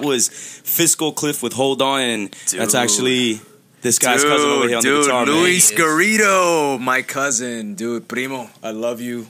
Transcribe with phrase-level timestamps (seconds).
[0.00, 3.40] That was Fiscal Cliff with Hold On, and that's actually
[3.80, 5.34] this guy's cousin over here on dude, the guitar, man.
[5.34, 9.26] Luis Garrido, my cousin, dude, primo, I love you.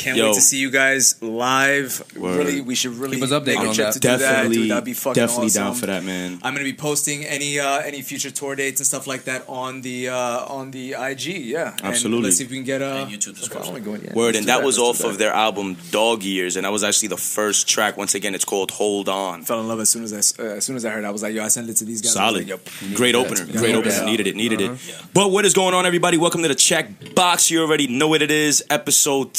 [0.00, 0.28] Can't Yo.
[0.28, 2.02] wait to see you guys live.
[2.16, 2.38] Word.
[2.38, 3.92] Really, we should really Keep us updated make a on trip that.
[3.92, 4.18] to do that.
[4.18, 5.62] Definitely, Dude, that'd be fucking definitely awesome.
[5.64, 6.38] down for that, man.
[6.42, 9.82] I'm gonna be posting any uh, any future tour dates and stuff like that on
[9.82, 11.26] the uh, on the IG.
[11.44, 12.24] Yeah, And Absolutely.
[12.24, 13.62] let's see if we can get uh, And YouTube some description.
[13.62, 14.00] following going.
[14.04, 16.64] Yeah, Word, let's and do that was off do of their album Dog Years, and
[16.64, 17.98] that was actually the first track.
[17.98, 19.42] Once again, it's called Hold On.
[19.42, 21.04] Fell in love as soon as I uh, as soon as I heard.
[21.04, 21.06] it.
[21.06, 22.14] I was like, yo, I sent it to these guys.
[22.14, 22.48] Solid.
[22.48, 22.60] like,
[22.94, 23.18] Great that.
[23.18, 23.44] opener.
[23.44, 23.90] Yeah, Great opener.
[23.90, 24.06] doubt.
[24.06, 24.34] Needed it.
[24.36, 24.72] Needed Uh-huh.
[24.74, 25.04] it.
[25.12, 26.16] But what is going on, everybody?
[26.16, 27.50] Welcome to the Chec Box.
[27.50, 28.64] You already know what it is.
[28.70, 29.36] Episode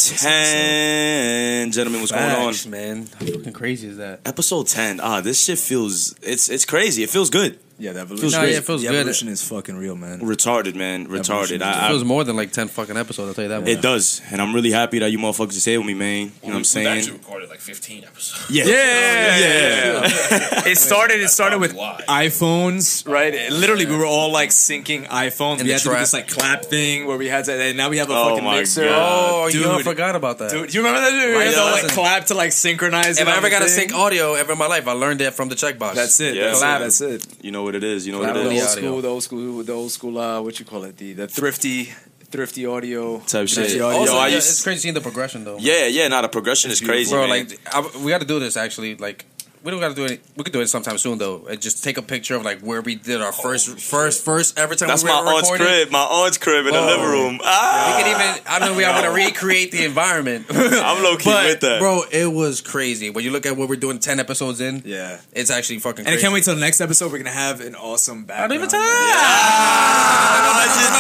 [0.52, 1.72] 10.
[1.72, 2.54] Gentlemen, what's going on?
[2.70, 3.08] Man.
[3.20, 4.22] How fucking crazy is that?
[4.26, 5.00] Episode 10.
[5.00, 7.04] Ah, this shit feels, it's it's crazy.
[7.04, 7.60] It feels good.
[7.82, 8.40] Yeah, the Feels evolution.
[8.42, 8.52] great.
[8.52, 8.96] yeah, it feels the good.
[8.98, 10.20] evolution is fucking real, man.
[10.20, 11.08] Retarded, man.
[11.08, 11.52] Retarded.
[11.54, 13.30] It I, I, feels more than like ten fucking episodes.
[13.30, 13.68] I'll tell you that.
[13.68, 13.82] it much.
[13.82, 14.22] does.
[14.32, 16.18] And I'm really happy that you motherfuckers is here with me, man.
[16.18, 16.88] You know what I'm We've saying?
[16.88, 18.52] actually recorded like 15 episodes.
[18.52, 18.66] Yeah.
[18.66, 20.64] Yeah, yeah.
[20.68, 21.22] it started.
[21.22, 22.04] It started with Why?
[22.08, 23.34] iPhones, right?
[23.34, 25.60] It- literally, we were all like syncing iPhones.
[25.60, 27.54] In we the had to do this like clap thing where we had to.
[27.54, 28.88] And now we have a Oh fucking my mixer.
[28.90, 30.52] Oh, you know, I forgot about that.
[30.52, 31.12] Dude, you remember that?
[31.12, 31.36] Dude?
[31.38, 33.20] We had to like clap to like synchronize.
[33.20, 35.50] if I ever got to sync audio ever in my life, I learned that from
[35.50, 35.96] the Chec Box.
[35.96, 36.36] That's it.
[36.36, 36.82] Yeah, clap.
[36.82, 37.44] that's That's it.
[37.44, 38.06] You know what it is.
[38.06, 40.18] You know what with it the the old school, the old school, the old school.
[40.18, 40.98] Uh, what you call it?
[40.98, 41.86] The the thrifty,
[42.30, 43.66] thrifty audio Type shit.
[43.82, 43.86] Audio.
[43.90, 45.58] Also, Yo, I yeah, used- it's crazy seeing the progression though.
[45.60, 46.08] Yeah, yeah.
[46.08, 47.28] Nah, the progression is crazy, bro.
[47.28, 47.48] man.
[47.48, 48.96] Like, I, we got to do this actually.
[48.96, 49.26] Like,
[49.64, 50.22] we don't got to do it.
[50.36, 51.46] We could do it sometime soon though.
[51.50, 54.76] And just take a picture of like where we did our first, first, first ever
[54.76, 54.88] time.
[54.90, 55.68] That's we my were aunt's recording.
[55.68, 55.92] crib.
[55.92, 56.86] My aunt's crib in the Oh.
[56.88, 57.40] living room.
[57.44, 58.44] Ah, We could even.
[58.48, 58.76] I don't know.
[58.78, 60.48] We are gonna recreate the environment.
[60.50, 61.80] I'm low key but with that.
[61.80, 63.10] bro, it was crazy.
[63.10, 65.20] When you look at what we're doing, ten episodes in, Yeah.
[65.34, 66.06] it's actually fucking.
[66.08, 67.12] And I can't wait till the next episode.
[67.12, 68.46] We're gonna have an awesome battle.
[68.46, 68.80] I don't even tell.
[68.82, 70.92] Ah, just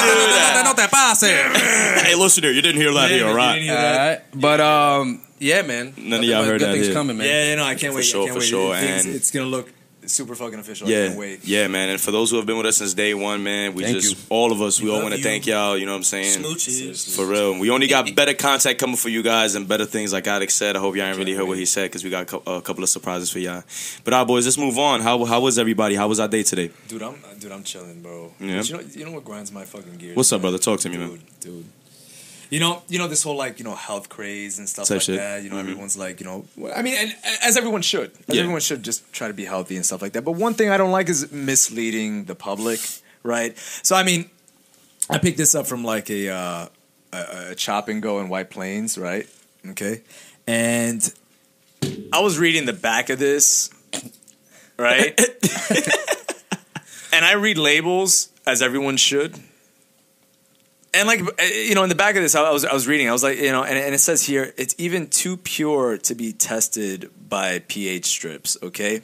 [1.21, 1.51] that.
[1.95, 2.01] No.
[2.03, 3.53] Hey, listener, you didn't hear that Yeah, here, you right?
[3.53, 3.97] didn't hear that.
[3.97, 5.93] right, but um, yeah, man.
[5.97, 6.95] None of y'all heard good that things here.
[6.95, 7.27] coming, man.
[7.27, 8.05] Yeah, no, I can't wait.
[8.05, 8.47] sure, I can't for wait.
[8.47, 9.69] sure, Things- and- it's gonna look
[10.03, 10.87] super fucking official.
[10.87, 11.39] I Yeah, can't wait.
[11.43, 11.89] yeah, man.
[11.89, 14.15] And for those who have been with us since day one, man, we Thank just
[14.17, 14.21] you.
[14.29, 15.23] all of us, we, all love want to you.
[15.23, 15.77] thank y'all.
[15.77, 16.39] You know what I'm saying?
[16.43, 17.15] Smooches.
[17.15, 20.25] For real, we only got better content coming for you guys and better things, like
[20.27, 20.75] Alex said.
[20.75, 22.61] I hope y'all ain't really heard what he said because we got a cou- a
[22.61, 23.63] couple of surprises for y'all.
[24.03, 25.01] But our boys, let's move on.
[25.01, 25.93] How how was everybody?
[25.95, 26.71] How was our day today?
[26.87, 28.33] Dude, I'm dude, I'm chilling, bro.
[28.39, 28.57] Yeah.
[28.57, 30.17] But You know, you know what grinds my fucking gears.
[30.17, 30.51] What's up, man?
[30.51, 30.57] brother?
[30.57, 31.19] Talk to me, dude, man.
[31.41, 31.65] Dude,
[32.51, 35.17] you know, you know this whole like you know health craze and stuff like shit.
[35.17, 35.41] that.
[35.43, 35.61] You know, Mhm.
[35.61, 36.45] everyone's like you know,
[36.75, 38.41] I mean, and as everyone should, as Yeah.
[38.41, 40.21] everyone should just try to be healthy and stuff like that.
[40.23, 42.79] But one thing I don't like is misleading the public,
[43.23, 43.57] right?
[43.81, 44.29] So I mean,
[45.09, 46.67] I picked this up from like a uh,
[47.13, 49.27] a, a chop and go in White Plains, right?
[49.71, 50.01] Okay,
[50.45, 51.01] and
[52.13, 53.69] I was reading the back of this,
[54.77, 55.17] right?
[57.13, 59.39] and I read labels as everyone should.
[60.93, 63.07] And like uh, you know, in the back of this, I was I was reading.
[63.07, 66.15] I was like, you know, and, and it says here, it's even too pure to
[66.15, 68.57] be tested by pH strips.
[68.61, 69.01] Okay,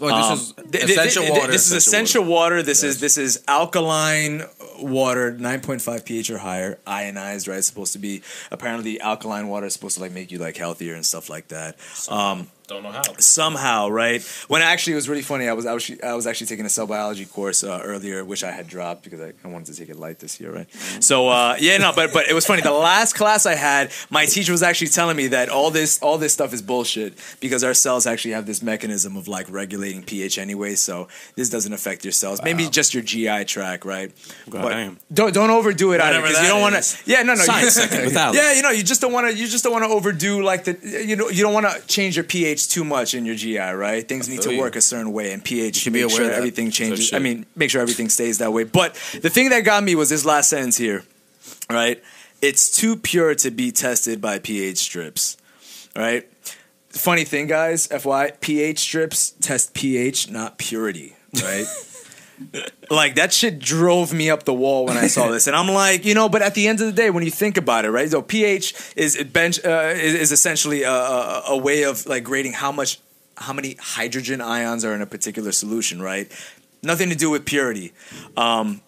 [0.00, 1.50] Well, um, this th- is th- Essentia th- water.
[1.52, 2.62] This is Essentia water.
[2.62, 4.42] This is this is alkaline
[4.80, 7.48] water, nine point five pH or higher, ionized.
[7.48, 8.22] Right, it's supposed to be.
[8.52, 11.76] Apparently, alkaline water is supposed to like make you like healthier and stuff like that.
[12.08, 13.02] Um, Don't know how.
[13.18, 14.22] somehow, right?
[14.48, 15.48] When actually it was really funny.
[15.48, 18.42] I was I was, I was actually taking a cell biology course uh, earlier, which
[18.42, 20.66] I had dropped because I, I wanted to take it light this year, right?
[21.00, 22.62] So uh, yeah, no, but but it was funny.
[22.62, 26.18] The last class I had, my teacher was actually telling me that all this all
[26.18, 30.38] this stuff is bullshit because our cells actually have this mechanism of like regulating pH
[30.38, 30.74] anyway.
[30.74, 32.42] So this doesn't affect your cells.
[32.42, 34.12] Maybe just your GI tract, right?
[34.50, 34.98] God but damn.
[35.12, 36.98] don't don't overdo it either Whatever because you don't want to.
[37.06, 37.42] Yeah, no, no.
[37.42, 38.38] Science you, second with Alex.
[38.38, 39.36] yeah, you know, you just don't want to.
[39.36, 40.76] You just don't want to overdo like the.
[41.06, 44.08] You know, you don't want to change your pH too much in your GI, right?
[44.08, 44.60] Things need to you.
[44.60, 46.36] work a certain way, and pH should be make aware sure that.
[46.36, 47.12] everything changes.
[47.12, 48.62] I mean, make sure everything stays that way.
[48.62, 51.02] But the thing that got me was this last sentence here,
[51.68, 52.00] right?
[52.40, 55.36] It's too pure to be tested by pH strips,
[55.96, 56.28] right?
[56.90, 61.66] Funny thing, guys, FY, pH strips test pH, not purity, right?
[62.90, 66.04] like that shit drove me up the wall when I saw this, and I'm like,
[66.04, 68.10] you know, but at the end of the day, when you think about it, right?
[68.10, 72.52] So pH is bench uh, is, is essentially a, a, a way of like grading
[72.52, 73.00] how much
[73.36, 76.30] how many hydrogen ions are in a particular solution, right?
[76.82, 77.92] Nothing to do with purity.
[78.36, 78.80] Um,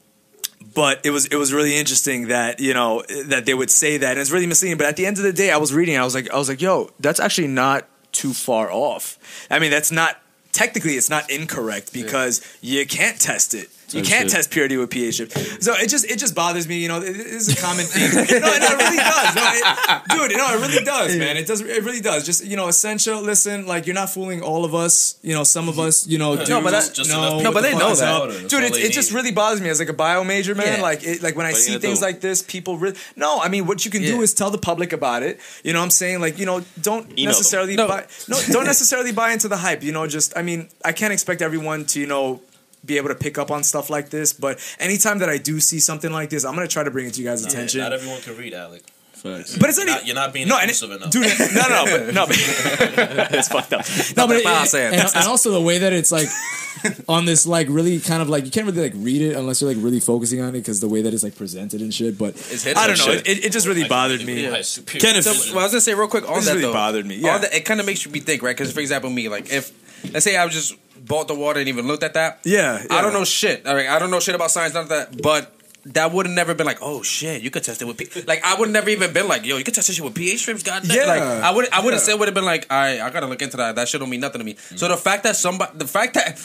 [0.75, 4.13] but it was it was really interesting that you know that they would say that,
[4.13, 4.79] and it's really misleading.
[4.79, 6.49] But at the end of the day, I was reading, I was like, I was
[6.49, 9.19] like, yo, that's actually not too far off.
[9.51, 10.21] I mean, that's not
[10.53, 13.69] technically it's not incorrect because you can't test it.
[13.91, 14.31] You can't shit.
[14.31, 15.33] test purity with pH strip.
[15.63, 16.79] So it just it just bothers me.
[16.83, 18.11] You know, it, it's a common thing.
[18.41, 20.37] no, no, it really does, no, it, dude.
[20.39, 21.37] No, it really does, man.
[21.37, 21.61] It does.
[21.63, 22.25] It really does.
[22.27, 23.17] Just you know, Essentia.
[23.17, 25.19] Listen, like you're not fooling all of us.
[25.23, 26.07] You know, some of us.
[26.07, 28.23] You know, do No, but that- just know enough No, but the they know that.
[28.45, 28.49] up.
[28.49, 28.65] Dude.
[28.65, 30.77] It, it just really bothers me as like a bio major, man.
[30.79, 30.83] Yeah.
[30.83, 32.05] Like it, like when I What are you see gonna things do?
[32.05, 33.41] like this, people really no.
[33.41, 35.41] I mean, what you can do is tell the public about it.
[35.65, 37.25] You know, what I'm saying like you know, don't Email them.
[37.27, 37.89] necessarily No.
[37.89, 39.83] buy no, don't necessarily buy into the hype.
[39.83, 42.41] You know, just I mean, I can't expect everyone to you know
[42.85, 44.33] be able to pick up on stuff like this.
[44.33, 47.15] But anytime that I do see something like this, I'm gonna try to bring it
[47.15, 47.81] to you guys' attention.
[47.81, 48.83] Not everyone can read, Alec.
[49.13, 49.59] Facts.
[49.59, 51.11] but it's You're not, not, you're not being no, and inclusive it, enough.
[51.11, 51.25] dude.
[51.53, 52.37] No, no, no, but no, but
[53.35, 53.85] it's fucked up.
[54.17, 56.29] No, but it, Not that and, and also the way that it's like
[57.09, 59.75] on this like really kind of like you can't really like read it unless you're
[59.75, 62.17] like really focusing on it because the way that it's like presented and shit.
[62.17, 63.15] But It's I don't know.
[63.15, 63.27] shit.
[63.27, 64.49] It, it just really bothered me.
[64.49, 66.63] My superior Kenneth, So, well, I was gonna say real quick on This that really
[66.67, 66.73] though.
[66.73, 67.39] bothered me, yeah.
[67.39, 68.57] that- it kind of makes you think, right?
[68.57, 69.73] Because for example, me, like if
[70.13, 70.77] let's say I was just
[71.09, 73.67] bought the water and even looked at that, Yeah, I don't know shit.
[73.67, 75.55] All right, I don't know shit about science, none of that, but.
[75.95, 78.23] That would have never been like, oh shit, you could test it with P-.
[78.23, 80.41] like I would never even been like, yo, you could test this shit with pH
[80.41, 80.95] strips, goddamn.
[80.95, 81.07] Yeah.
[81.07, 82.07] like I would I would have Yeah.
[82.07, 83.77] said would have been like, all right, I gotta look into that.
[83.77, 84.57] That shit don't mean nothing to me.
[84.77, 86.37] So the fact that somebody, the fact that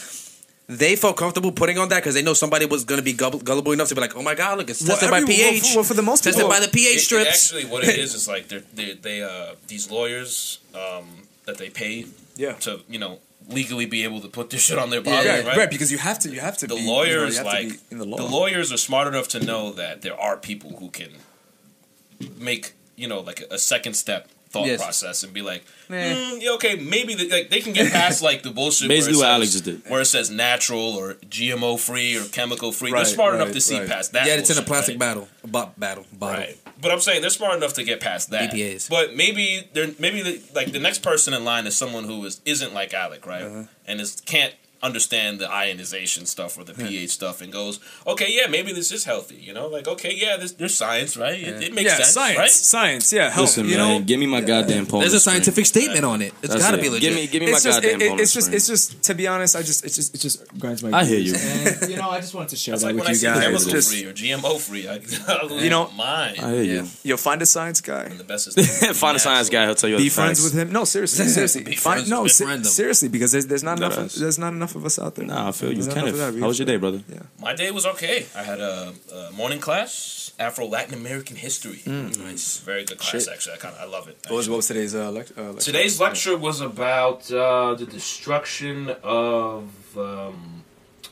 [0.70, 3.74] they felt comfortable putting on that because they know somebody was gonna be gullible, gullible
[3.74, 5.62] enough to be like, oh my god, look, it's Well, tested by pH.
[5.64, 7.30] well, for- well, for the most tested people- by the pH It- it strips.
[7.54, 11.06] actually, what it is is like they're, they they uh these lawyers um
[11.46, 12.06] that they pay
[12.38, 12.54] Yeah.
[12.62, 15.58] to you know legally be able to put this shit on their body, Yeah, right?
[15.58, 15.70] right.
[15.70, 16.30] Because you have to.
[16.30, 16.68] You have to.
[16.68, 18.18] the be, you know, you lawyers like in the law.
[18.18, 21.10] the lawyers are smart enough to know that there are people who can
[22.38, 24.82] make you know like a second step thought Yes.
[24.82, 25.98] process and be like, Nah.
[25.98, 28.88] "Hmm, yeah, okay, maybe the, like they can get past like the bullshit.
[28.88, 29.92] Basically where it Alex says- just did.
[29.92, 32.92] where it says natural or GMO free or chemical free.
[32.92, 33.88] Right, they're smart enough to see right.
[33.90, 34.28] past that.
[34.28, 35.00] Yeah, it's in a plastic right?
[35.00, 36.40] battle, bo- battle, bottle.
[36.46, 36.58] Right.
[36.80, 38.52] But I'm saying they're smart enough to get past that.
[38.52, 38.90] BPAs.
[38.90, 42.40] But maybe they're maybe the, like the next person in line is someone who is
[42.46, 43.44] isn't like Alec, right?
[43.44, 43.64] Uh-huh.
[43.88, 44.54] And is can't
[44.84, 49.06] understand the ionization stuff or the pH stuff and goes, okay, yeah, maybe this is
[49.06, 49.36] healthy.
[49.36, 51.40] You know, like okay, yeah, this, there's science, right?
[51.40, 52.50] It, it makes yeah, sense, science, right?
[52.52, 53.14] science.
[53.14, 53.46] Yeah, help.
[53.46, 55.02] Listen, you man, know, give me my goddamn poem.
[55.02, 55.36] There's a spring.
[55.36, 56.34] scientific statement on it.
[56.44, 56.82] It's That's got to it.
[56.82, 57.02] be legit.
[57.10, 58.20] Give me, give me my it's just, goddamn it, it- poem.
[58.20, 58.56] it's just, spring.
[58.58, 59.04] it's just.
[59.04, 60.98] To be honest, I just, it's just, it just grinds my.
[60.98, 61.34] I hear you.
[61.36, 63.26] And, you know, I just wanted to share It's that like with when you see
[63.28, 63.44] guys.
[63.44, 64.96] chemical Just, free or GMO free, I,
[65.58, 66.40] I You know, my mind.
[66.40, 66.88] I hear you.
[67.04, 68.04] you'll find a science guy.
[68.04, 69.66] And the best is Find a science guy.
[69.66, 69.98] He'll tell you.
[69.98, 70.72] Be the friends with him.
[70.72, 71.64] No, seriously, seriously.
[71.64, 72.72] Be Find, friends- no, se- befriend him.
[72.72, 74.14] seriously, because there's, there's not enough.
[74.14, 75.26] There's not enough of us out there.
[75.26, 76.20] Nah, I feel you, There's Kenneth.
[76.20, 77.02] of How was your day, brother?
[77.10, 77.20] Yeah.
[77.40, 78.26] My day was okay.
[78.36, 81.82] I had a, a morning class, Afro Latin American history.
[81.86, 82.60] nice.
[82.60, 83.20] Very good class, Mm.
[83.26, 83.34] Shit.
[83.34, 83.54] actually.
[83.54, 84.18] I kind of I love it.
[84.28, 85.60] What was, what was today's uh, lec- uh, lecture?
[85.72, 90.64] Today's lecture was about uh, the destruction of um,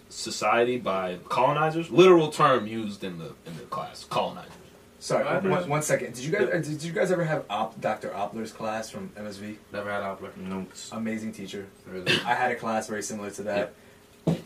[0.09, 1.89] society by colonizers.
[1.91, 4.05] Literal term used in the in the class.
[4.09, 4.51] Colonizers.
[5.01, 5.51] Sorry, What happened?
[5.51, 6.13] one, one second.
[6.13, 8.09] Did you guys uh, did you guys ever have Op, Dr.
[8.09, 9.55] Oppler's class from MSV?
[9.73, 10.29] Never had Opler.
[10.37, 10.67] No.
[10.91, 11.65] Amazing teacher.
[11.87, 12.11] Really?
[12.23, 13.73] I had a class very similar to that.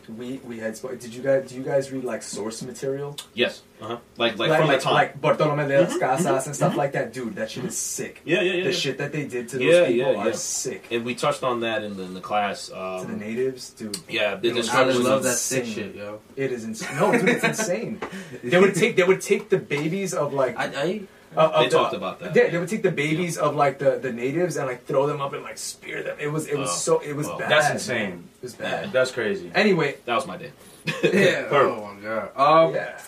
[0.08, 3.64] We we had spo- did you guys do you guys read like source material Yes.
[3.82, 3.98] Uh huh.
[4.18, 4.94] Like like, like from like, the time.
[4.94, 7.12] like Bartolome de las Casas and stuff like that?
[7.12, 8.22] Dude, that shit is sick.
[8.24, 8.64] yeah, yeah, yeah.
[8.66, 8.76] The yeah.
[8.76, 10.36] shit that they did to those Yeah, people yeah, are yeah.
[10.36, 10.86] sick.
[10.92, 12.68] And we touched on that in the, in the class.
[12.68, 12.80] to the
[13.14, 13.98] Um, natives, dude.
[14.08, 16.22] yeah, the It destruction love of that sick shit, yo.
[16.38, 16.96] It is insane.
[16.98, 18.00] No, dude, it's insane.
[18.44, 21.02] They would take they would take the babies of like I, I
[21.38, 22.36] uh, of They the- talked about that.
[22.36, 25.22] Yeah, they would take the babies of like the, the natives and like throw them
[25.22, 26.18] up and like spear them.
[26.20, 26.74] It was it was Oh.
[26.74, 27.38] so it was Oh.
[27.38, 27.50] bad.
[27.52, 28.28] That's insane.
[28.42, 28.92] It was bad.
[28.92, 29.52] that's crazy.
[29.54, 30.52] Anyway, That was my day.
[31.04, 31.48] Yeah.
[31.52, 32.32] oh my god.
[32.36, 33.00] Um, yeah.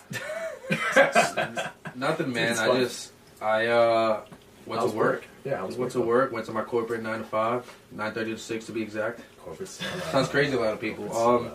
[1.95, 2.57] nothing, man.
[2.57, 4.21] I just I uh
[4.65, 5.23] went How's to work.
[5.45, 6.31] Yeah, I was Went to work.
[6.33, 9.21] Went to my corporate nine to five, nine thirty to six to be exact.
[9.43, 9.69] Corporate.
[9.69, 11.15] Sounds crazy a lot of people.
[11.15, 11.51] Um,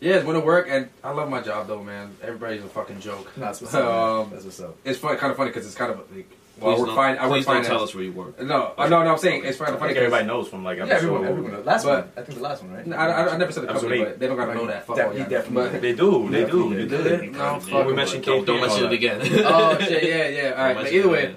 [0.00, 2.16] yeah, went to work, and I love my job though, man.
[2.22, 3.30] Everybody's a fucking joke.
[3.36, 3.84] That's what's up.
[3.84, 4.20] man.
[4.24, 4.76] Um, That's what's up.
[4.84, 6.28] It's fun, kind of funny because it's kind of like
[6.60, 7.16] well, I Please work don't, fine.
[7.18, 7.66] I work don't finance.
[7.68, 8.38] tell us where you work.
[8.42, 9.12] No, uh, no, no.
[9.12, 9.94] I'm saying it's kind I of funny.
[9.94, 11.64] think everybody 'cause- knows from like Yeah, everyone, everyone knows.
[11.64, 12.12] Last But- one.
[12.18, 12.92] I think the last one, right?
[12.98, 14.04] I, I, I never said the Episode company, eight.
[14.04, 14.86] but they don't gotta know that.
[14.86, 15.28] Fuck all he y'all.
[15.30, 15.82] definitely But- did.
[15.82, 16.74] They do, they do.
[16.74, 17.26] They They do.
[17.26, 17.30] do.
[17.32, 17.94] No, We fuck.
[17.94, 18.46] mentioned Don't, KP.
[18.46, 19.22] don't mention and it that.
[19.26, 19.44] again.
[19.46, 20.50] oh shit, yeah, yeah.
[20.50, 21.36] All right, but either way,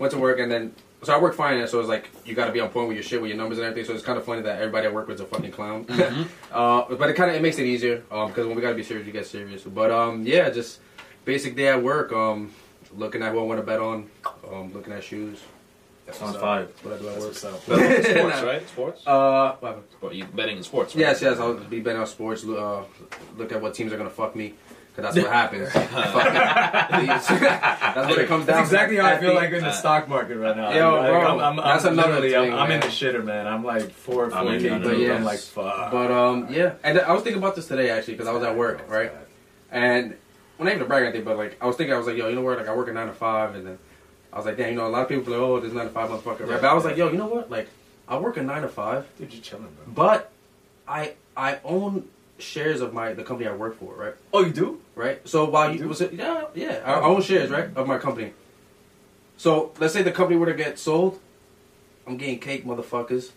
[0.00, 2.52] went to work and then so I work finance, so it's like you got to
[2.52, 3.86] be on point with your shit, with your numbers and everything.
[3.86, 5.86] So it's kind of funny that everybody I work with is a fucking clown.
[6.52, 8.82] uh, but it kind of it makes it easier because when we got to be
[8.82, 9.62] serious, we get serious.
[9.62, 10.80] But um, yeah, just
[11.24, 12.12] basic day at work.
[12.12, 12.52] Um,
[12.96, 14.10] looking at what I want to bet on.
[14.50, 15.40] Um, looking at shoes.
[16.06, 16.66] That Sounds fire.
[16.82, 17.34] What I do at work.
[17.34, 18.68] Sports, right?
[18.68, 19.06] Sports.
[19.06, 19.86] Uh, what happened?
[20.00, 20.94] Or you betting in sports?
[20.94, 21.02] Right?
[21.02, 21.38] Yes, yes.
[21.38, 22.44] I'll be betting on sports.
[22.44, 22.84] Uh,
[23.36, 24.54] look at what teams are gonna fuck me.
[24.94, 25.72] Cause that's what happens.
[25.72, 25.92] that's
[28.10, 28.56] what it comes down.
[28.56, 29.02] That's exactly to.
[29.02, 30.70] how I feel like in the stock market right now.
[30.70, 33.46] Yo, Like, bro, I'm, I'm, I'm that's another thing, I'm, I'm in the shitter, man.
[33.46, 35.16] I'm like four, I'm 401k but yes.
[35.16, 35.90] I'm like, fuck.
[35.90, 38.54] But um, yeah, and I was thinking about this today actually because I was at
[38.54, 39.12] work, right?
[39.70, 40.10] And
[40.58, 42.18] well, not even to brag or anything, but like I was thinking, I was like,
[42.18, 42.58] yo, you know what?
[42.58, 43.78] Like I work a nine to five, and then
[44.30, 45.86] I was like, damn, you know, a lot of people be like, oh, this nine
[45.86, 46.60] to five motherfucker, right?
[46.60, 47.50] But I was like, yo, you know what?
[47.50, 47.68] Like
[48.06, 49.94] I work a nine to five, Dude, you're chilling, bro.
[49.94, 50.30] but
[50.86, 54.14] I I own shares of my the company I work for, right?
[54.34, 54.81] Oh, you do?
[54.94, 55.26] Right?
[55.28, 58.32] So while you was it, yeah yeah I, own shares right of my company.
[59.36, 61.18] So let's say the company were to get sold,
[62.06, 63.30] I'm getting cake, motherfuckers.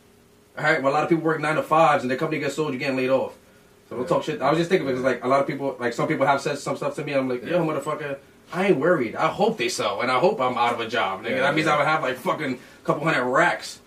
[0.57, 2.55] All right, well a lot of people work nine to fives and the company gets
[2.55, 3.35] sold, you're getting laid off.
[3.89, 4.41] So don't talk shit.
[4.41, 6.57] I was just thinking because like a lot of people, like some people have said
[6.57, 7.13] some stuff to me.
[7.13, 8.17] I'm like, yo, motherfucker,
[8.51, 9.15] I ain't worried.
[9.15, 11.23] I hope they sell, and I hope I'm out of a job.
[11.23, 11.39] Nigga.
[11.39, 13.79] that means I would have like fucking couple hundred racks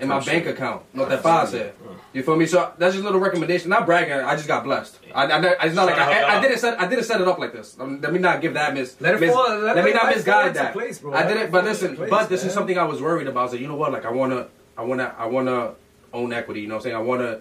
[0.00, 0.82] in my bank account.
[0.92, 1.74] Not that five said.
[2.12, 2.46] You feel me?
[2.46, 3.70] So that's just a little recommendation.
[3.70, 4.12] Not bragging.
[4.12, 4.98] I just got blessed.
[5.14, 6.80] I, I, I- it's not like I, I didn't set.
[6.80, 7.76] I didn't set it up like this.
[7.78, 9.00] Um, let me not give that miss.
[9.00, 10.72] Let it mis- fall- let- let me not life fall misguide that.
[10.72, 11.12] place, bro.
[11.14, 11.42] I didn't.
[11.44, 11.96] it But listen.
[11.96, 12.48] place, but this man.
[12.48, 13.50] is something I was worried about.
[13.50, 13.92] So you know what?
[13.92, 14.46] Like I wanna.
[14.76, 15.14] I wanna.
[15.18, 15.74] I wanna
[16.12, 16.60] own equity.
[16.60, 16.96] You know what I'm saying?
[16.96, 17.40] I wanna.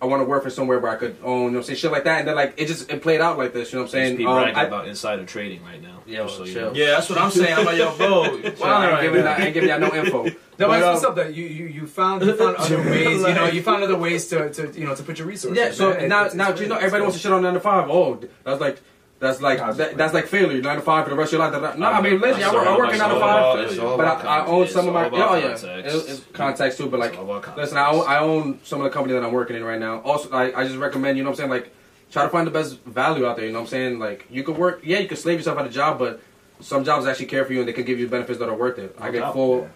[0.00, 1.78] I want to work for somewhere where I could own, you know what I'm saying,
[1.78, 2.18] shit like that.
[2.18, 4.16] And then, like, it just it played out like this, you know what I'm saying?
[4.18, 6.02] be Um, bragging I- about insider trading right now.
[6.06, 7.54] Yeah, so you Yeah, that's what I'm saying.
[7.56, 8.24] I'm like, yo, bro.
[8.56, 10.26] So I ain't giving that- I ain't giving y'all no info.
[10.58, 11.16] No, But, but what's um, up?
[11.16, 13.20] That you, you you found you found other ways.
[13.20, 15.58] You know, you found other ways to, to you know to put your resources.
[15.58, 16.08] Yeah, so man.
[16.08, 17.90] now, It's- now it's you know everybody wants to shit on nine to five.
[17.90, 18.80] Oh, that's like
[19.18, 20.60] that's like that, that's like failure.
[20.60, 21.78] Nine to five for the rest of your life.
[21.78, 23.76] No, I mean literally, I It's work, I all work in nine to five, it's
[23.76, 25.08] but I, I own some of my.
[25.10, 25.64] Oh yeah, context.
[25.64, 26.88] It- it's context too.
[26.88, 27.74] But like, It's all about context.
[27.74, 30.00] listen, I own, I own some of the company that I'm working in right now.
[30.00, 31.72] Also, I, I just recommend you know what I'm saying like
[32.12, 33.44] try to find the best value out there.
[33.46, 34.80] You know what I'm saying like you could work.
[34.84, 36.20] Yeah, you could slave yourself at a job, but
[36.60, 38.78] some jobs actually care for you and they can give you benefits that are worth
[38.78, 38.96] it.
[38.98, 39.68] I get doubt, full.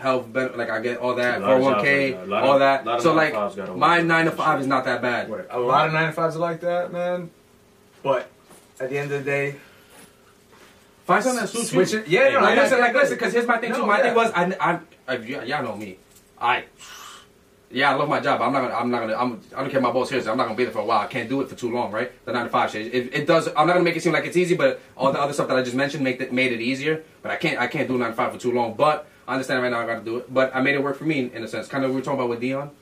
[0.00, 2.24] Health benefit, like I get all that, A lot of 401k, jobs oh like that.
[2.24, 2.88] A lot of- all that.
[2.88, 5.28] of So like, to fives gotta my nine to five is not that bad.
[5.28, 5.46] Word.
[5.50, 7.30] A lot of nine to fives are like that, man.
[8.02, 8.30] But
[8.80, 9.56] at the end of the day,
[11.04, 11.98] Find something that suits switch you.
[12.00, 12.08] it.
[12.08, 13.84] Yeah, no, Like, I listen, like, listen, because here's my thing too.
[13.84, 14.02] My yeah.
[14.04, 15.98] thing was, I, I, y'all know me.
[16.40, 16.64] I,
[17.70, 18.40] yeah, I love my job.
[18.40, 20.30] I'm not gonna, I'm not gonna, I'm, I don't care my boss hears it.
[20.30, 21.00] I'm not gonna be there for a while.
[21.00, 22.10] I can't do it for too long, right?
[22.24, 22.94] The nine to five shit.
[22.94, 23.48] It, it does.
[23.48, 25.56] I'm not gonna make it seem like it's easy, but all the other stuff that
[25.58, 27.02] I just mentioned make it, made it easier.
[27.22, 28.74] But I can't, I can't do nine to five for too long.
[28.74, 30.34] But I understand right now I got to do it.
[30.34, 31.68] But I made it work for me in, a sense.
[31.68, 32.72] Kind of we were talking about with Dion,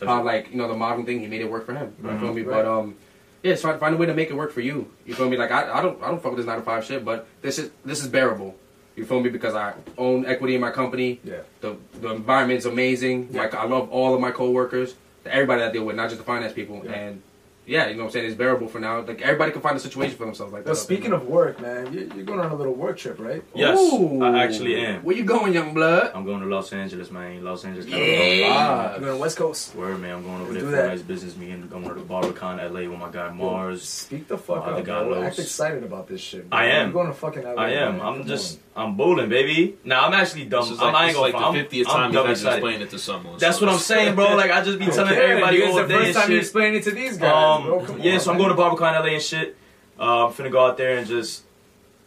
[0.00, 1.18] how like you know the modeling thing.
[1.18, 1.92] He made it work for him.
[2.02, 2.42] You feel me?
[2.42, 2.94] But um.
[3.42, 4.90] Yeah, so I find a way to make it work for you.
[5.06, 5.36] You feel me?
[5.36, 7.58] Like I, I don't I don't fuck with this nine to five shit, but this
[7.58, 8.54] is this is bearable.
[8.94, 9.28] You feel me?
[9.28, 11.20] Because I own equity in my company.
[11.24, 11.40] Yeah.
[11.60, 13.32] The the environment's amazing.
[13.32, 14.94] Like I love all of my coworkers,
[15.26, 16.82] everybody I deal with, not just the finance people.
[16.84, 16.92] Yeah.
[16.92, 17.22] And
[17.68, 18.26] yeah, you know what I'm saying?
[18.26, 19.00] It's bearable for now.
[19.02, 20.70] Like everybody can find a situation for themselves like that.
[20.70, 23.42] well, speaking of work, man, you, you're going on a little work trip, right?
[23.54, 24.22] Yes, Ooh.
[24.22, 25.02] I actually am.
[25.04, 26.10] Where you going, young blood?
[26.14, 27.44] I'm going to Los Angeles, man.
[27.44, 27.96] Los Angeles, Yeah.
[27.98, 28.46] California.
[28.50, 29.74] Ah, you're going to West Coast.
[29.74, 30.16] Word, man.
[30.16, 30.88] I'm going over Let's there do for a that.
[30.88, 31.68] nice business meeting.
[31.72, 33.82] I'm going to BarberCon LA with my guy Mars.
[33.82, 35.22] Speak the fuck up, guy bro.
[35.22, 36.48] Act excited about this shit.
[36.48, 36.58] Bro.
[36.58, 36.86] I am.
[36.86, 37.52] You're going to fucking LA.
[37.54, 37.98] I am.
[37.98, 38.06] man.
[38.06, 38.84] I'm Come just, on.
[38.90, 39.76] I'm bowling, baby.
[39.84, 40.62] Now I'm actually dumb.
[40.62, 42.36] This is I'm, like, I ain't gonna like I'm, the fiftieth I'm time you've had
[42.36, 43.36] to explain it to someone.
[43.38, 44.36] That's so what I'm saying, bro.
[44.36, 46.44] Like I just be telling Okay, everybody it's the first and time you shit.
[46.44, 47.57] explain it to these guys, bro.
[47.66, 48.48] Um, Come yeah, on, so I'm man.
[48.48, 49.56] going to BarberCon LA and shit.
[49.98, 51.42] Uh, I'm finna go out there and just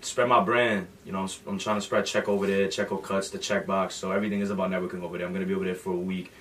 [0.01, 0.88] spread my brand.
[1.05, 3.96] You know, I'm, I'm trying to spread check over there, Checo cuts, the check box.
[3.96, 5.27] So everything is about networking over there.
[5.27, 6.31] I'm gonna be over there for a week.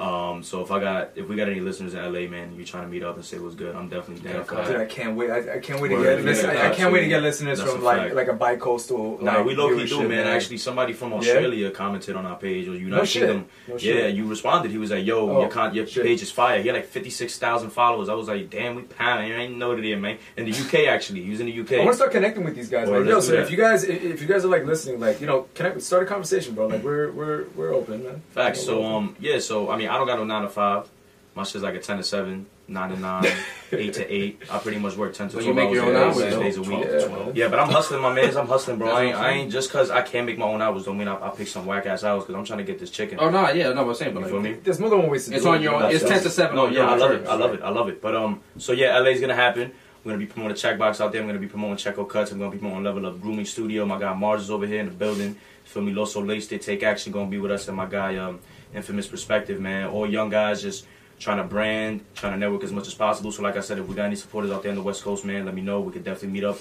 [0.00, 2.84] Um, so if I got if we got any listeners in LA, man, you trying
[2.84, 4.76] to meet up and say what's good, I'm definitely down for Dude.
[4.76, 5.30] I can't wait.
[5.30, 7.58] I, I can't wait to get yeah, listen, I, I can't wait to get listeners
[7.58, 8.14] That's from a like fact.
[8.14, 9.22] like a bi-coastal.
[9.22, 10.26] Nah, like, we low key do, man.
[10.26, 13.04] Actually, somebody from Australia commented on our page or United No.
[13.04, 13.46] Kingdom.
[13.68, 14.70] No yeah, you responded.
[14.70, 17.10] He was like, "Yo, Oh, your con- your page is fire." He had like fifty
[17.10, 18.08] six thousand followers.
[18.08, 19.32] I was like, "Damn, we pounding.
[19.32, 21.72] I ain't know here, man." In the UK, actually, he was in the UK.
[21.72, 22.88] I want to start connecting with these guys.
[22.88, 25.20] Word, Like, yo, so if you guys, if if you guys are like listening, like,
[25.20, 26.68] you know, connect, start a conversation, bro.
[26.68, 28.22] Like, we're we're we're open, man.
[28.30, 28.62] Facts.
[28.64, 30.88] So um yeah, so I mean I don't got no nine to five.
[31.34, 33.24] My shit's like a ten to seven, nine to nine,
[33.72, 34.42] eight to eight.
[34.50, 36.00] I pretty much work ten to So twelve you make hours your a own day,
[36.02, 36.42] hours, six though.
[36.42, 36.70] days a week.
[36.70, 37.32] Yeah, man.
[37.36, 38.36] Yeah, but I'm hustling, my man.
[38.36, 38.88] I'm hustling, bro.
[38.90, 41.06] I ain't, I'm I ain't just cause I can't make my own hours don't mean
[41.06, 43.18] I, I pick some whack ass hours because I'm trying to get this chicken.
[43.20, 44.52] Oh no, yeah, no, I'm saying, but You feel like, me?
[44.64, 45.86] There's more than one way to it's do on it, your you know?
[45.86, 45.94] own.
[45.94, 46.56] It's ten to seven.
[46.56, 47.22] No, on yeah, your I love terms.
[47.28, 47.30] it.
[47.30, 47.62] I love it.
[47.62, 48.02] I love it.
[48.02, 49.70] But um, so yeah, LA's gonna happen.
[50.02, 51.20] We're gonna be promoting Chec Box out there.
[51.20, 52.32] I'm gonna be promoting Checo Cuts.
[52.32, 53.86] I'm gonna be promoting Level Up Grooming Studio.
[53.86, 55.36] My guy Mars is over here in the building.
[55.64, 55.92] Feel me?
[55.92, 57.12] Loso Lace they take action.
[57.12, 58.40] Gonna be with us and my guy um,
[58.74, 59.88] Infamous Perspective, man.
[59.88, 60.86] All young guys just
[61.18, 63.30] trying to brand, trying to network as much as possible.
[63.30, 65.24] So like I said, if we got any supporters out there on the West Coast,
[65.24, 65.80] man, let me know.
[65.80, 66.58] We could definitely meet up.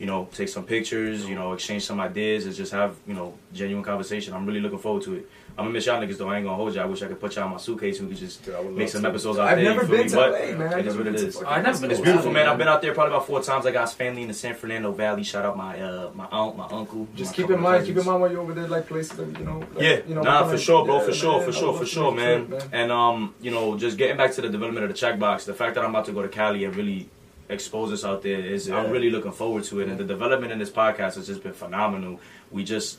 [0.00, 1.28] You know, take some pictures.
[1.28, 4.34] You know, exchange some ideas and just have you know genuine conversation.
[4.34, 5.28] I'm really looking forward to it.
[5.58, 6.28] I'm gonna miss y'all niggas though.
[6.30, 6.80] I ain't gonna hold you.
[6.80, 8.88] I wish I could put y'all in my suitcase and we could just Dude, make
[8.88, 9.08] some to.
[9.08, 9.64] episodes out I've there.
[9.74, 10.10] never you feel been me?
[10.10, 10.72] to But LA, man.
[10.72, 11.34] I've It is never what it been to is.
[11.34, 12.48] fucking I've never been It's beautiful, man.
[12.48, 13.66] I've been out there probably about four times.
[13.66, 15.22] I got family in the San Fernando Valley.
[15.22, 17.06] Shout out my uh, my aunt, my uncle.
[17.14, 19.38] Just my keep in mind, keep in mind while you're over there, like places that
[19.38, 19.58] you know.
[19.74, 21.84] Like, Yeah, you know, nah, for sure, bro, yeah, for sure, man, for sure, for
[21.84, 22.62] sure, make a man.
[22.72, 25.52] And um, you know, just getting back to the development of the Chec Box, the
[25.52, 27.10] fact that I'm about to go to Cali and really
[27.50, 28.78] expose us out there is Yeah.
[28.78, 29.88] I'm really looking forward to it.
[29.88, 32.20] And the development in this podcast has just been phenomenal.
[32.50, 32.98] We just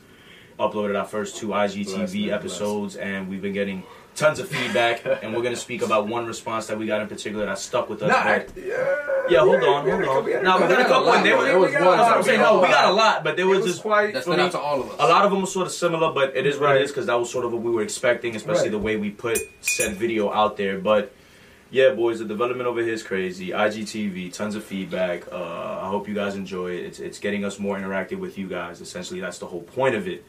[0.59, 3.83] uploaded our first two IGTV Bless, man, episodes, and we've been getting
[4.15, 5.03] tons of feedback.
[5.23, 8.03] and we're gonna speak about one response that we got in particular that stuck with
[8.03, 8.09] us.
[8.09, 8.95] Nah, I- yeah,
[9.29, 10.37] yeah, hold on, hold couple- we on.
[10.37, 11.13] had a Nah, we got a couple.
[11.13, 11.97] and they were- There was got- one.
[11.97, 12.39] What I'm saying.
[12.41, 12.95] No, we got a lot.
[12.95, 14.89] lot, but there was, was just quite- That for stood me, out to all of
[14.91, 14.95] us.
[14.99, 16.77] a lot of them were sort of similar, but it is what Right.
[16.81, 18.71] it is because that was sort of what we were expecting, especially Right.
[18.71, 20.77] the way we put said video out there.
[20.77, 21.13] But
[21.71, 23.49] Yeah, boys, the development over here is crazy.
[23.49, 25.31] IGTV, tons of feedback.
[25.31, 26.83] Uh, I hope you guys enjoy it.
[26.85, 28.81] It's, it's getting us more interactive with you guys.
[28.81, 30.25] Essentially, that's the whole point of it.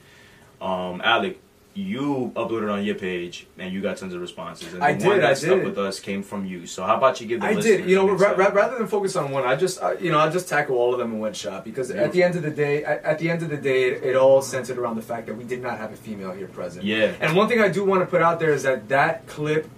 [0.61, 1.40] Um, Alec,
[1.75, 4.72] you uploaded on your page and you got tons of responses.
[4.72, 5.64] And I the one that I stuck did.
[5.64, 6.66] with us came from you.
[6.66, 7.88] So how about you give the I did.
[7.88, 10.20] You know, some ra- ra- rather than focus on one, I just, I, you know,
[10.20, 12.50] I just tackle all of them in one shot because at the end of the
[12.50, 15.26] day, at, at the end of the day, it, it all centered around the fact
[15.26, 16.84] that we did not have a female here present.
[16.84, 17.14] Yeah.
[17.20, 19.68] And one thing I do want to put out there is that that clip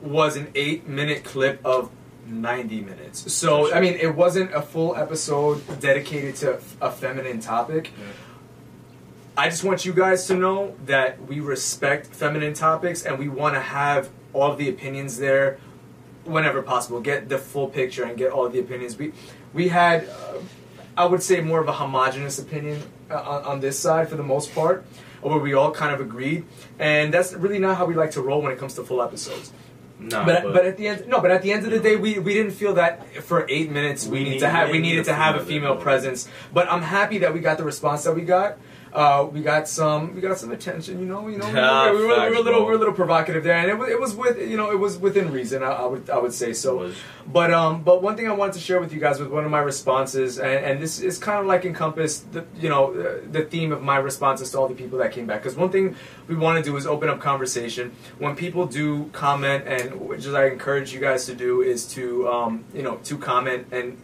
[0.00, 1.90] was an eight-minute clip of
[2.26, 3.32] 90 minutes.
[3.32, 7.92] So I mean, it wasn't a full episode dedicated to a feminine topic.
[9.36, 13.54] I just want you guys to know that we respect feminine topics and we want
[13.54, 15.58] to have all the opinions there
[16.24, 17.00] whenever possible.
[17.00, 18.96] Get the full picture and get all the opinions.
[18.96, 19.12] We
[19.52, 20.38] we had, uh,
[20.96, 24.22] I would say, more of a homogenous opinion uh, on, on this side for the
[24.22, 24.84] most part,
[25.20, 26.44] where we all kind of agreed,
[26.78, 29.52] and that's really not how we like to roll when it comes to full episodes.
[29.98, 31.20] Nah, But, but at the end, no.
[31.22, 34.06] But at the end of the day, we, we didn't feel that for eight minutes
[34.06, 36.28] we, We need need- to have we needed to have a female presence.
[36.52, 38.58] But I'm happy that we got the response that we got.
[38.96, 40.98] Uh, we got some we got some attention.
[40.98, 42.72] You know, you know, we were, Ah, we were, we were a little we were
[42.72, 45.30] a little provocative there, and it was it was with you know it was within
[45.30, 45.62] reason.
[45.62, 46.90] I, I would I would say so.
[47.30, 49.50] But um, but one thing I wanted to share with you guys with one of
[49.50, 53.42] my responses, and, and this is kind of like encompassed the you know uh, the
[53.44, 55.42] theme of my responses to all the people that came back.
[55.42, 55.94] Because one thing
[56.26, 57.92] we want to do is open up conversation.
[58.18, 62.28] When people do comment, and which is I encourage you guys to do, is to
[62.28, 63.98] um, you know to comment and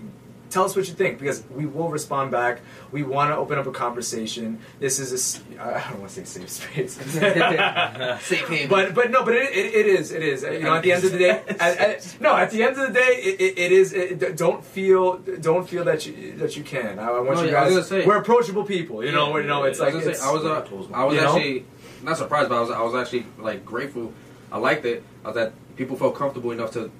[0.53, 2.61] tell us what you think because we will respond back.
[2.91, 4.59] We want to open up a conversation.
[4.79, 6.95] This is a I don't want to say safe space.
[8.23, 8.69] Safe haven.
[8.69, 11.05] But but no, but it, it, it is it is you know at the end
[11.05, 13.73] of the day at, at, no at the end of the day it, it, it
[13.73, 17.43] is it, don't feel don't feel that you that you can I, I want No,
[17.45, 19.65] you yeah, was guys gonna say- we're approachable people you know Yeah, we're- you know
[19.65, 21.27] it's yeah, like I was, it's, say, I was, uh, I was You know?
[21.35, 21.65] actually
[22.03, 24.13] not surprised, but I was, I was actually like grateful.
[24.51, 25.05] I liked it.
[25.25, 26.91] I was that people felt comfortable enough to.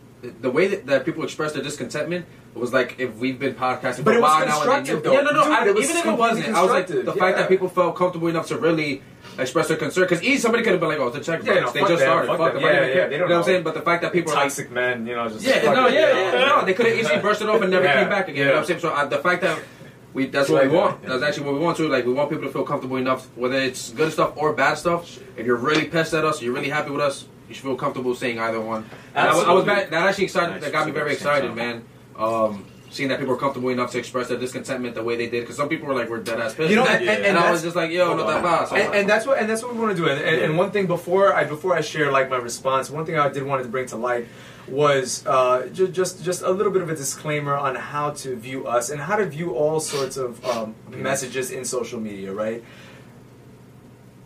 [0.41, 2.25] The way that, that people expressed their discontentment
[2.59, 4.73] was like if we've been podcasting But for it a while now.
[4.73, 5.13] and they knew- though.
[5.13, 5.45] Yeah, no, no.
[5.45, 7.69] Dude, I, it even if it wasn't, I was like the constructive, fact that people
[7.69, 9.03] felt comfortable enough to really
[9.39, 10.05] express their concern.
[10.05, 12.03] Because easy, somebody could have been like, "Oh, it's a check Yeah, no, they just
[12.03, 12.27] started.
[12.29, 12.65] fuck Fuck them.
[12.65, 13.63] I Yeah, yeah, they You don't know what I'm saying?
[13.63, 15.95] But the fact that people are like, toxic men you know just yeah, no, it,
[15.95, 18.37] yeah, yeah, no, they could have easily burst it off and never came back again.
[18.37, 18.81] You know what I'm saying?
[18.81, 19.59] So uh, the fact that
[20.13, 21.03] we that's what we want.
[21.03, 21.89] That's actually what we want to.
[21.89, 25.19] Like we want people to feel comfortable enough, whether it's good stuff or bad stuff.
[25.39, 28.15] If you're really pissed at us, you're really happy with us, you should feel comfortable
[28.15, 28.85] saying either one.
[29.15, 30.63] I was, I was that actually excited.
[30.63, 31.85] That got me very excited, man.
[32.17, 35.41] Um, seeing that people were comfortable enough to express their discontentment the way they did,
[35.41, 37.51] because some people were like, "We're dead ass pissed." You know, and, and- and- I
[37.51, 39.81] was just like, "Yo, no that boss." and, and that's what and that's what we
[39.81, 40.09] want to do.
[40.09, 43.45] And, one thing before I before I share like my response, one thing I did
[43.45, 44.27] wanted to bring to light
[44.69, 48.67] was uh, ju- just just a little bit of a disclaimer on how to view
[48.67, 52.33] us and how to view all sorts of um, messages in social media.
[52.33, 52.63] Right.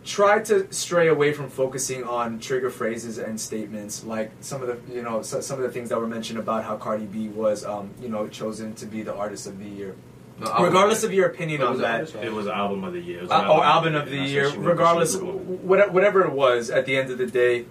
[0.07, 4.93] Try to stray away from focusing on trigger phrases and statements like some of the
[4.95, 7.65] you know so, some of the things that were mentioned about how Cardi B was
[7.65, 9.95] um, you know chosen to be the artist of the year.
[10.39, 13.23] No, Regardless of your opinion on that, It was album of the year.
[13.23, 15.39] It uh, an or album of the year, regardless, she was cool.
[15.39, 16.69] what- whatever it was.
[16.69, 17.65] At the end of the day,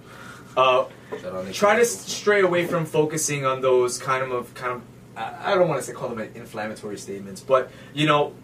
[0.56, 0.84] uh,
[1.20, 4.82] Shout out Nick try to stray away from focusing on those kind of kind of.
[5.16, 8.34] I don't want to say call them inflammatory statements, but you know,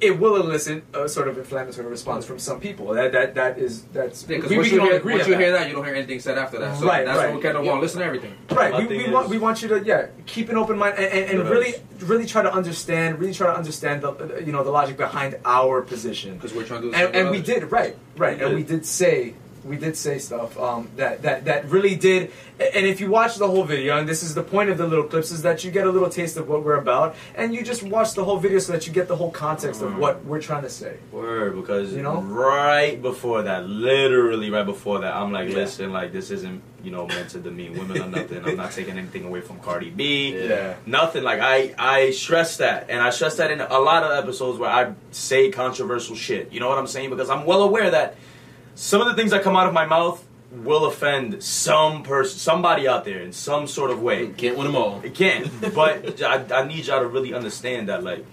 [0.00, 2.88] it will elicit a sort of inflammatory response from some people.
[2.94, 5.14] That that that is that's Yeah, because we, once, we you, can all hear, agree
[5.14, 5.40] once you that.
[5.40, 6.76] hear that, you don't hear anything said after that.
[6.78, 7.28] So Right, that's right.
[7.28, 7.70] what we kind of Yeah.
[7.70, 7.82] want.
[7.82, 8.34] Listen to everything.
[8.50, 10.96] Right, My we, thing we want we want you to yeah keep an open mind
[10.98, 11.50] and, and, and Yes.
[11.50, 11.74] really
[12.06, 15.82] really try to understand really try to understand the you know the logic behind our
[15.82, 18.38] position Because we're trying to do the and, same and with we did right right
[18.38, 22.30] We and we did say we did say stuff um, that, that that really did
[22.60, 25.04] and if you watch the whole video and this is the point of the little
[25.04, 27.82] clips is that you get a little taste of what we're about and you just
[27.82, 30.62] watch the whole video so that you get the whole context of what we're trying
[30.62, 32.20] to say Word, because You know?
[32.22, 35.56] right before that, literally right before that, I'm like, Yeah.
[35.56, 38.44] listen, like this isn't, you know, meant to demean women or nothing.
[38.44, 40.36] I'm not taking anything away from Cardi B.
[40.36, 40.74] Yeah.
[40.86, 41.22] Nothing.
[41.24, 44.70] Like I, I stress that, and I stress that in a lot of episodes where
[44.70, 46.52] I say controversial shit.
[46.52, 47.10] You know what I'm saying?
[47.10, 48.16] Because I'm well aware that
[48.78, 52.86] some of the things that come out of my mouth will offend some person, somebody
[52.86, 54.28] out there in some sort of way.
[54.28, 55.00] Can't win them all.
[55.02, 55.50] It can't.
[55.74, 58.24] but I, I need y'all to really understand that, like,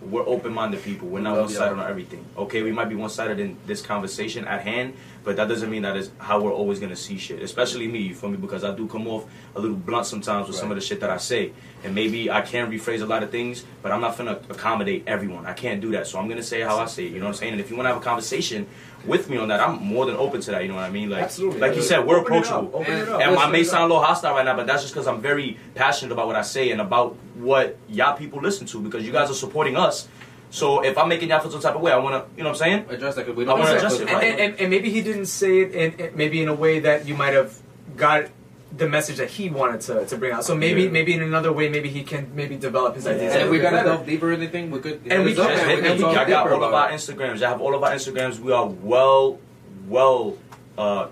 [0.00, 1.08] we're open-minded people.
[1.08, 2.24] We're not oh, one-sided on everything.
[2.36, 5.96] Okay, we might be one-sided in this conversation at hand, but that doesn't mean that
[5.96, 7.42] is how we're always gonna see shit.
[7.42, 8.38] Especially me, you feel me?
[8.38, 11.10] Because I do come off a little blunt sometimes with some of the shit that
[11.10, 11.52] I say,
[11.84, 15.44] and maybe I can rephrase a lot of things, but I'm not gonna accommodate everyone.
[15.44, 17.12] I can't do that, so I'm gonna say how I say it.
[17.12, 17.52] You know what I'm saying?
[17.52, 18.66] And if you wanna have a conversation
[19.06, 20.62] with me on that, I'm more than open to that.
[20.62, 21.08] You know what I mean?
[21.10, 21.60] Like, Absolutely.
[21.60, 22.44] like you said, we're Open it up.
[22.46, 22.80] approachable.
[22.80, 23.20] Open it And- up.
[23.22, 25.58] And I may sound a little hostile right now, but that's just because I'm very
[25.74, 29.30] passionate about what I say and about what y'all people listen to because you guys
[29.30, 30.06] are supporting us.
[30.50, 32.50] So if I'm making y'all feel some type of way, I want to, you know
[32.50, 32.86] what I'm saying?
[32.90, 34.24] address that because we don't wanna address it, and, right?
[34.24, 37.06] and, and, and maybe he didn't say it in, in maybe in a way that
[37.06, 37.56] you might have
[37.96, 38.26] got
[38.76, 40.44] the message that he wanted to, to bring out.
[40.44, 40.90] So maybe Yeah.
[40.90, 43.34] maybe in another way, maybe he can maybe develop his ideas.
[43.34, 43.88] And if we gotta better.
[43.90, 45.00] delve deeper or anything, we could.
[45.10, 46.72] And we hit us can- up Just hit and we talk I got all of
[46.74, 46.88] our.
[46.90, 47.42] Instagrams.
[47.42, 48.38] I have all of our Instagrams.
[48.38, 49.38] We are well,
[49.88, 50.36] well.
[50.78, 51.08] Uh,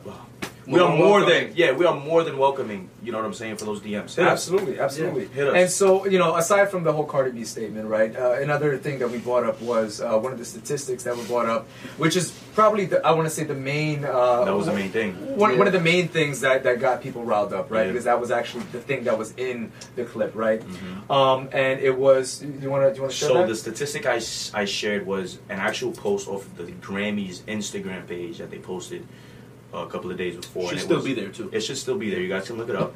[0.68, 1.48] we are More more welcoming.
[1.48, 1.72] than yeah.
[1.72, 2.90] We are more than welcoming.
[3.02, 4.14] You know what I'm saying for those DMs.
[4.16, 4.32] Hit us.
[4.32, 5.22] Absolutely, absolutely.
[5.22, 5.54] Yeah, hit us.
[5.56, 8.14] And so, you know, aside from the whole Cardi B statement, right?
[8.14, 11.24] Uh, another thing that we brought up was uh, one of the statistics that were
[11.24, 14.04] brought up, which is probably the, I want to say the main.
[14.04, 15.14] Uh, That was the main thing.
[15.38, 17.86] One, one of the main things that, that got people riled up, right?
[17.86, 17.92] Yeah.
[17.92, 20.62] Because that was actually the thing that was in the clip, right?
[21.08, 22.42] Um, and it was.
[22.42, 22.94] You want to?
[22.94, 23.48] You want to share So that?
[23.48, 24.16] the statistic I,
[24.60, 29.06] I shared was an actual post off the Grammys Instagram page that they posted
[29.72, 30.62] a couple of days before.
[30.64, 31.50] Should and it still was- be there too.
[31.52, 32.20] It should still be there.
[32.20, 32.94] You guys can look it up.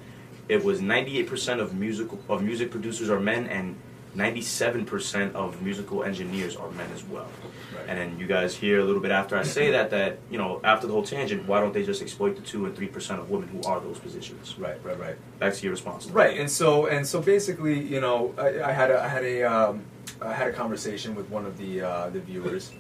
[0.49, 3.77] It was 98% of musical of music producers are men, and
[4.17, 7.27] 97% of musical engineers are men as well.
[7.75, 7.87] Right.
[7.89, 10.61] And then you guys hear a little bit after I say that that you know
[10.65, 13.31] after the whole tangent, why don't they just exploit the two and three percent of
[13.31, 14.57] women who are those positions?
[14.59, 15.17] right, right, right.
[15.39, 16.07] Back to your response.
[16.07, 19.43] Right, and so and so basically, you know, I, I had a I had a
[19.45, 19.85] um,
[20.25, 22.73] I had a conversation with one of the uh, the viewers.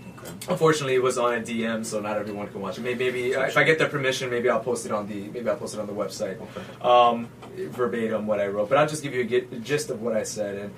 [0.49, 2.83] Unfortunately, it was on a DM, so not everyone can watch it.
[2.83, 5.49] Maybe, maybe uh, if I get their permission, maybe I'll post it on the maybe
[5.49, 6.39] I'll post it on the website,
[6.85, 8.69] um, verbatim what I wrote.
[8.69, 10.57] But I'll just give you a gi- gist of what I said.
[10.57, 10.75] And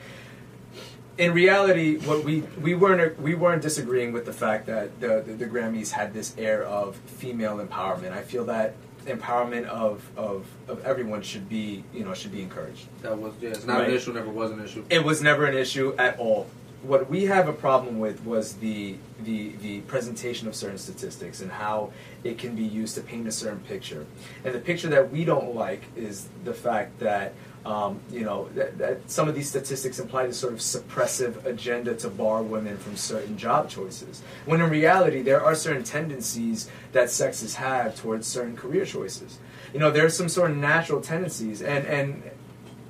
[1.19, 5.35] in reality, what we we weren't we weren't disagreeing with the fact that the, the
[5.35, 8.13] the Grammys had this air of female empowerment.
[8.13, 8.75] I feel that
[9.07, 12.87] empowerment of of of everyone should be you know should be encouraged.
[13.03, 13.51] That was yeah.
[13.51, 13.89] It's not Right.
[13.91, 14.13] an issue.
[14.13, 14.85] Never was an issue.
[14.91, 16.47] It was never an issue at all.
[16.83, 21.51] What we have a problem with was the the the presentation of certain statistics and
[21.51, 21.93] how
[22.25, 24.05] it can be used to paint a certain picture.
[24.45, 27.33] And the picture that we don't like is the fact that
[27.65, 31.95] um, you know that, that some of these statistics imply this sort of suppressive agenda
[31.95, 34.23] to bar women from certain job choices.
[34.45, 39.39] When in reality, there are certain tendencies that sexes have towards certain career choices.
[39.73, 42.23] You know, there are some sort of natural tendencies, and and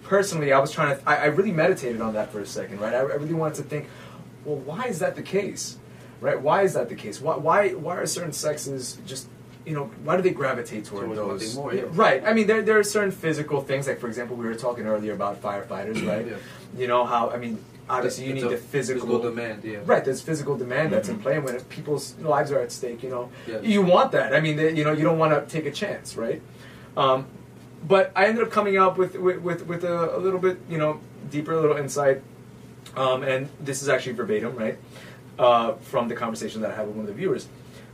[0.05, 2.95] personally, I was trying to, I, I really meditated on that for a second, right?
[2.95, 3.89] I, I really wanted to think,
[4.45, 5.79] well, why is that the case,
[6.21, 6.41] right?
[6.41, 7.21] Why is that the case?
[7.21, 9.29] Why, why, why are certain sexes just,
[9.67, 11.55] you know, why do they gravitate toward Towards those?
[11.57, 11.83] more, yeah.
[11.93, 12.23] Right.
[12.25, 15.13] I mean, there, there are certain physical things, like for example, we were talking earlier
[15.15, 16.27] about firefighters, right?
[16.27, 16.37] Yeah.
[16.77, 19.65] You know how, I mean, obviously you need a the physical, physical demand.
[19.65, 19.79] Yeah.
[19.87, 21.17] Right, there's physical demand that's Mm-hmm.
[21.19, 23.03] in play when people's lives are at stake.
[23.03, 23.61] You know, Yeah.
[23.61, 24.35] you want that.
[24.35, 26.43] I mean, they- you know, you don't want to take a chance, right?
[26.97, 27.27] Um,
[27.87, 30.79] but I ended up coming up with with with, with a, a little bit, you
[30.79, 31.01] know,
[31.31, 32.23] deeper little insight.
[32.97, 34.79] Um, and this is actually verbatim, right,
[35.39, 37.49] uh, from the conversation that I had with one of the viewers.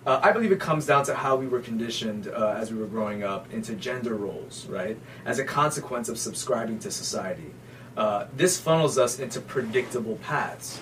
[0.07, 2.87] Uh, I believe it comes down to how we were conditioned uh, as we were
[2.87, 4.99] growing up into gender roles, right?
[5.27, 7.53] As a consequence of subscribing to society,
[7.97, 10.81] uh, this funnels us into predictable paths,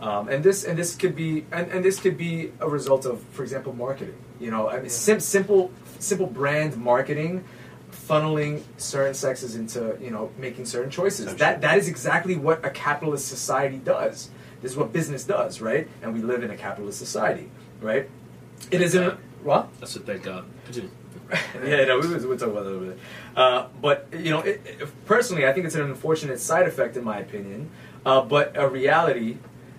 [0.00, 3.22] um, and this and this could be and, and this could be a result of,
[3.32, 4.16] for example, marketing.
[4.38, 7.44] You know, I mean, sim- simple simple brand marketing
[7.90, 11.34] funneling certain sexes into you know making certain choices.
[11.36, 14.30] That that is exactly what a capitalist society does.
[14.62, 15.88] This is what business does, right?
[16.02, 18.08] And we live in a capitalist society, right?
[18.70, 19.68] It isn't what?
[19.80, 20.44] I a thank God.
[20.64, 20.90] Continue.
[21.64, 22.98] yeah, no, we will we'll talk about that a little bit.
[23.36, 27.04] Uh, but you know, it, it- personally, I think it's an unfortunate side effect, in
[27.04, 27.70] my opinion,
[28.04, 29.36] uh, but a reality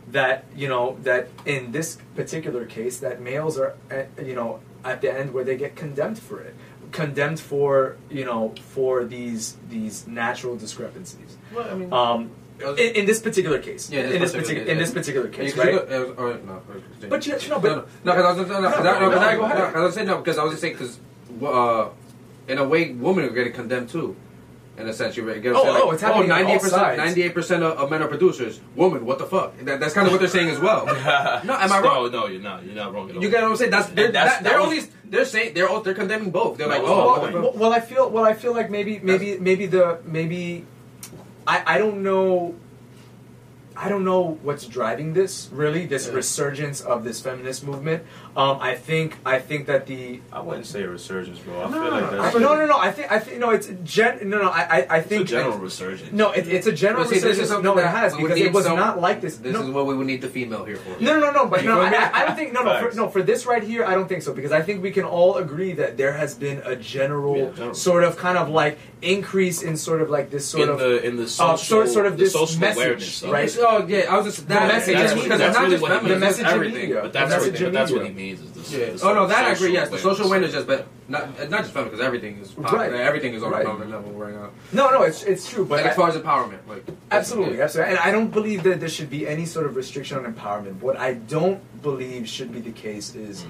[0.09, 5.01] that you know that in this particular case, that males are, at, you know, at
[5.01, 6.55] the end where they get condemned for it,
[6.91, 11.37] condemned for you know for these these natural discrepancies.
[11.53, 14.71] Well, I mean, Um, in, in this particular case, Yeah, in this particular particular case,
[14.71, 14.93] in this yeah.
[14.95, 15.89] particular Yeah, right?
[15.89, 17.09] go- it was- oh, no.
[17.09, 19.11] But you, no, but no, no, no, because I was, no, 'cause I- no, No,
[19.11, 19.57] 'cause I- go no, ahead.
[19.73, 20.99] 'cause I was saying no, because I was just saying because,
[21.43, 21.89] uh,
[22.47, 24.15] in a way, women are getting condemned too.
[24.77, 26.97] In a sense, you're getting Oh, oh, it's happening on 98%, sides.
[27.15, 28.61] 98% of, of men are producers.
[28.75, 29.55] Woman, what the fuck?
[29.59, 30.85] That, that's kind of what they're saying as well.
[31.43, 32.09] no, am I wrong?
[32.11, 32.63] No, no, you're not.
[32.65, 33.21] You're not wrong at all.
[33.21, 33.69] You get what I'm saying?
[33.71, 36.57] That's they're, That's- that, they're that was- only they're saying they're all, they're condemning both.
[36.57, 37.33] They're like, was oh, the well, point.
[37.33, 38.23] well, well, I feel well.
[38.23, 40.65] I feel like maybe maybe maybe the maybe
[41.47, 42.55] I I don't know.
[43.73, 46.13] I don't know what's driving this really this Yeah.
[46.13, 48.03] resurgence of this feminist movement.
[48.35, 51.55] Um, I think I think that the I wouldn't say a resurgence, bro.
[51.61, 53.39] I no feel no like no, that's I, no no no I think I think
[53.39, 56.11] no it's gen no no I I, I it's a think general resurgence.
[56.11, 57.49] no it, it's a general see, resurgence.
[57.63, 59.37] No, it has because it was some- not like this.
[59.37, 61.01] This no, is what we would need the female here for.
[61.01, 61.45] No, no, no, no.
[61.47, 61.89] But no, I.
[61.91, 63.07] I I don't think no, no, for, no.
[63.07, 65.71] For this right here, I don't think so because I think we can all agree
[65.73, 67.73] that there has been a general, Yeah, general.
[67.73, 71.03] sort of kind of like increase in sort of like this sort in of the
[71.03, 73.49] in the social uh, sort, sort of the this social message, awareness, of right?
[73.49, 73.57] it.
[73.59, 75.47] Oh yeah, I was just that, message that's, in because media.
[75.47, 76.81] it's That's not really just what it the it's message in everything.
[76.81, 77.01] media.
[77.01, 78.71] But that's The what, message but that's what he means is this.
[78.71, 78.85] Yeah.
[78.91, 79.73] this Oh no, that I agree.
[79.73, 80.53] Yes, the social awareness.
[80.53, 82.93] awareness, just but not not just feminine because everything is pop- Right.
[82.93, 83.63] everything is on Right.
[83.63, 84.49] a common level right now.
[84.71, 87.63] No, no, it's it's true, but Like I- as far as empowerment, like Absolutely, yeah.
[87.63, 87.91] absolutely.
[87.95, 90.79] And I don't believe that there should be any sort of restriction on empowerment.
[90.79, 93.45] What I don't believe should be the case is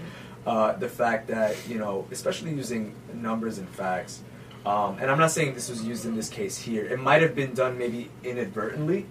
[0.47, 4.21] uh, the fact that, you know, especially using numbers and facts,
[4.65, 6.85] um, and I'm not saying this was used in this case here.
[6.85, 9.05] It might have been done maybe inadvertently,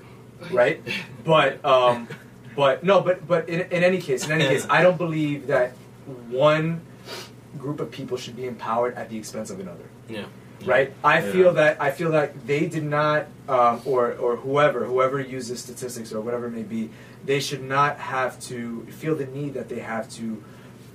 [0.50, 0.80] right?
[1.24, 2.08] But um,
[2.56, 5.72] but no, but but in, in any case, in any case, I don't believe that
[6.28, 6.80] one
[7.58, 10.24] group of people should be empowered at the expense of another Yeah.
[10.64, 10.92] right?
[11.02, 11.32] I Yeah.
[11.32, 16.12] feel that I feel that they did not, um, or or whoever whoever uses statistics
[16.12, 16.90] or whatever it may be,
[17.24, 20.42] they should not have to feel the need that they have to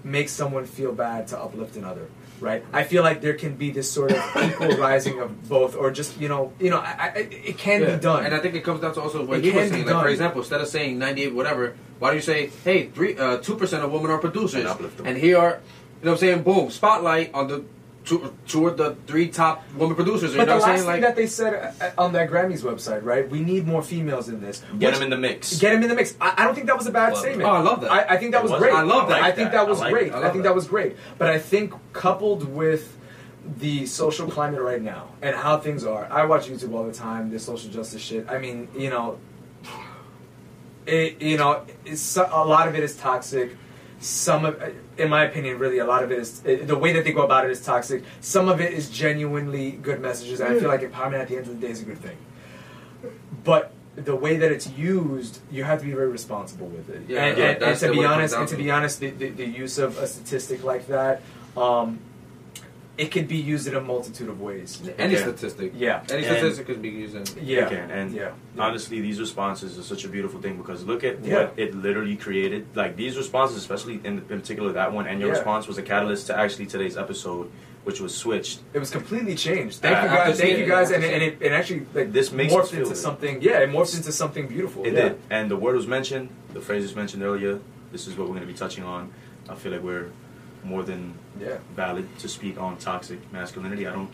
[0.04, 2.08] make someone feel bad to uplift another.
[2.44, 2.64] Right?
[2.74, 6.20] I feel like there can be this sort of equal rising of both, or just
[6.20, 7.20] you know, you know, I, I,
[7.52, 7.96] it can Yeah.
[7.96, 8.26] be done.
[8.26, 9.86] And I think it comes down to also what It he was saying.
[9.86, 10.04] Like done.
[10.04, 13.38] for example, instead of saying ninety eight whatever, why do you say, hey, three uh
[13.38, 15.54] two percent of women are producers, And and here are,
[16.02, 17.64] you know, what I'm saying, boom, spotlight on the
[18.06, 20.32] two, two of the three top women producers.
[20.34, 20.94] You but know the what I'm last saying?
[20.94, 23.30] thing Like, that they said uh, on that Grammys website, right?
[23.30, 24.64] We need more females in this.
[24.80, 25.60] Get Which- them in the mix.
[25.60, 26.16] Get them in the mix.
[26.22, 27.42] I, I don't think that was a bad Love statement.
[27.42, 27.46] it.
[27.52, 27.92] Oh, I love that.
[27.92, 28.74] I, I think that It was was- great.
[28.74, 29.22] I love that.
[29.24, 29.68] I, I think that that.
[29.68, 30.12] was I like great.
[30.12, 30.24] that.
[30.24, 30.50] I I, think that.
[30.50, 30.96] that was great.
[31.18, 32.98] But I think coupled with
[33.58, 37.30] the social climate right now and how things are, I watch YouTube all the time.
[37.30, 38.30] This social justice shit.
[38.30, 39.18] I mean, you know,
[40.86, 43.56] it, you know, it's, a lot of it is toxic.
[44.04, 44.62] Some of,
[44.98, 47.46] in my opinion, really a lot of it is the way that they go about
[47.46, 48.04] it is toxic.
[48.20, 51.48] Some of it is genuinely good messages, and I feel like empowerment at the end
[51.48, 52.18] of the day is a good thing.
[53.44, 57.04] But the way that it's used, you have to be very responsible with it.
[57.08, 58.62] Yeah, and, yeah, and, and to the- be what it honest, and to to.
[58.64, 61.22] be honest, the, the, the use of a statistic like that,
[61.56, 62.00] um,
[62.98, 64.80] it can be used in a multitude of ways.
[65.00, 65.20] any Yeah.
[65.22, 65.74] statistic.
[65.76, 66.04] Yeah.
[66.10, 67.24] Any And- statistic can be used in.
[67.44, 67.68] Yeah.
[67.68, 68.32] Again, and yeah.
[68.58, 71.36] honestly, these responses are such a beautiful thing because look at Yeah.
[71.46, 72.68] what it literally created.
[72.76, 75.36] Like these responses, especially in, in particular that one, and your Yeah.
[75.38, 77.50] response was a catalyst to actually today's episode,
[77.84, 78.60] which was switched.
[78.74, 79.80] It was completely changed.
[79.82, 80.26] Thank Uh, you guys.
[80.40, 82.96] Thank seeing you guys, and, and it, it actually like This makes morphed into it.
[82.96, 83.42] something.
[83.42, 84.86] Yeah, it morphed into something beautiful.
[84.86, 85.02] It yeah.
[85.10, 86.30] did, and the word was mentioned.
[86.54, 87.60] The phrase was mentioned earlier.
[87.92, 89.10] This is what we're going to be touching on.
[89.50, 90.08] I feel like we're
[90.64, 91.58] more than Yeah.
[91.76, 93.88] valid to speak on toxic masculinity.
[93.88, 94.10] I don't.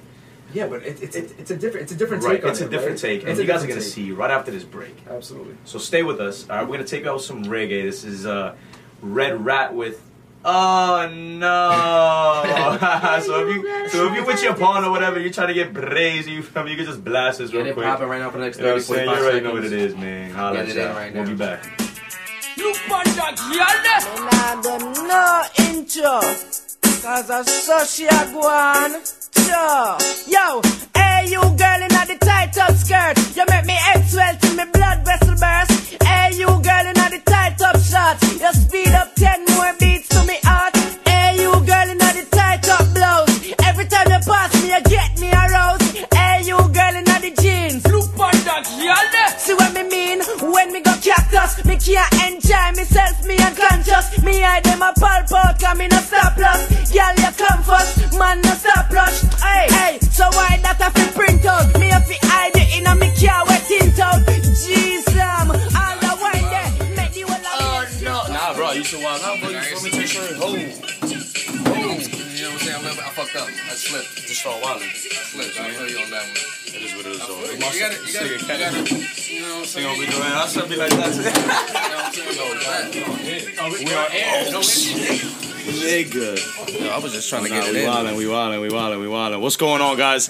[0.54, 2.62] Yeah, but it, it's it's it's a different it's a different right, take on it's
[2.62, 3.10] a it, different right?
[3.12, 3.94] take, and It's a you guys are going to take.
[3.94, 4.96] see right after this break.
[5.08, 5.56] Absolutely.
[5.66, 6.50] So stay with us.
[6.50, 7.84] All right, we're gonna take out some reggae.
[7.84, 8.56] This is uh,
[9.02, 10.02] Red Rat with.
[10.44, 13.20] Oh no!
[13.22, 15.72] so if you so if you with your pawn or whatever, you're trying to get
[15.74, 16.68] brazy, you feel?
[16.68, 17.66] You can just blast this real quick.
[17.66, 17.86] Get it quick.
[17.86, 19.20] popping right now for the next You know what 30, I'm saying?
[19.20, 20.32] You already know what it is, man.
[20.32, 20.96] Holla Get at it in y'all.
[20.96, 21.89] right We'll be back.
[22.60, 23.74] Look on that girl.
[24.14, 24.74] Me nah do
[25.08, 25.24] no
[25.66, 26.20] intro
[27.02, 28.92] Cause I saw she a go on
[29.32, 29.98] Sure.
[30.28, 30.62] Yo,
[30.94, 33.18] hey you girl in the tight up skirt.
[33.36, 36.04] You make me head swell till me blood vessel burst.
[36.04, 38.42] Hey you girl in the tight up shorts.
[38.42, 40.79] You speed up ten more beats to me heart
[51.80, 55.98] Me can't enjoy myself, me unconscious Me hide them a pulp out, cause me no
[56.00, 56.92] stop loss.
[56.92, 59.22] Girl, you come first, man no stop rush.
[59.40, 61.80] Hey, hey, so why that I fi print out?
[61.80, 65.96] Me have fi hide it in a me car wet tint out Jeez, um, all
[66.04, 69.40] the wine there Make the whole of me Nah, bro, you should wild out,
[73.80, 74.28] slipped.
[74.28, 74.90] Just start wilding.
[74.90, 75.60] I slipped.
[75.60, 76.38] I feel you on that one.
[76.70, 77.20] It is what it is.
[77.26, 77.40] though.
[77.40, 78.80] You gotta, you gotta, you gotta,
[79.32, 79.88] you know what I'm saying?
[79.88, 80.24] Gonna be doing.
[80.24, 81.16] I should be like that.
[81.16, 81.32] You know
[81.96, 82.36] what I'm saying?
[82.36, 84.52] No, that- we are air.
[84.52, 84.60] No
[85.70, 86.82] Nigga.
[86.82, 87.90] Yo, I was just trying to Nah, get it we in.
[87.90, 89.40] wildin', we wildin', we wildin', we wildin'.
[89.42, 90.30] What's going on, guys?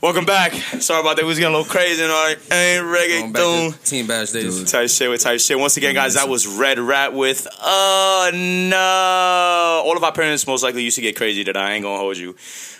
[0.00, 0.52] Welcome back.
[0.52, 1.22] Sorry about that.
[1.22, 2.38] We was getting a little crazy and all right.
[2.52, 3.72] Ain't Going back reggaeton.
[3.82, 4.70] to Team Bash days.
[4.70, 5.58] Type shit with type shit.
[5.58, 9.82] Once again, guys, that was Red Rat with Oh no.
[9.88, 12.18] All of our parents most likely used to get crazy that I ain't gonna hold
[12.18, 12.36] you.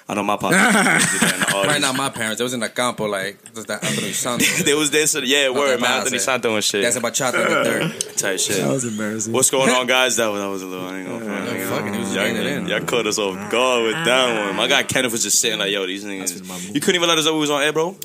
[0.08, 0.54] I know my pops.
[0.54, 3.06] used to get crazy in the Right now, my parents, it was in the campo,
[3.06, 4.62] like, just that Anthony Santos.
[4.62, 5.80] There was this, yeah, word, man.
[5.80, 6.24] bad, Anthony say.
[6.24, 6.82] Santo and shit.
[6.82, 8.16] That's bachata in the third.
[8.16, 8.58] Type shit.
[8.58, 9.32] That was embarrassing.
[9.32, 10.16] What's going on, guys?
[10.16, 10.86] That was, that was a little.
[10.86, 11.58] I ain't gonna front.
[11.58, 12.68] Yeah, fucking, he was y'all, it in.
[12.68, 14.54] y'all caught us off guard with that one.
[14.56, 17.24] My guy Kenneth was just sitting like, "Yo, these niggas." You couldn't even let us
[17.24, 17.96] know we was on air, bro.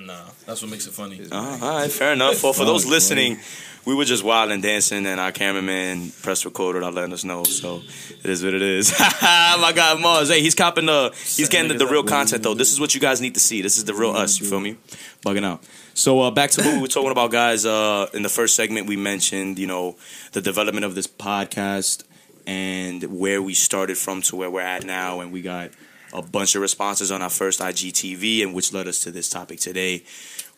[0.00, 0.14] Nah,
[0.46, 1.20] that's what makes it funny.
[1.30, 2.36] Uh, all right, fair enough.
[2.36, 3.38] For for those listening,
[3.84, 7.44] we were just wild and dancing, and our cameraman press record without letting us know.
[7.44, 7.82] So
[8.22, 8.92] it is what it is.
[9.22, 12.54] My God, Mars, hey, he's copping the, he's getting the, the real content though.
[12.54, 13.62] This is what you guys need to see.
[13.62, 14.40] This is the real us.
[14.40, 14.76] You feel me?
[15.24, 15.64] Bugging out.
[15.94, 17.66] So uh, back to what we were talking about, guys.
[17.66, 19.96] Uh, in the first segment, we mentioned you know
[20.32, 22.04] the development of this podcast
[22.46, 25.70] and where we started from to where we're at now, and we got
[26.12, 29.58] a bunch of responses on our first IGTV, and which led us to this topic
[29.60, 30.04] today,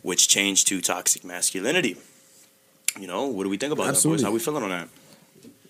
[0.03, 1.97] which changed to toxic masculinity.
[3.01, 4.23] You know, what do we think about Absolutely.
[4.23, 4.45] that, boys?
[4.45, 4.89] How we feeling on that?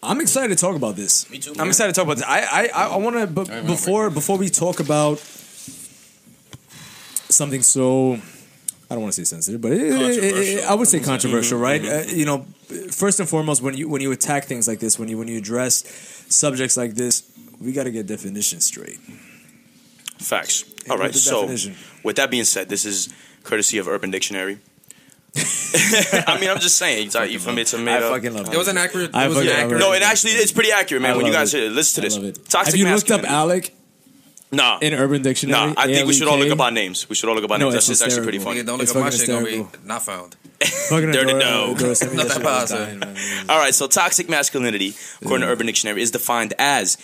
[0.02, 1.30] I'm excited to talk about this.
[1.30, 1.68] Me too, I'm man.
[1.68, 2.26] excited to talk about this.
[2.26, 5.18] I I I want to but right, before before we talk about
[7.30, 8.14] something so
[8.90, 11.82] I don't want to say sensitive, but it, it- it- I would say controversial, right?
[11.84, 12.46] Uh, you know,
[12.90, 15.38] first and foremost, when you when you attack things like this, when you when you
[15.38, 15.84] address
[16.28, 17.22] subjects like this,
[17.60, 18.98] we got to get definitions straight.
[20.18, 20.64] Facts.
[20.90, 21.14] All right.
[21.14, 21.76] So, definition.
[22.02, 23.08] with that being said, this is
[23.42, 24.58] courtesy of Urban Dictionary.
[26.26, 27.08] I mean, I'm just saying.
[27.08, 27.62] It's, you feel me?
[27.62, 29.10] It's a made I fucking love It was an accurate.
[29.12, 29.80] It was an accurate.
[29.80, 31.14] No, it actually it's pretty accurate, man.
[31.14, 31.58] I when you guys it.
[31.60, 32.16] hear, listen to I this.
[32.16, 32.48] love it.
[32.48, 33.24] Toxic Have you looked up.
[33.24, 33.74] Alec
[34.56, 35.66] Nah, in Urban Dictionary?
[35.68, 35.74] nah.
[35.76, 37.08] I think we should all look up our names.
[37.08, 37.76] We should all look up our No, names.
[37.76, 38.60] it's That's just actually pretty funny.
[38.62, 39.28] Nigga, don't look It's up my fucking shit.
[39.28, 40.36] Gonna be not found.
[40.88, 41.74] Fucking Dirty Adora- no.
[41.74, 43.00] Adora sent me Not that that shit all the positive.
[43.00, 43.50] time.
[43.50, 46.96] All right, so toxic masculinity, according to Urban Dictionary, is defined as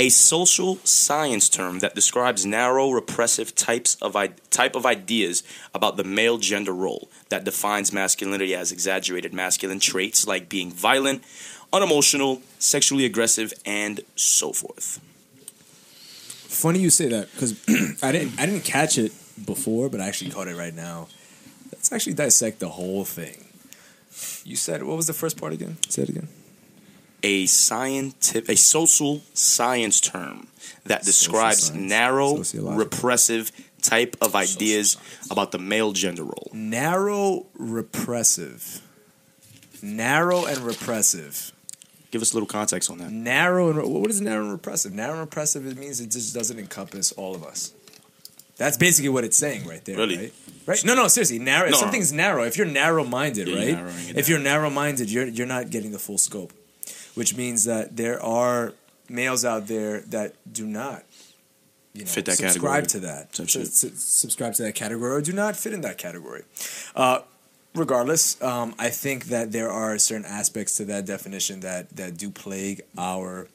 [0.00, 5.42] a social science term that describes narrow, repressive types of I- type of ideas
[5.74, 11.24] about the male gender role that defines masculinity as exaggerated masculine traits like being violent,
[11.72, 15.00] unemotional, sexually aggressive, and so forth.
[16.48, 17.52] Funny you say that because
[18.02, 19.12] I didn't I didn't catch it
[19.44, 21.08] before, but I actually caught it right now.
[21.70, 23.44] Let's actually dissect the whole thing.
[24.44, 25.76] You said what was the first part again?
[25.88, 26.28] Say it again.
[27.22, 30.48] A scientific, a social science term
[30.84, 34.96] that describes narrow, repressive type of ideas
[35.30, 36.48] about the male gender role.
[36.54, 38.80] Narrow, repressive.
[39.82, 41.52] Narrow and repressive.
[42.10, 43.10] Give us a little context on that.
[43.10, 44.92] Narrow and what is narrow and repressive?
[44.94, 45.66] Narrow and repressive.
[45.66, 47.72] It means it just doesn't encompass all of us.
[48.56, 49.96] That's basically what it's saying right there.
[49.96, 50.16] Really?
[50.16, 50.32] Right?
[50.66, 50.84] Right?
[50.84, 51.38] No, no, seriously.
[51.38, 51.66] Narrow.
[51.66, 51.78] If No.
[51.78, 53.74] something's narrow, if you're narrow-minded, Yeah, right?
[53.74, 54.24] narrowing If down.
[54.28, 56.52] you're narrow-minded, you're you're not getting the full scope,
[57.14, 58.74] which means that there are
[59.08, 61.04] males out there that do not.
[61.94, 63.00] You know, Fit that subscribe category.
[63.00, 63.48] to that.
[63.48, 66.44] Su- su- subscribe to that category or do not fit in that category.
[66.94, 67.20] Uh,
[67.74, 72.30] regardless, um, I think that there are certain aspects to that definition that that do
[72.30, 73.48] plague our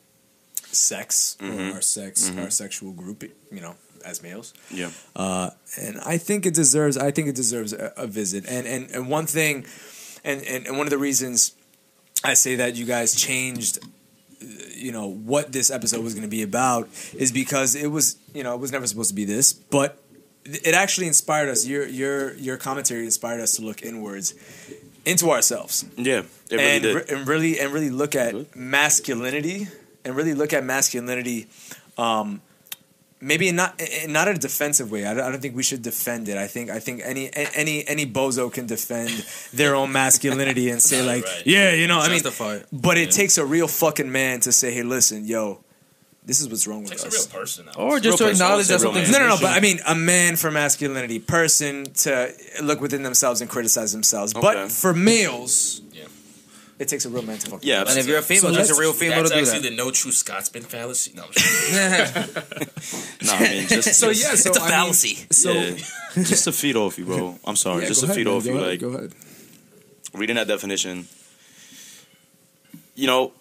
[0.64, 1.72] sex Mm-hmm.
[1.72, 3.24] or our sex our sexual group.
[3.52, 4.54] You know, as males.
[4.70, 4.92] Yeah.
[5.16, 6.98] Uh, and I think it deserves.
[6.98, 8.46] I think it deserves a, a visit.
[8.48, 9.66] And and and one thing,
[10.24, 11.54] and, and and one of the reasons
[12.24, 13.80] I say that you guys changed,
[14.76, 18.44] you know, what this episode was going to be about is because it was, you
[18.44, 20.03] know, it was never supposed to be this, but
[20.46, 21.66] it actually inspired us.
[21.66, 24.34] Your your your commentary inspired us to look inwards
[25.06, 26.96] into ourselves Yeah, it really and, did.
[26.96, 28.56] re- and really and really look at Good.
[28.56, 29.68] masculinity
[30.06, 31.48] and really look at masculinity
[31.98, 32.42] um,
[33.20, 35.64] maybe in not in not in a defensive way I don't, I don't think we
[35.64, 39.10] should defend it I think I think any any any bozo can defend
[39.54, 41.44] their own masculinity and say like Right.
[41.46, 42.68] yeah you know I mean Justify it.
[42.72, 45.64] but it takes a real fucking man to say hey listen yo
[46.26, 47.68] this is what's wrong with Takes a us real person.
[47.70, 47.78] out.
[47.78, 49.38] Or just to Real person, acknowledge that also real no, no, no.
[49.42, 52.32] But I mean, a man for masculinity, person to
[52.62, 54.34] look within themselves and criticize themselves.
[54.36, 54.42] Okay.
[54.42, 56.06] But for males, Yeah.
[56.80, 57.68] it takes a real man to fucking.
[57.68, 59.70] Yeah, And if you're a female, So just a real female to That's do actually
[59.70, 59.76] that.
[59.76, 61.12] the no true Scotsman fallacy.
[61.14, 61.54] No, I'm just-
[63.26, 65.18] Nah, I mean, just, So yeah, so It's a I mean, fallacy.
[65.32, 65.76] so yeah,
[66.24, 67.38] just to feed off you, bro.
[67.44, 68.36] I'm sorry, Yeah, just go to ahead, feed man.
[68.38, 69.14] off Go you, ahead, like go ahead.
[70.14, 71.08] reading that definition.
[72.96, 73.34] You know,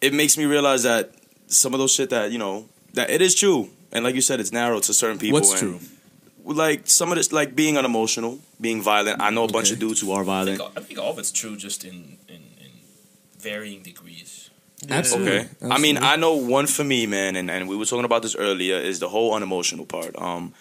[0.00, 1.12] it makes me realize that
[1.48, 4.40] some of those shit that you know that it is true, and like you said,
[4.40, 5.40] it's narrow to certain people.
[5.40, 5.80] What's and, true?
[6.44, 9.20] Like some of this, like being unemotional, being violent.
[9.20, 9.74] I know a bunch Okay.
[9.74, 10.58] of dudes who are I violent.
[10.58, 12.70] think, I think all of it's true, just in in, in
[13.38, 14.50] varying degrees.
[14.88, 15.38] Absolutely.
[15.40, 15.48] Okay.
[15.62, 18.36] I mean, I know one for me, man, and, and we were talking about this
[18.36, 20.16] earlier, is the whole unemotional part.
[20.16, 20.54] Um,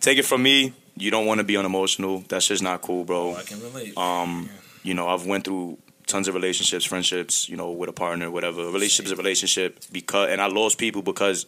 [0.00, 2.22] take it from me, you don't want to be unemotional.
[2.28, 3.30] That's just not cool, bro.
[3.30, 3.96] Oh, I can relate.
[3.96, 4.50] Um,
[4.82, 5.78] you know, I've went through
[6.10, 8.60] tons of relationships, friendships, you know, with a partner, whatever.
[8.62, 11.46] A relationship is a relationship because, and I lost people because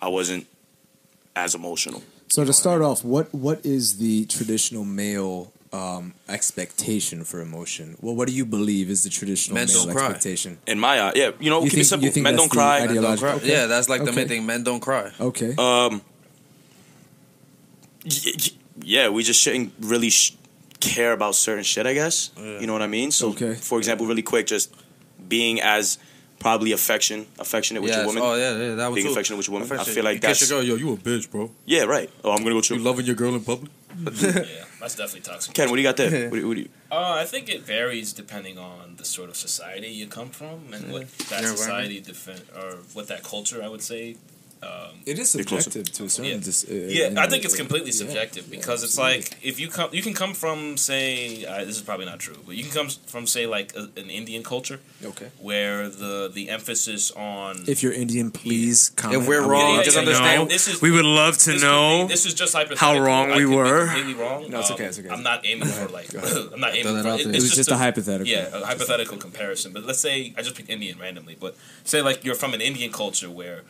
[0.00, 0.46] I wasn't
[1.36, 2.02] as emotional.
[2.28, 7.96] So to start off, what what is the traditional male um, expectation for emotion?
[8.00, 10.04] Well, what do you believe is the traditional Men male don't cry.
[10.06, 10.58] expectation?
[10.66, 12.04] In my eye, yeah, you know, You keep think- it simple.
[12.06, 12.76] you think Men that's don't cry.
[12.82, 13.00] ideology?
[13.02, 13.32] Don't cry.
[13.38, 13.48] Okay.
[13.52, 14.44] Yeah, that's like the main thing.
[14.46, 15.10] Men don't cry.
[15.20, 15.50] Okay.
[15.56, 16.02] Um,
[18.04, 18.52] y- y-
[18.82, 20.34] yeah, we just shouldn't really sh-
[20.80, 21.86] care about certain shit.
[21.86, 23.10] I guess you know what I mean.
[23.10, 23.54] So, Okay.
[23.54, 24.72] for example, really quick, just
[25.28, 25.98] being as
[26.38, 27.96] probably affection, affectionate with Yes.
[27.98, 28.22] your woman.
[28.22, 29.12] Oh yeah, yeah, that one Being too.
[29.12, 29.78] affectionate with your woman.
[29.78, 30.68] I feel like you kiss that's- your girl.
[30.68, 31.50] Yo, you a bitch, bro.
[31.66, 32.08] Yeah, right.
[32.22, 33.70] Oh, I'm gonna go You loving your girl in public?
[33.98, 34.44] yeah,
[34.80, 35.52] that's definitely toxic.
[35.54, 36.10] Ken, what do you got there?
[36.30, 36.68] what, do you, what do you?
[36.92, 40.92] Uh, I think it varies depending on the sort of society you come from and
[40.92, 44.14] what that Your society defend or what that culture I would say.
[44.62, 46.32] Um, it is subjective to a certain.
[46.32, 46.38] Yeah.
[46.38, 47.96] dis- uh, yeah, you I think it's completely yeah.
[48.02, 51.82] subjective because it's like if you come, you can come from say uh, this is
[51.82, 55.28] probably not true, but you can come from say like a, an Indian culture Okay.
[55.40, 59.22] where the the emphasis on If you're Indian, please comment.
[59.22, 60.48] If we're I would wrong, love just understand- know.
[60.48, 62.02] This is We would love to this know.
[62.06, 62.86] Be, this is just hypothetical.
[62.88, 63.86] How wrong we were.
[63.86, 64.50] Completely wrong.
[64.50, 65.08] No, it's Um, okay, it's okay.
[65.08, 66.12] I'm not aiming for like.
[66.52, 67.08] I'm not aiming for.
[67.08, 67.34] out It, there.
[67.34, 68.26] it's It was just a hypothetical.
[68.26, 69.72] Yeah, a hypothetical comparison.
[69.72, 71.36] But let's say I just picked Indian randomly.
[71.38, 71.54] But
[71.84, 73.62] say like you're from an Indian culture where,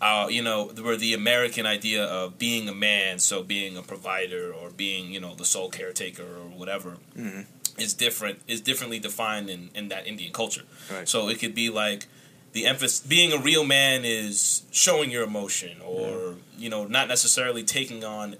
[0.00, 4.52] uh, you know, where the American idea of being a man, so being a provider
[4.52, 7.42] or being you know the sole caretaker or whatever, Mm-hmm.
[7.80, 8.40] is different.
[8.48, 10.62] Is differently defined in in that Indian culture.
[10.92, 11.08] Right.
[11.08, 12.06] So it could be like
[12.52, 17.62] the emphasis being a real man is showing your emotion or you know not necessarily
[17.62, 18.36] taking on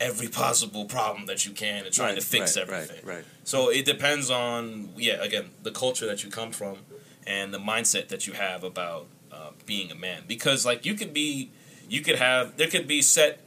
[0.00, 3.06] every possible problem that you can and trying to fix right, everything.
[3.06, 3.24] Right, right.
[3.44, 6.78] So it depends on yeah, again, the culture that you come from
[7.24, 9.06] and the mindset that you have about
[9.42, 10.22] uh, being a man.
[10.26, 11.50] Because like you could be,
[11.88, 13.40] you could have there could be set,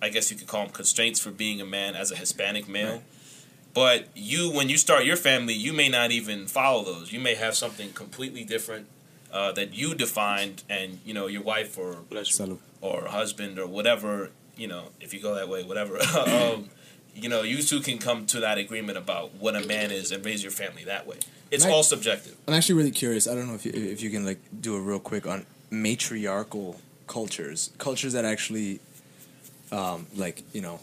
[0.00, 3.02] I guess you could call them constraints for being a man as a Hispanic male.
[3.74, 7.12] But you, when you start your family, you may not even follow those.
[7.12, 8.86] You may have something completely different
[9.32, 12.58] uh, that you defined, and you know your wife or Salud.
[12.80, 16.70] or husband or whatever, you know, if you go that way, whatever, um,
[17.14, 20.24] you know, you two can come to that agreement about what a man is and
[20.24, 21.18] raise your family that way.
[21.50, 22.36] It's all subjective.
[22.48, 23.28] I'm actually really curious.
[23.28, 26.80] I don't know if you, if you can like do a real quick on matriarchal
[27.06, 28.80] cultures, cultures that actually,
[29.70, 30.80] um, like you know,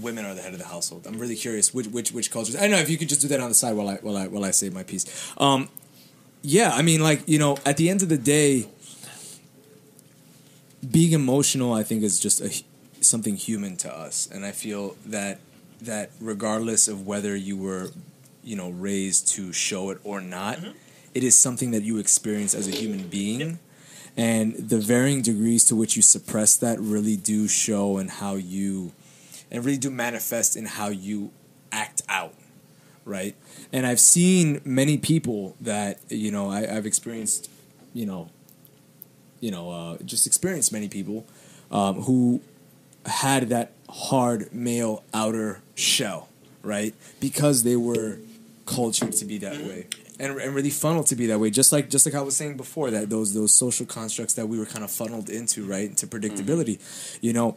[0.00, 1.06] women are the head of the household.
[1.06, 2.56] I'm really curious which which which cultures.
[2.56, 4.16] I don't know if you could just do that on the side while I while
[4.16, 5.32] I while I say my piece.
[5.36, 5.68] Um,
[6.42, 8.68] yeah, I mean, like you know, at the end of the day,
[10.88, 12.50] being emotional, I think, is just a
[13.02, 15.40] something human to us, and I feel that
[15.80, 17.90] that regardless of whether you were,
[18.44, 20.58] you know, raised to show it or not,
[21.14, 23.58] it is something that you experience as a human being.
[24.16, 28.92] And the varying degrees to which you suppress that really do show in how you,
[29.50, 31.30] and really do manifest in how you
[31.72, 32.34] act out,
[33.04, 33.34] right?
[33.72, 37.50] And I've seen many people that you know I, I've experienced,
[37.94, 38.28] you know,
[39.40, 41.26] you know, uh, just experienced many people
[41.70, 42.42] um, who
[43.06, 46.28] had that hard male outer shell,
[46.62, 46.94] right?
[47.20, 48.18] Because they were
[48.66, 49.68] cultured to be that mm-hmm.
[49.68, 49.86] way.
[50.18, 52.56] And, and really funneled to be that way, just like just like I was saying
[52.56, 56.06] before, that those those social constructs that we were kind of funneled into, right, into
[56.06, 57.26] predictability, mm-hmm.
[57.26, 57.56] you know,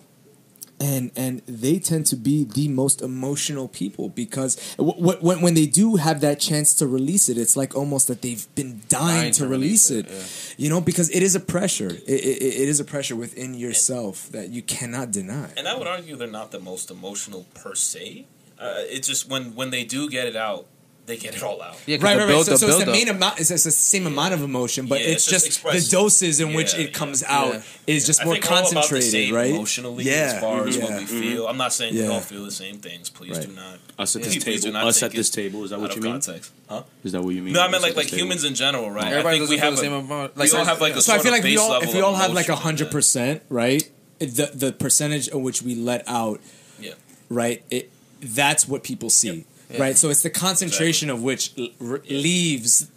[0.79, 5.53] and and they tend to be the most emotional people because w- w- when when
[5.53, 9.15] they do have that chance to release it, it's like almost that they've been dying,
[9.15, 11.89] Dying to, to release, release it, it, you know, because it is a pressure.
[11.89, 15.49] It, it, it is a pressure within yourself that you cannot deny.
[15.55, 18.25] And I would argue they're not the most emotional per se.
[18.59, 20.65] Uh, it's just when when they do get it out,
[21.05, 21.77] they get it all out.
[21.85, 22.45] Yeah, 'cause Right, the right, right.
[22.45, 23.39] So, so it's the build-up- main amount.
[23.39, 25.91] It's, it's the same amount of emotion, but Yeah, it's, it's just just expressed.
[25.91, 27.37] the doses in which it comes yeah.
[27.37, 27.61] out Yeah.
[27.85, 29.51] is just I more think we're all about the concentrated, same right?
[29.51, 30.83] Emotionally, Yeah, as far as yeah.
[30.83, 31.15] what mm-hmm.
[31.15, 31.47] we feel.
[31.47, 33.09] I'm not saying we all feel the same things.
[33.09, 33.47] Please Right.
[33.47, 33.79] do not.
[33.99, 34.77] Us at this table.
[34.77, 35.63] Us at this table.
[35.63, 36.11] Is that what you mean?
[36.13, 36.51] context.
[36.67, 36.83] Huh?
[37.03, 37.53] Is that what you mean?
[37.53, 39.07] No, I meant Us like like humans in general, right?
[39.11, 40.35] Everybody I think we have the same amount.
[40.35, 42.01] we Like, all have like a So I feel of like we all, if we
[42.01, 43.87] all have like emotion, hundred percent, right?
[44.19, 46.39] The the percentage of which we let out,
[46.79, 46.93] Yeah.
[47.29, 47.61] right?
[47.69, 47.91] It
[48.21, 49.45] that's what people see,
[49.79, 49.97] right?
[49.97, 52.89] So it's the concentration of which l- r- leaves,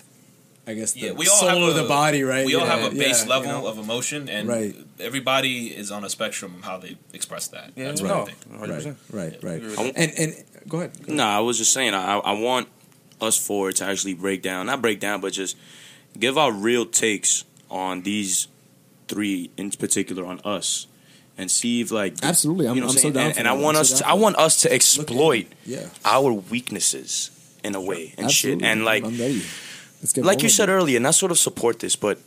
[0.66, 2.44] I guess, the Yeah, we all soul have of a, the body, right?
[2.46, 3.66] We all have a yeah, base you level know?
[3.66, 4.74] of emotion, and Right.
[5.00, 7.72] everybody is on a spectrum of how they express that.
[7.76, 8.60] Yeah, That's no, what I think.
[8.84, 8.96] 100%.
[9.12, 9.92] right, right, agree right.
[9.96, 10.92] And and go ahead.
[10.98, 11.16] Go ahead.
[11.16, 11.94] No, I was just saying.
[11.94, 12.68] I, I want
[13.20, 15.56] us four to actually break down, not break down, but just
[16.18, 18.48] give our real takes on these
[19.08, 20.86] three in particular on us,
[21.38, 23.14] and see if like Absolutely, I'm- you know what I'm so saying?
[23.14, 23.52] down And, for and that.
[23.54, 27.30] I want I'm us so to, I want us to exploit Yeah, our weaknesses
[27.64, 29.42] in a way and shit, and like I'm ready.
[30.00, 32.18] Let's get like you said earlier, and I sort of support this, but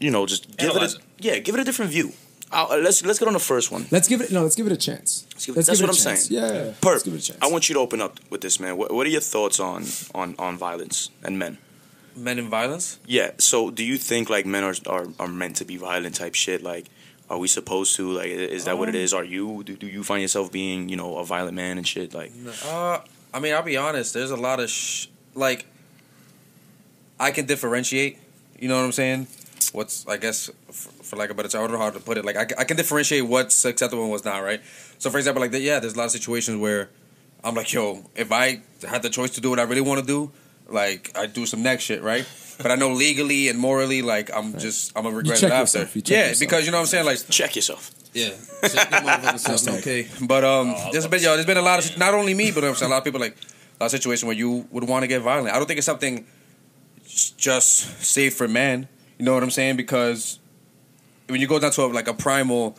[0.00, 1.02] you know, just give Analyze it, it.
[1.02, 2.12] a, yeah, give it a different view.
[2.50, 3.86] Uh, let's let's get on the first one.
[3.90, 4.42] Let's give it no.
[4.42, 5.26] Let's give it a chance.
[5.34, 6.28] Let's give it- Let's that's give what it a I'm chance.
[6.28, 6.42] saying.
[6.42, 6.72] Yeah, yeah.
[6.80, 7.38] Perp, Let's give it a chance.
[7.42, 8.76] I want you to open up with this, man.
[8.78, 9.84] What, what are your thoughts on
[10.14, 11.58] on on violence and men?
[12.16, 12.98] Men in violence?
[13.06, 13.32] Yeah.
[13.38, 16.62] So, do you think like men are are, are meant to be violent type shit?
[16.62, 16.86] Like,
[17.30, 18.10] are we supposed to?
[18.12, 19.12] Like, is that what it Um.
[19.12, 19.62] Are you?
[19.64, 22.14] Do, do you find yourself being, you know, a violent man and shit?
[22.14, 22.32] Like,
[22.64, 23.00] Uh,
[23.32, 24.14] I mean, I'll be honest.
[24.14, 25.66] There's a lot of sh- like
[27.20, 28.18] I can differentiate.
[28.58, 29.26] You know what I'm saying?
[29.72, 32.16] What's I guess for, for like a better term, I don't know how to put
[32.16, 32.24] it.
[32.24, 34.38] Like I, I can differentiate what's acceptable and what's not.
[34.42, 34.60] Right.
[34.98, 36.88] So for example, like the, yeah, there's a lot of situations where
[37.44, 40.06] I'm like, yo, if I had the choice to do what I really want to
[40.06, 40.32] do,
[40.68, 42.26] like I do some next shit, right?
[42.60, 45.78] But I know legally and morally, like I'm just I'm gonna regret check it after.
[45.94, 46.40] you check yeah, yourself.
[46.40, 47.06] because you know what I'm saying.
[47.06, 47.92] Like check yourself.
[48.14, 48.30] yeah.
[49.78, 50.08] okay.
[50.22, 52.64] But Oh, um, there's been yo, there's been a lot of not only me, but
[52.64, 55.04] I'm saying a lot of people like a lot of situations where you would want
[55.04, 55.54] to get violent.
[55.54, 56.26] I don't think it's something
[57.06, 58.88] just safe for men.
[59.18, 59.76] You know what I'm saying?
[59.76, 60.40] Because
[61.28, 62.76] when you go down to a, like a primal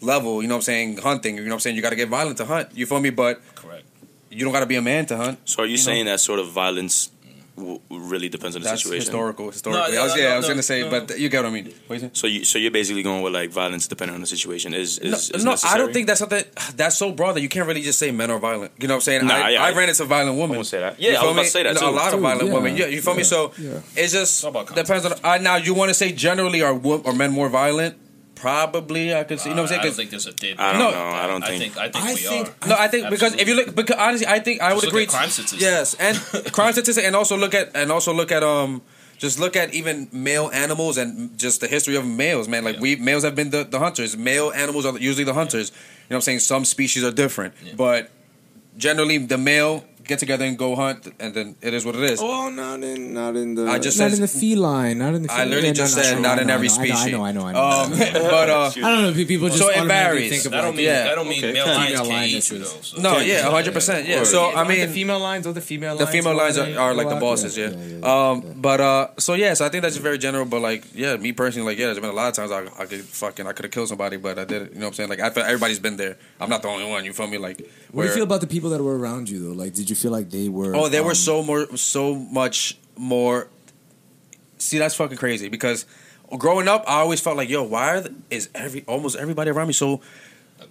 [0.00, 1.36] level, you know what I'm saying, hunting.
[1.36, 1.76] You know what I'm saying?
[1.76, 2.70] You got to get violent to hunt.
[2.74, 3.10] You feel me?
[3.10, 3.84] But Correct.
[4.30, 5.38] you don't got to be a man to hunt.
[5.48, 5.82] So, are you, You know?
[5.82, 7.10] saying that sort of violence
[7.56, 9.00] w- really depends on the That's situation?
[9.06, 9.50] historical.
[9.50, 10.90] Historically, No, I was yeah, no, I was no, gonna say, no.
[10.90, 11.66] but you get what I mean.
[11.86, 12.10] What you saying?
[12.14, 15.30] So, you so you're basically going with like violence depending on the situation is is,
[15.32, 16.44] No, is no I don't think that's something
[16.76, 18.72] that's so broad that you can't really just say men are violent.
[18.78, 19.26] You know what I'm saying?
[19.26, 20.52] Nah, I, yeah, I I- ran into violent women.
[20.52, 21.00] I won't say that.
[21.00, 21.84] You Yeah, I feel was about to say that too.
[21.86, 22.76] A lot of Dude, violent yeah, women.
[22.76, 23.24] Yeah, you feel me?
[23.24, 23.80] So yeah.
[23.96, 24.44] it's just
[24.74, 25.12] depends on.
[25.22, 27.96] Uh, now you want to say generally are wo- are men more violent?
[28.42, 29.50] Probably I could see.
[29.50, 30.58] You know what I'm I don't think there's a did.
[30.58, 30.90] I don't No.
[30.90, 31.06] know.
[31.22, 31.60] I don't I think.
[31.62, 32.68] think I think I we think- are.
[32.70, 34.92] no, I think because if you look, because honestly, I think I would Just look
[34.94, 35.04] agree.
[35.04, 35.62] at crime statistics.
[35.62, 36.16] Yes, and
[36.56, 38.82] crime statistics, and also look at and also look at um
[39.18, 42.64] Just look at even male animals and just the history of males, man.
[42.64, 42.86] Like Yeah.
[42.86, 44.16] we males have been the, the hunters.
[44.16, 45.68] Male animals are usually the hunters.
[45.70, 45.76] You
[46.10, 46.40] know what I'm saying?
[46.40, 47.74] Some species are different, Yeah.
[47.84, 48.10] but
[48.76, 52.20] generally the male get together and go hunt, and then it is what it is.
[52.22, 53.66] Oh, not in, not in the.
[53.66, 55.28] I just not said- in the feline, not in the.
[55.28, 55.40] Feline.
[55.40, 55.48] I feline.
[55.50, 57.06] literally Yeah, just no, no, said no, not I in know, every I know, species.
[57.06, 57.60] I know, I know, I know.
[57.60, 59.08] Um, but uh, I don't know.
[59.10, 60.30] If people just So it automatically varies.
[60.30, 61.02] think That about don't mean Yeah.
[61.04, 61.52] that don't mean Okay.
[61.52, 62.64] male lions Female can't eat you though.
[62.82, 63.00] So.
[63.02, 64.24] no, yeah, hundred percent, yeah.
[64.24, 66.58] So I Aren't the mean, female lines or the female the lines female or lines
[66.58, 67.70] are, are like the bosses, yeah.
[67.70, 70.44] Yeah, yeah, Um, but uh, so yeah, so I think that's very general.
[70.44, 72.86] But like, yeah, me personally, like, yeah, there's been a lot of times I, I
[72.86, 74.72] could fucking, I could have killed somebody, but I did it.
[74.72, 75.08] You know what I'm saying?
[75.10, 76.16] Like, I feel everybody's been there.
[76.40, 77.04] I'm not the only one.
[77.04, 77.38] You feel me?
[77.38, 79.52] Like, What do you feel about the people that were around you though?
[79.62, 80.74] Like, did you feel like they were?
[80.76, 83.48] Oh, they were um, so more, so much more.
[84.58, 85.86] See, that's fucking crazy because
[86.38, 89.66] growing up, I always felt like, yo, why are the, is every almost everybody around
[89.68, 90.00] me so.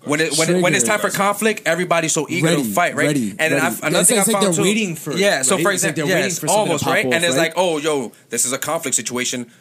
[0.05, 2.95] When it, when, it, when it's time for conflict, everybody's so eager Ready, to fight,
[2.95, 3.07] right?
[3.07, 3.75] ready, and ready.
[3.83, 5.41] Another It's thing like- I it's like found they're too- waiting for yeah.
[5.41, 5.63] So right?
[5.63, 7.41] for It's like example, they're waiting yes, for almost right, off, and it's right?
[7.49, 9.51] like, oh, yo, this is a conflict situation.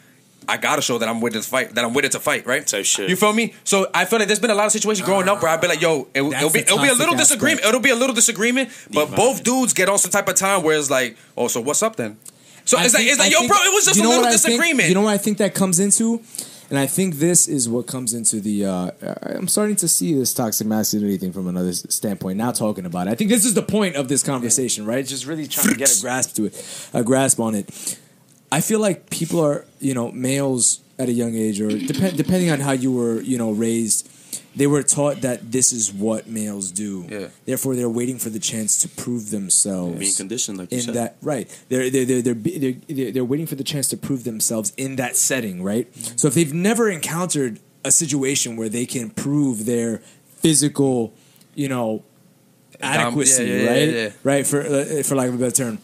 [0.47, 2.45] I gotta show that I'm with it to fight, that I'm with it to fight,
[2.45, 2.67] right?
[2.67, 3.09] So shit.
[3.09, 3.53] You feel me?
[3.63, 5.69] So I feel like there's been a lot of situations growing up where I've been
[5.69, 7.17] like, yo, it, it'll be it'll be a toxic little aspect.
[7.19, 7.65] disagreement.
[7.65, 10.77] It'll be a little disagreement, but both dudes get on some type of time where
[10.77, 12.17] it's like, oh, so what's up then?
[12.65, 14.07] So I it's like, it's like, I yo, think- bro, it was just you a
[14.07, 14.89] little what I think- disagreement.
[14.89, 16.21] you know what I think that comes into,
[16.69, 18.65] and I think this is what comes into the.
[18.65, 18.91] Uh,
[19.23, 22.37] I'm starting to see this toxic masculinity thing from another standpoint.
[22.37, 25.05] Now talking about it, I think this is the point of this conversation, right?
[25.05, 27.97] Just really trying to get a grasp to it, a grasp on it.
[28.51, 32.51] I feel like people are, you know, males at a young age, or depend, depending
[32.51, 34.09] on how you were, you know, raised,
[34.55, 37.07] they were taught that this is what males do.
[37.09, 37.27] Yeah.
[37.45, 40.93] Therefore, they're waiting for the chance to prove themselves Being conditioned, like you in said.
[40.95, 44.23] that right they're they're they're, they're, they're, they're they're waiting for the chance to prove
[44.25, 45.87] themselves in that setting right
[46.17, 49.99] so if they've never encountered a situation where they can prove their
[50.37, 51.13] physical
[51.55, 52.03] you know
[52.81, 54.09] adequacy yeah, yeah, right yeah, yeah.
[54.23, 55.77] right for uh, for lack of a better term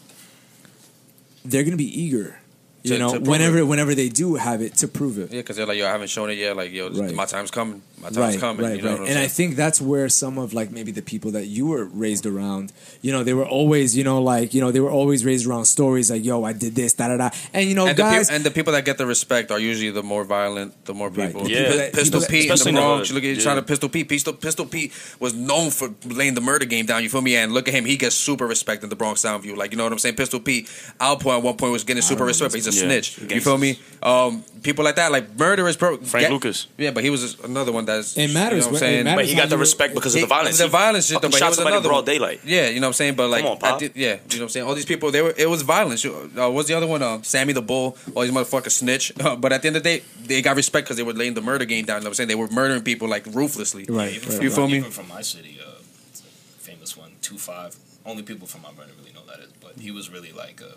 [1.46, 2.40] they're gonna be eager
[2.84, 3.64] you To- know to whenever it.
[3.68, 6.10] whenever they do have it to prove it Yeah, because they're like, yo, I haven't
[6.10, 6.56] shown it yet.
[6.56, 7.14] Like, yo, Right.
[7.14, 7.82] my time's coming.
[8.00, 8.64] My time's right, coming.
[8.66, 9.00] right, you know right.
[9.00, 11.66] what I'm And I think that's where some of like maybe the people that you
[11.66, 12.72] were raised around,
[13.02, 15.66] you know, they were always, you know, like you know, they were always raised around
[15.66, 18.30] stories like, "Yo, I did this, da da da," and you know, and, the guys,
[18.30, 21.28] and the people that get the respect are usually the more violent, the more Right.
[21.28, 21.46] people.
[21.46, 21.64] The Yeah.
[21.64, 23.08] people that- Pistol people that- Pete in the in Bronx.
[23.10, 23.16] hood.
[23.16, 23.42] Look at you Yeah.
[23.42, 24.08] trying to Pistol Pete.
[24.10, 27.02] Pistol, Pistol Pete was known for laying the murder game down.
[27.02, 27.36] You feel me?
[27.36, 27.86] And look at him.
[27.86, 29.58] He gets super respect in the Bronx Soundview.
[29.58, 30.16] Like you know what I'm saying?
[30.16, 30.68] Pistol Pete,
[31.02, 32.52] Alpo at one point was getting super respect.
[32.52, 32.84] But he's a Yeah.
[32.86, 33.18] snitch.
[33.32, 33.80] You feel me?
[34.04, 35.76] Um, people like that, like murderers.
[35.78, 36.68] Bro, Frank Ga- Lucas.
[36.78, 38.16] Yeah, but he was another one that's.
[38.16, 38.76] It matters, You know what I'm right?
[38.76, 39.04] It saying?
[39.06, 40.58] matters But he got the respect because of He- the violence.
[40.60, 42.06] The He violence shit, though, fucking but he shot was somebody in another broad one.
[42.06, 42.40] daylight.
[42.46, 43.16] Yeah, you know what I'm saying.
[43.16, 43.80] But like, Come on, I Pop.
[43.80, 44.68] did- yeah, you know what I'm saying.
[44.68, 45.34] All these people, they were.
[45.36, 46.06] It was violence.
[46.06, 47.02] Uh, what's the other one?
[47.02, 47.98] Uh, Sammy the Bull.
[48.14, 49.12] All these motherfuckers snitch.
[49.40, 51.42] but at the end of the day, they got respect because they were laying the
[51.42, 51.98] murder game down.
[51.98, 52.30] You know what I'm saying?
[52.30, 53.86] They were murdering people like ruthlessly.
[53.90, 54.78] Right, Even right, You my, feel me?
[54.78, 55.72] Even from my city, uh,
[56.10, 56.24] it's a
[56.60, 57.76] famous one, two five.
[58.06, 60.76] Only people from my Vernon really know that is, but he was really like a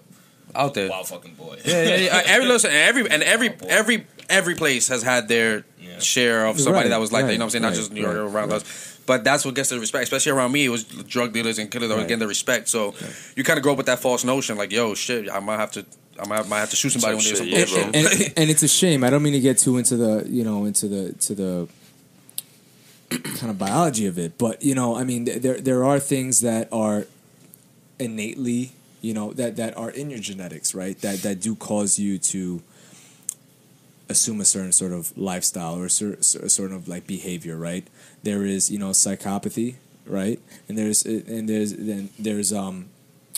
[0.54, 0.88] Out there.
[0.90, 1.58] wild fucking boy.
[1.64, 2.22] Yeah, yeah, yeah.
[2.26, 5.98] Every listen, every and every every every place has had their Yeah.
[5.98, 7.32] share of somebody Right, that was like that.
[7.32, 7.62] You know what I'm saying?
[7.62, 8.62] Not right, just New York right, around right.
[8.62, 8.98] us.
[9.06, 10.64] But that's what gets the respect, especially around me.
[10.66, 12.68] It was drug dealers and killers that were getting the respect.
[12.68, 12.94] So
[13.34, 15.72] you kind of grow up with that false notion, like, yo, shit, I might have
[15.72, 15.84] to,
[16.22, 18.00] I might, might have to shoot somebody Some when shit, there's yeah, some bro.
[18.02, 18.28] bullshit.
[18.28, 19.02] and, and it's a shame.
[19.02, 21.68] I don't mean to get too into the you know into the to the
[23.10, 26.40] kind of biology of it, but you know, I mean, th- there there are things
[26.42, 27.06] that are
[27.98, 30.98] innately you know that that are in your genetics, right?
[31.00, 32.62] That that do cause you to
[34.08, 37.86] assume a certain sort of lifestyle or a sort of like behavior, right?
[38.22, 40.40] There is you know psychopathy, right?
[40.68, 42.88] And there's and there's then there's um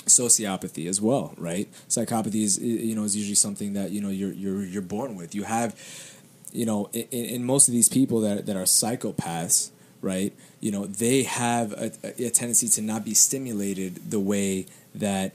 [0.07, 1.69] sociopathy as well, right?
[1.89, 5.35] Psychopathy is you know is usually something that you know you're you're you're born with.
[5.35, 5.79] You have
[6.53, 10.33] you know in, in most of these people that that are psychopaths, right?
[10.61, 15.33] You know they have a, a tendency to not be stimulated the way that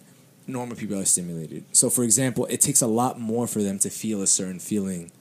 [0.48, 1.64] normal people are stimulated.
[1.72, 5.12] So, for example, it takes a lot more for them to feel a certain feeling,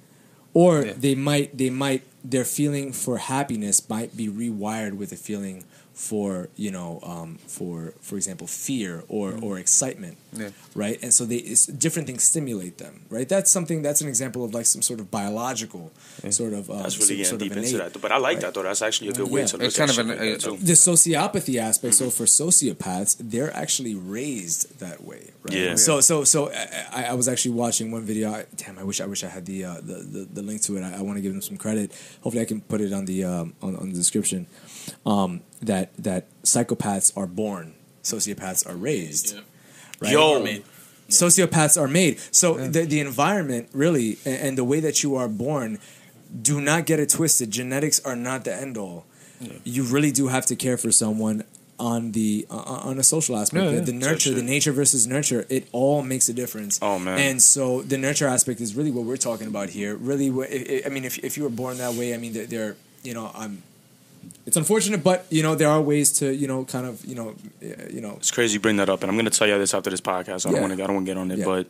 [0.55, 0.93] or Yeah.
[0.99, 5.65] they might they might their feeling for happiness might be rewired with a feeling
[5.97, 10.51] for you know um, for for example fear or or excitement Yeah.
[10.75, 14.45] right and so they it's, different things stimulate them right that's something that's an example
[14.45, 15.91] of like some sort of biological
[16.29, 17.93] sort of um, That's really sort- getting sort of deep into innate.
[17.95, 18.03] that.
[18.03, 18.41] But I like right.
[18.43, 18.63] that though.
[18.63, 19.47] That's actually a good way Yeah.
[19.47, 20.57] to look It's at kind of an- like uh, too.
[20.71, 25.75] the sociopathy aspect so for sociopaths they're actually raised that way right Yeah.
[25.77, 26.51] so so so
[26.93, 29.47] I, I was actually watching one video I, damn i wish i wish i had
[29.47, 31.57] the uh, the, the the link to it i, I want to give them some
[31.57, 31.91] credit
[32.23, 34.47] hopefully i can put it on the um, on, on the description
[35.05, 39.41] um, that that psychopaths are born sociopaths are raised Yeah.
[40.01, 40.65] right Yo, Made.
[41.09, 42.19] sociopaths are made.
[42.31, 45.79] So the the environment really and, and the way that you are born,
[46.43, 47.51] do not get it twisted.
[47.51, 49.07] Genetics are not the end all.
[49.65, 51.45] You really do have to care for someone
[51.79, 52.57] on the uh,
[52.89, 53.65] on a social aspect.
[53.65, 53.83] Yeah, the, yeah.
[53.85, 56.79] the nurture, the nature versus nurture, it all makes a difference.
[56.81, 57.19] Oh, man.
[57.19, 59.95] And so the nurture aspect is really what we're talking about here.
[59.95, 62.47] Really, what- I I mean, if if you were born that way, I mean, there,
[62.47, 63.63] there you know, I'm.
[64.47, 67.35] It's unfortunate, but you know there are ways to you know kind of you know
[67.63, 69.75] uh, you know It's crazy you bring that up, and I'm gonna tell you this
[69.75, 70.47] after this podcast.
[70.47, 70.83] I don't want to.
[70.83, 71.45] I don't want to get on it, Yeah.
[71.45, 71.67] but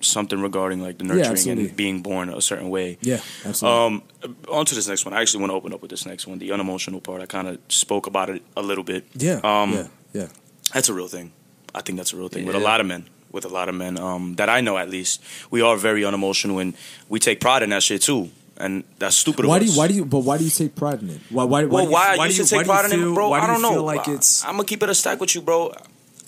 [0.00, 1.68] something regarding like the nurturing absolutely.
[1.68, 2.98] and being born a certain way.
[3.00, 3.86] yeah absolutely.
[3.86, 4.02] Um,
[4.50, 5.14] on to this next one.
[5.14, 7.22] I actually want to open up with this next one, the unemotional part.
[7.22, 9.06] I kind of spoke about it a little bit.
[9.14, 10.28] yeah, Um, yeah, yeah.
[10.74, 11.32] That's a real thing.
[11.74, 13.08] I think that's a real thing with a lot of men.
[13.32, 16.58] With a lot of men um, that I know, at least, we are very unemotional,
[16.58, 16.74] and
[17.08, 18.30] we take pride in that shit too.
[18.58, 19.44] And that's stupid.
[19.44, 19.72] of Why do you?
[19.76, 20.04] Why do you?
[20.04, 21.20] But why do you take pride in it?
[21.30, 21.44] Why?
[21.44, 21.64] Why?
[21.64, 23.28] Well, do you- why, do you- to take why do pride in it, bro?
[23.28, 23.72] Why do I don't you know.
[23.72, 24.44] Feel like it's.
[24.44, 25.74] I'm gonna keep it a stack with you, bro.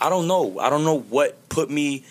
[0.00, 0.58] I don't know.
[0.60, 2.04] I don't know what put me.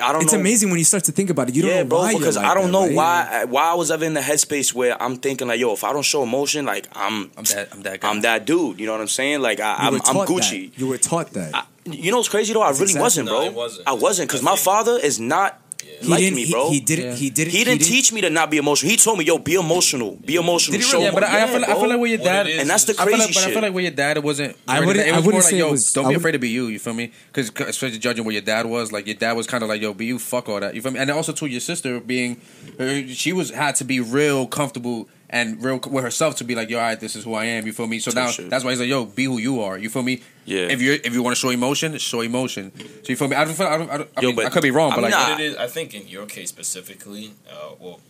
[0.00, 0.38] I don't It's know.
[0.38, 1.56] amazing when you start to think about it.
[1.56, 2.94] You don't yeah, know bro, why you're because like I don't that, know right?
[2.94, 5.92] why why I was ever in the headspace where I'm thinking like, yo, if I
[5.92, 7.68] don't show emotion, like I'm I'm that.
[7.72, 8.08] I'm that guy.
[8.10, 8.78] I'm that dude.
[8.78, 9.40] You know what I'm saying?
[9.40, 10.70] Like I, I'm, were I'm Gucci.
[10.70, 10.78] That.
[10.80, 11.52] You were taught that.
[11.54, 12.62] I, you know what's crazy though?
[12.62, 13.44] I really exactly- wasn't, No, bro.
[13.46, 13.88] it wasn't.
[13.88, 15.60] I wasn't because my father is not
[16.00, 16.36] he like didn't.
[16.36, 16.70] me, he- bro.
[16.70, 17.04] He, didn't.
[17.06, 17.14] Yeah.
[17.14, 17.52] He didn't.
[17.52, 18.90] He didn't teach me to not be emotional.
[18.90, 20.16] He told me, "Yo, be emotional.
[20.16, 21.04] Be emotional." Did Show really?
[21.06, 22.70] yeah, but I, I, feel, like, I feel like with your dad, it is And
[22.70, 24.56] that's the I feel crazy like, but I feel like with your dad, it wasn't.
[24.66, 26.14] I wouldn't- that- It I wouldn't more say like, it yo, was- don't I be
[26.14, 26.66] would- afraid to be you.
[26.66, 27.12] You feel me?
[27.32, 29.94] Because especially judging what your dad was, like your dad was kind of like, yo,
[29.94, 30.74] be you, fuck all that.
[30.74, 30.98] You feel me?
[31.00, 32.40] And also to your sister being,
[32.78, 36.70] uh, she was had to be real comfortable and real with herself to be like,
[36.70, 37.66] yo, all right, this is who I am.
[37.66, 37.98] You feel me?
[37.98, 38.48] So now shit.
[38.50, 39.76] that's why he's like, yo, be who you are.
[39.76, 40.22] You feel me?
[40.48, 40.68] Yeah.
[40.74, 42.72] If you if you want to show emotion, show emotion.
[43.04, 43.36] So you feel me?
[43.36, 43.66] I don't feel.
[43.66, 45.10] I, don't, I, don't, I, Yo, mean, but- I could be wrong, I but like.
[45.12, 48.00] nah, What it is, I think in your case specifically, uh, well,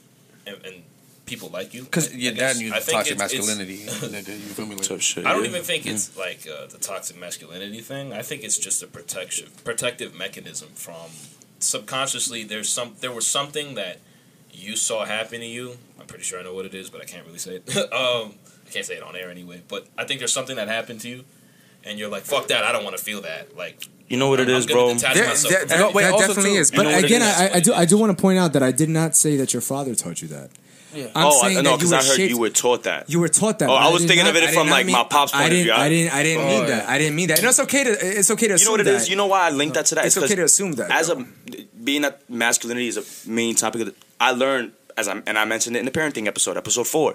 [0.47, 0.77] and, and
[1.27, 3.47] people like you, Because I- your I dad guess- knew I think toxic it's- it's-
[3.47, 3.79] masculinity.
[4.17, 4.77] nigga, you feel me?
[4.77, 5.27] Like, Tough shit.
[5.27, 5.51] I don't yeah.
[5.51, 8.13] even think it's like uh, the toxic masculinity thing.
[8.13, 11.11] I think it's just a protection, protective mechanism from
[11.59, 12.45] subconsciously.
[12.45, 13.99] There's some, there was something that
[14.53, 15.77] you saw happen to you.
[16.01, 17.77] I'm pretty sure I know what it is, but I can't really say it.
[17.93, 18.35] um,
[18.67, 19.63] I can't say it on air anyway.
[19.69, 21.25] But I think there's something that happened to you,
[21.89, 22.65] and you're like, "Fuck that!
[22.65, 24.95] I don't want to feel that." Like, You know what it I'm is, gonna bro.
[24.95, 26.71] There- myself there- there- No, wait, that definitely too, is.
[26.71, 27.29] you But know what it again, is?
[27.29, 27.73] I, I do.
[27.75, 30.23] I do want to point out that I did not say that your father taught
[30.23, 30.51] you that.
[30.95, 31.09] Yeah.
[31.15, 33.11] I'm oh, saying I, no, because I heard shaped- you were taught that.
[33.11, 33.69] You were taught that.
[33.69, 35.45] Oh, I was did thinking not- of it from, like, mean- my pop's I point
[35.47, 35.73] of didn't, view.
[35.75, 36.15] I- I didn't.
[36.15, 36.67] I didn't Oh, mean yeah.
[36.69, 36.89] that.
[36.89, 37.39] I didn't mean that.
[37.41, 37.91] And it's okay to.
[38.19, 38.95] It's okay to You assume know what it that.
[38.95, 39.09] is?
[39.11, 40.07] You know why I linked that to that?
[40.07, 40.91] It's 'cause okay to assume that.
[40.91, 41.21] As though.
[41.21, 41.27] a
[41.85, 45.45] being that masculinity is a main topic of the, I learned as I and I
[45.45, 47.15] mentioned it in the parenting episode, episode four.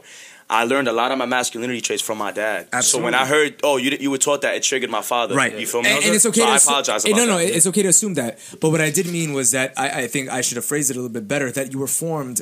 [0.50, 2.68] I learned a lot of my masculinity traits from my dad.
[2.84, 5.36] So when I heard, oh, you you were taught that, it triggered my father.
[5.36, 5.58] Right.
[5.58, 5.90] You feel me?
[5.90, 7.56] And, and it's okay So to I apologize about No, no, that.
[7.56, 8.40] it's okay to assume that.
[8.62, 10.96] But what I did mean was that I, I think I should have phrased it
[10.98, 11.52] a little bit better.
[11.52, 12.42] That you were formed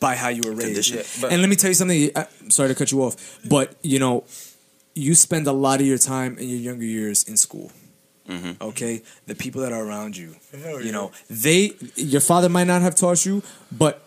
[0.00, 0.90] by how you were raised.
[0.94, 2.10] Yeah, and let me tell you something.
[2.14, 3.16] I- I'm sorry to cut you off,
[3.48, 4.24] but you know,
[4.94, 7.70] you spend a lot of your time in your younger years in school.
[8.28, 8.60] Mm-hmm.
[8.60, 10.34] Okay, the people that are around you,
[10.82, 14.02] you know, they your father might not have taught you, but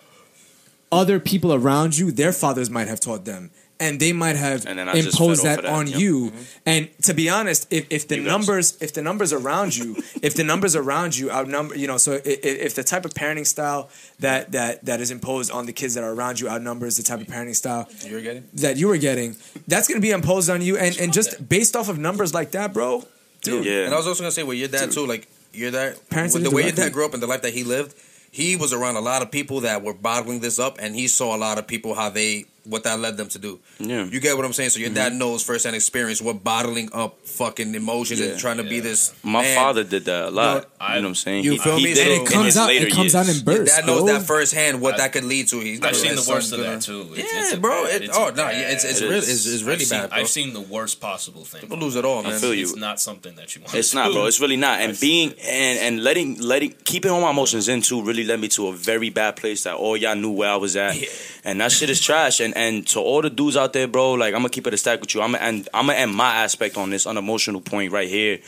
[0.92, 3.52] other people around you, their fathers might have taught them.
[3.82, 6.00] And they might have And then I just imposed that, that, on yep.
[6.00, 6.32] you.
[6.32, 6.44] Mm-hmm.
[6.66, 8.32] And to be honest, if, if the You guys.
[8.32, 12.12] numbers if the numbers around you if the numbers around you outnumber you know so
[12.12, 15.94] if, if the type of parenting style that that that is imposed on the kids
[15.94, 18.50] that are around you outnumbers the type of parenting style You're getting?
[18.56, 20.76] that you were getting, that's going to be imposed on you.
[20.76, 23.06] And, and just based off of numbers like that, bro,
[23.44, 23.64] dude.
[23.66, 23.86] Yeah.
[23.86, 26.44] And I was also gonna say with your dad too, like your dad, Parents with
[26.44, 27.96] the way your dad grew up and the life that he lived,
[28.32, 31.36] he was around a lot of people that were bottling this up, and he saw
[31.36, 33.60] a lot of people how they what that led them to do.
[33.80, 34.04] Yeah.
[34.06, 34.70] You get what I'm saying?
[34.72, 35.20] So your dad mm-hmm.
[35.20, 38.28] knows firsthand experience what bottling up fucking emotions Yeah.
[38.28, 39.14] and trying to be this.
[39.24, 39.56] My man.
[39.58, 40.70] father did that a lot.
[40.80, 41.44] I- you know what I'm saying?
[41.44, 41.94] you he, feel he me?
[41.94, 43.16] did And it it comes out- it comes years.
[43.16, 43.76] out in bursts.
[43.76, 44.14] Dad knows bro.
[44.14, 45.60] that firsthand what I- that could lead to.
[45.60, 47.08] He's I've seen the worst son of go that too.
[47.14, 47.84] It's, Yeah, it's a bro.
[47.86, 49.30] bad- It, it's oh no, yeah, it's it's It really is.
[49.30, 50.20] it's, it's I've really seen, bad, bro.
[50.20, 51.62] I've seen the worst possible thing.
[51.62, 52.34] People lose it all, man.
[52.34, 52.64] I feel you.
[52.64, 53.74] It's not something that you want.
[53.74, 54.26] It's not, bro.
[54.26, 54.80] It's really not.
[54.82, 58.48] And being and and letting letting keeping all my emotions in too really led me
[58.50, 60.96] to a very bad place that all y'all knew where I was at.
[61.44, 62.40] And that shit is trash.
[62.42, 64.78] And and to all the dudes out there, bro, like I'm gonna keep it a
[64.78, 65.22] stack with you.
[65.22, 68.40] I'm gonna and I'm gonna end my aspect on this unemotional point right here.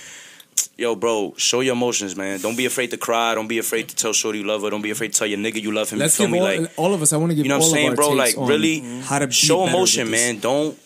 [0.78, 2.39] Yo, bro, show your emotions, man.
[2.41, 3.34] Don't be afraid to cry.
[3.36, 4.70] Don't be afraid to tell Shorty you love her.
[4.70, 5.99] Don't be afraid to tell your nigga you love him.
[5.99, 6.55] Let's you feel give me?
[6.57, 7.14] all, like all of us.
[7.14, 8.09] I want to give you know what I'm saying, bro?
[8.09, 10.39] Like really how to show emotion, man.
[10.39, 10.78] Don't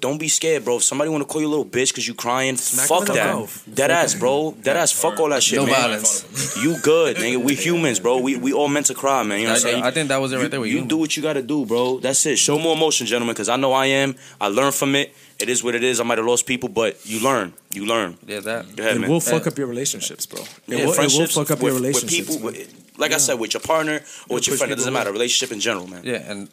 [0.00, 0.76] don't be scared, bro.
[0.76, 3.16] If somebody want to call you a little bitch because you crying, Smack fuck them
[3.16, 3.34] in the that.
[3.34, 3.68] mouth.
[3.74, 4.56] Dead ass, bro.
[4.62, 4.92] Dead ass.
[4.92, 5.74] Fuck all that shit, No man.
[5.74, 6.56] violence.
[6.62, 7.42] You good, nigga.
[7.42, 8.18] We humans, bro.
[8.18, 9.38] We we all meant to cry, man.
[9.40, 9.82] You know what I'm saying?
[9.82, 10.60] I, I think that was it right there.
[10.60, 11.98] With you you, do what you gotta do, bro.
[12.00, 12.36] That's it.
[12.38, 14.14] Show more emotion, gentlemen, because I know I am.
[14.40, 15.12] I learn from it.
[15.38, 16.00] It is what it is.
[16.00, 17.54] I might have lost people, but you learn.
[17.72, 18.18] You learn.
[18.26, 18.76] Yeah, that.
[18.76, 19.10] Go ahead, It man.
[19.10, 20.40] will fuck up your relationships, bro.
[20.42, 22.38] It, Yeah, will, it will fuck up with, your with people.
[22.40, 24.70] with- like I said, with your partner or with your friend.
[24.72, 25.08] It doesn't people matter.
[25.10, 25.14] away.
[25.20, 26.02] Relationship in general, man.
[26.04, 26.50] Yeah, and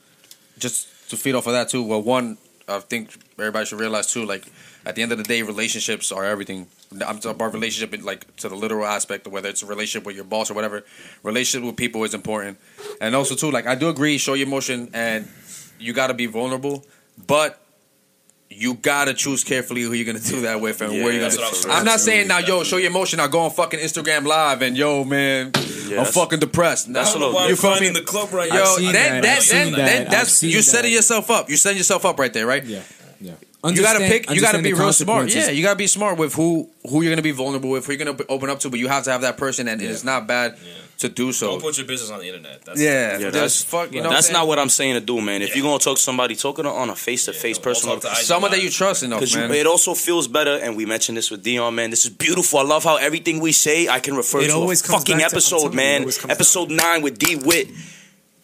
[0.58, 1.84] just to feed off of that too.
[1.84, 2.38] Well, one,
[2.68, 4.26] I think everybody should realize too.
[4.26, 4.46] Like
[4.86, 6.68] at the end of the day, relationships are everything.
[6.94, 10.26] I'm talking about relationship, like to the literal aspect, whether it's a relationship with your
[10.26, 10.84] boss or whatever.
[11.24, 12.58] Relationship with people is important,
[13.02, 15.28] and also too, like I do agree, show your emotion, and
[15.80, 16.86] you got to be vulnerable,
[17.28, 17.62] but
[18.50, 21.42] you gotta choose carefully who you're gonna do that with and Yeah, where you're gonna.
[21.42, 23.20] I was I'm not saying now, yo, show your emotion.
[23.20, 26.92] I go on fucking Instagram live and yo, man, I'm fucking depressed.
[26.92, 28.00] that's Nah, a little Why you I'm feel finding me?
[28.00, 28.66] the club right Yo, now.
[28.78, 29.22] seen then, that.
[29.22, 30.12] then, I've then, seen then that.
[30.12, 30.96] That's you're setting that.
[30.96, 31.50] yourself up.
[31.50, 32.64] You're setting yourself up right there, right?
[32.66, 32.82] Yeah,
[33.22, 33.34] yeah.
[33.66, 34.30] you gotta pick.
[34.30, 35.34] You gotta be real smart.
[35.34, 38.04] Yeah, you gotta be smart with who who you're gonna be vulnerable with, who you're
[38.06, 38.70] gonna open up to.
[38.70, 40.58] But you have to have that person, and it's not bad
[40.98, 41.52] to do so.
[41.52, 42.66] Don't put your business on the internet.
[42.66, 43.92] That's yeah, Yeah, that's fuck.
[43.94, 45.42] You know, that's what not what I'm saying to do, man.
[45.42, 45.56] If Yeah.
[45.58, 48.00] you're gonna talk to somebody, talk to them on a face to face don't personal.
[48.00, 49.52] talk to IG someone that you trust enough, Because man.
[49.52, 51.90] it also feels better, and we mentioned this with Dion, man.
[51.92, 52.60] This is beautiful.
[52.60, 55.18] I love how everything we say, I can refer It to a always comes fucking
[55.20, 56.02] back to- I'm episode, telling you, it man.
[56.02, 57.70] always comes Episode nine with D Wit.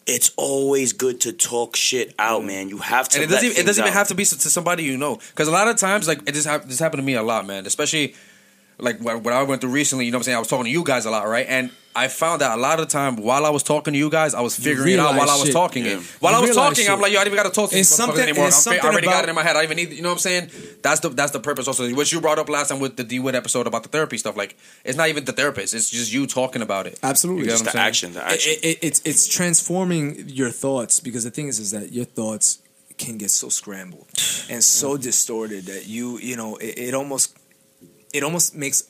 [0.06, 2.68] It's always good to talk shit out, man.
[2.68, 3.16] You have to.
[3.16, 4.97] and it doesn't let even, it doesn't things even have to be to somebody you
[4.97, 7.24] know because a lot of times like it just hap- this happened to me a
[7.24, 8.14] lot man especially
[8.84, 10.36] like what, what I went through recently you know what I'm saying?
[10.36, 11.46] I was talking to you guys a lot right?
[11.48, 14.10] And I found out a lot of the time while I was talking to you
[14.10, 15.98] guys I was figuring it out while I was talking Yeah.
[15.98, 17.76] it while You I was talking I'm like yo I don't even gotta talk to
[17.76, 18.48] these motherfuckers anymore.
[18.48, 19.56] it's I'm fa- I already got it in my head.
[19.56, 20.50] I even need you know what I'm saying?
[20.82, 21.88] That's the that's the purpose also.
[21.94, 24.36] What you brought up last time with the D Wood episode about the therapy stuff
[24.36, 25.74] like it's not even the therapist.
[25.74, 27.00] It's just you talking about it.
[27.04, 27.46] Absolutely.
[27.48, 27.86] Just the saying?
[27.86, 28.54] action, the It, action.
[28.64, 32.60] it, it's it's transforming your thoughts because the thing is is that your thoughts
[32.98, 34.08] can get so scrambled
[34.50, 37.38] and so distorted that you you know it, it almost
[38.14, 38.88] it almost makes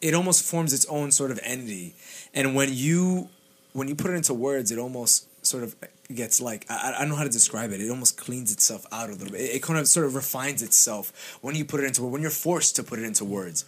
[0.00, 1.94] it almost forms its own sort of entity.
[2.34, 3.30] And when you
[3.72, 5.74] when you put it into words it almost sort of
[6.14, 7.80] gets like I, I don't know how to describe it.
[7.80, 9.40] It almost cleans itself out a little bit.
[9.40, 12.30] It, it kind of sort of refines itself when you put it into when you're
[12.30, 13.64] forced to put it into words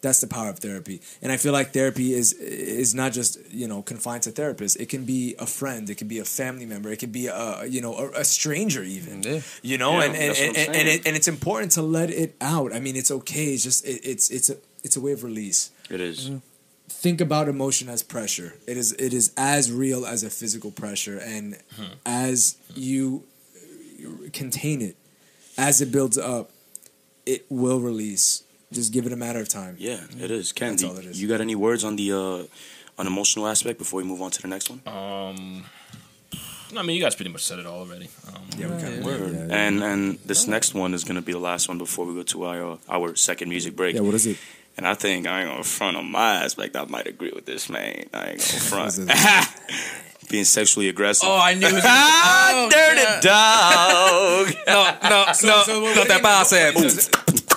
[0.00, 1.00] that's the power of therapy.
[1.22, 4.76] And i feel like therapy is is not just you know confined to therapists.
[4.78, 5.88] It can be a friend.
[5.90, 6.90] It can be a family member.
[6.92, 9.40] It can be a you know a, a stranger even Yeah.
[9.62, 9.92] you know?
[9.98, 12.74] Yeah, and and, that's and, and, it, and it's important to let it out.
[12.74, 13.54] I mean it's okay.
[13.54, 15.70] It's just it, it's it's a it's a way of release.
[15.90, 16.30] It is.
[16.88, 18.54] think about emotion as pressure.
[18.66, 21.56] It is it is as real as a physical pressure, and
[22.04, 23.24] as you
[24.32, 24.96] contain it,
[25.58, 26.50] as it builds up,
[27.24, 28.42] it will release.
[28.76, 29.74] Just give it a matter of time.
[29.78, 30.52] Yeah, it is.
[30.52, 31.20] Ken, That's do- all it is.
[31.20, 34.42] you got any words on the uh, on emotional aspect before we move on to
[34.42, 34.80] the next one?
[34.86, 35.64] Um,
[36.76, 38.08] I mean, you guys pretty much said it all already.
[38.28, 39.50] Um, Yeah, we kind of Word.
[39.50, 42.44] And and this next one is gonna be the last one before we go to
[42.44, 43.94] our uh, our second music break.
[43.94, 44.36] Yeah, what is it?
[44.76, 46.76] And I think I ain't gonna front on my aspect.
[46.76, 48.04] I might agree with this man.
[48.12, 48.98] I ain't gonna front.
[50.28, 51.28] Being sexually aggressive.
[51.28, 53.20] oh I knew it was ah, oh, dirty yeah.
[53.20, 54.44] dog.
[54.66, 57.08] no no no so what- no te pases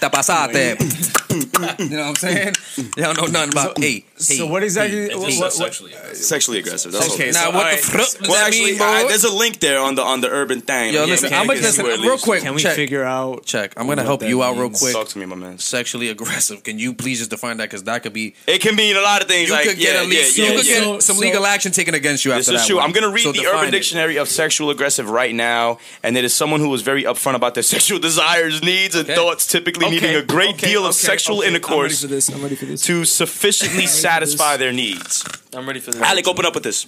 [0.00, 1.20] te pasaste
[1.80, 4.50] you know what I'm saying you don't know nothing about hey So hey.
[4.50, 4.98] what exactly?
[5.06, 5.92] it What, what, what, sexually.
[6.14, 6.92] Sexually aggressive.
[6.92, 7.32] That's Okay, all.
[7.32, 7.80] so- Now what alright.
[7.80, 8.86] the fuck does Well, that actually, mean, bro?
[8.86, 10.94] uh, there's a link there on the on the urban thing.
[10.94, 12.42] Yo, Yeah, listen, we I'm gonna get listen real quick.
[12.42, 12.76] can we check.
[12.76, 13.44] figure out?
[13.44, 13.74] Check.
[13.76, 14.92] I'm gonna help you out real quick.
[14.94, 15.58] Talk to me, my man.
[15.58, 16.62] Sexually aggressive.
[16.62, 17.64] Can you please just define that?
[17.64, 18.34] Because that could be.
[18.46, 19.48] It can mean a lot of things.
[19.48, 20.38] You like, could get yeah, at least.
[20.38, 20.74] yeah, you yeah, could yeah.
[20.74, 22.68] get So- some so- legal action taken against you This after is that.
[22.68, 22.78] true.
[22.80, 23.70] I'm going to read the Urban.
[23.74, 27.54] Dictionary of sexual aggressive right now, and it is someone who is very upfront about
[27.54, 31.06] their sexual desires, needs, and thoughts, typically Okay, needing a great okay, deal of okay,
[31.06, 31.48] sexual okay.
[31.48, 32.28] intercourse I'm ready for this.
[32.30, 32.82] I'm ready for this.
[32.82, 35.24] to sufficiently satisfy their needs.
[35.54, 36.02] I'm ready for this.
[36.02, 36.86] Alec, open up with this.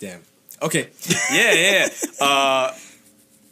[0.00, 0.22] Damn.
[0.62, 0.88] Okay.
[1.32, 1.88] Yeah, yeah.
[2.20, 2.24] yeah.
[2.26, 2.74] Uh,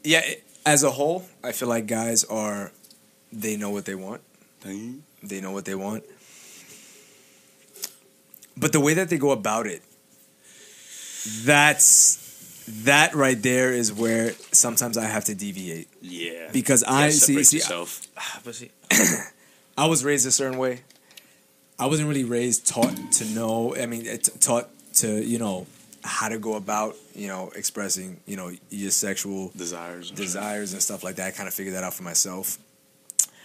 [0.05, 0.21] yeah.
[0.25, 2.73] it- As a whole, I feel like guys are,
[3.33, 4.21] they know what they want.
[4.63, 6.05] They know what they want.
[8.57, 9.83] But the way that they go about it,
[11.45, 12.19] that's
[12.85, 16.51] that right there is where sometimes I have to deviate Yeah.
[16.53, 18.07] because I see, see yourself.
[18.45, 18.71] But see,
[19.79, 20.81] I was raised a certain way.
[21.79, 23.75] I wasn't really raised taught to know.
[23.77, 25.67] I mean, eh, t- taught to you know
[26.03, 30.11] how to go about you know expressing you know your sexual desires.
[30.11, 31.29] desires and stuff like that.
[31.29, 32.59] I kind of figured that out for myself.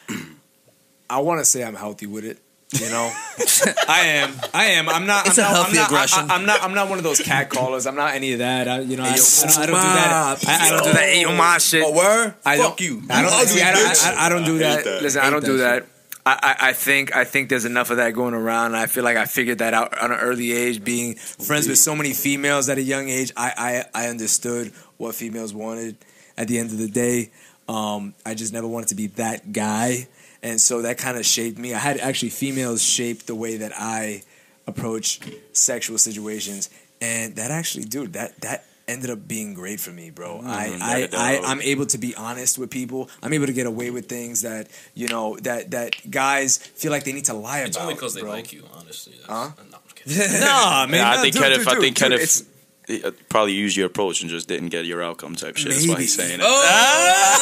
[1.10, 2.40] I want to say I'm healthy with it.
[2.72, 3.12] You know,
[3.88, 4.34] I am.
[4.54, 4.90] I am.
[4.90, 5.28] I'm not.
[5.28, 6.32] It's I'm a not, healthy I'm not, aggression.
[6.32, 6.64] I, am not.
[6.64, 7.86] I'm not one of those cat callers.
[7.86, 8.68] I'm not any of that.
[8.68, 10.44] I, you know, I, I, don't, I don't do that.
[10.48, 11.04] I, I don't do that.
[11.04, 11.84] Hey, yo, my shit.
[11.86, 12.34] oh, word?
[12.44, 13.04] I Fuck don't, you.
[13.12, 13.32] I don't.
[13.32, 14.06] ugly see, I, don't bitch.
[14.06, 14.84] I, I don't do that.
[14.84, 15.04] that.
[15.04, 15.90] Listen, I Hate don't do that that.
[16.26, 18.76] I, I, I think I think there's enough of that going around.
[18.76, 20.84] I feel like I figured that out at an early age.
[20.84, 25.16] Being friends with so many females at a young age, I, I, I understood what
[25.16, 25.98] females wanted.
[26.36, 27.30] At the end of the day,
[27.70, 30.08] um, I just never wanted to be that guy,
[30.42, 31.74] and so that kind of shaped me.
[31.74, 34.24] I had actually females shape the way that I
[34.68, 35.20] approach
[35.54, 36.70] sexual situations,
[37.02, 40.42] and that actually, dude, that that ended up being great for me, bro.
[40.44, 41.46] I, that I, it I does.
[41.50, 43.10] I'm able to be honest with people.
[43.22, 47.06] I'm able to get away with things that you know that that guys feel like
[47.06, 47.84] they need to lie It's about.
[47.84, 49.14] It's only because they like you, honestly.
[49.16, 49.52] That's, Huh?
[49.72, 50.40] No, I'm kidding.
[50.42, 51.00] Nah, man.
[51.00, 52.53] Yeah, I no, think dude, Kenneth- dude, I think dude, Kenneth- it's- He, uh,
[52.90, 55.72] Uh, probably used your approach and just didn't get your outcome type shit.
[55.72, 56.46] That's why he's saying it.
[56.46, 57.40] I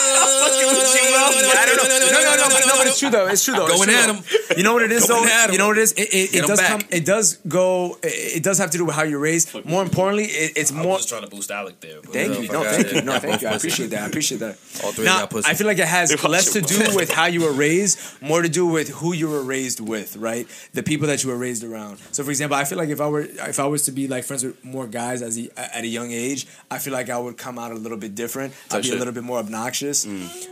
[1.66, 1.84] don't know.
[1.84, 3.28] No, no, no, but, no, but it's true though.
[3.28, 3.68] It's true though.
[3.68, 4.24] Going at him.
[4.56, 5.24] You know what it is though.
[5.52, 5.94] You know what it is.
[5.94, 6.82] It, it, Get it him does come.
[6.92, 7.98] It does go.
[8.04, 9.66] It, it does have to do with how you're raised.
[9.66, 10.98] More importantly, it's more.
[10.98, 12.02] just trying to boost Alec there.
[12.02, 12.50] Thank you.
[12.50, 13.02] No, thank you.
[13.02, 13.48] No, thank you.
[13.48, 14.04] I appreciate that.
[14.04, 14.58] I appreciate that.
[14.84, 15.50] All three Now, got pussy.
[15.50, 18.50] I feel like it has less to do with how you were raised, more to
[18.50, 20.48] do with who you were raised with, right?
[20.74, 22.00] The people that you were raised around.
[22.12, 24.24] So, for example, I feel like if I were if I was to be like
[24.24, 27.38] friends with more guys as a, at a young age, I feel like I would
[27.38, 28.54] come out a little bit different.
[28.72, 30.06] I'd be a little bit more obnoxious.
[30.06, 30.48] Mm.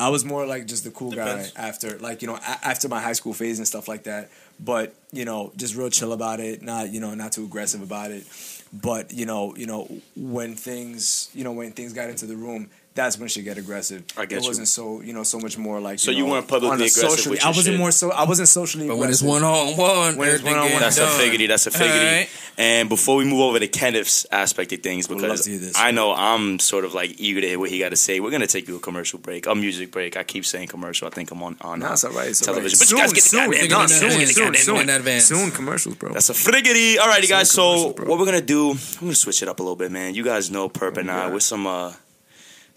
[0.00, 1.50] I was more like just the cool Depends.
[1.52, 4.30] guy after, like you know, a- after my high school phase and stuff like that.
[4.60, 6.62] But you know, just real chill about it.
[6.62, 8.24] Not you know, not too aggressive about it.
[8.72, 12.70] But you know, you know, when things, you know, when things got into the room,
[12.98, 14.04] that's when she get aggressive.
[14.16, 14.48] I get it you.
[14.48, 15.98] wasn't so, you know, so much more like.
[16.00, 17.78] So you, you weren't publicly aggressive socially- with I wasn't shit.
[17.78, 18.10] more so.
[18.10, 18.88] I wasn't socially.
[18.88, 19.42] But when it's aggressive.
[19.42, 21.46] one on one, When it's one-on-one, That's a figgity.
[21.48, 22.06] That's a figgity.
[22.08, 22.28] Alright.
[22.58, 25.78] And before we move over to Kenneth's aspect of things, because to hear this.
[25.78, 28.32] I know I'm sort of like eager to hear what he got to say, we're
[28.32, 30.16] gonna take you a commercial break, a music break.
[30.16, 31.06] I keep saying commercial.
[31.06, 32.28] I think I'm on on Nah, uh, it's all right.
[32.28, 32.58] It's all right.
[32.60, 32.78] television.
[32.80, 34.90] But soon, you guys get the soon, goddamn no, in soon, advance, soon, soon, in
[34.90, 35.24] advance.
[35.26, 36.12] soon commercials, bro.
[36.12, 36.96] That's a friggity.
[36.96, 37.48] Alrighty, guys.
[37.50, 38.72] So what we're gonna do?
[38.72, 40.14] I'm gonna switch it up a little bit, man.
[40.16, 41.30] You guys know Perp and I.
[41.30, 41.92] We're some uh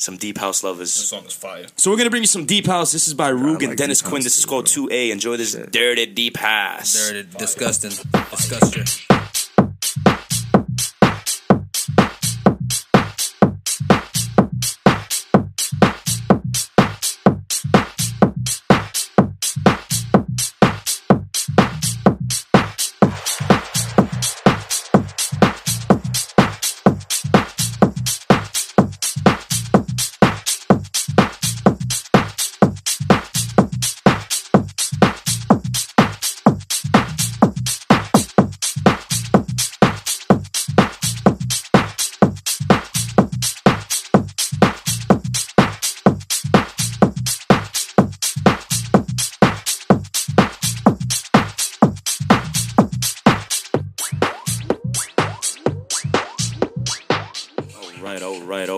[0.02, 0.96] some deep house lovers.
[0.96, 1.68] This song is fire.
[1.78, 2.92] So we're gonna bring you some deep house.
[2.92, 4.24] This is by Roog and like Dennis deep Quinn.
[4.24, 5.12] This is called 2A.
[5.12, 5.72] Enjoy this Shit.
[5.72, 7.10] dirty deep house.
[7.10, 7.92] Dirty, disgusting,
[8.32, 9.06] disgusting.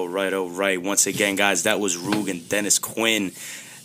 [0.03, 0.81] All right, all right, all right.
[0.81, 3.31] Once again, guys, that was Roog and Dennis Quinn.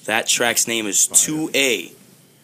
[0.07, 1.93] That track's name is 2A.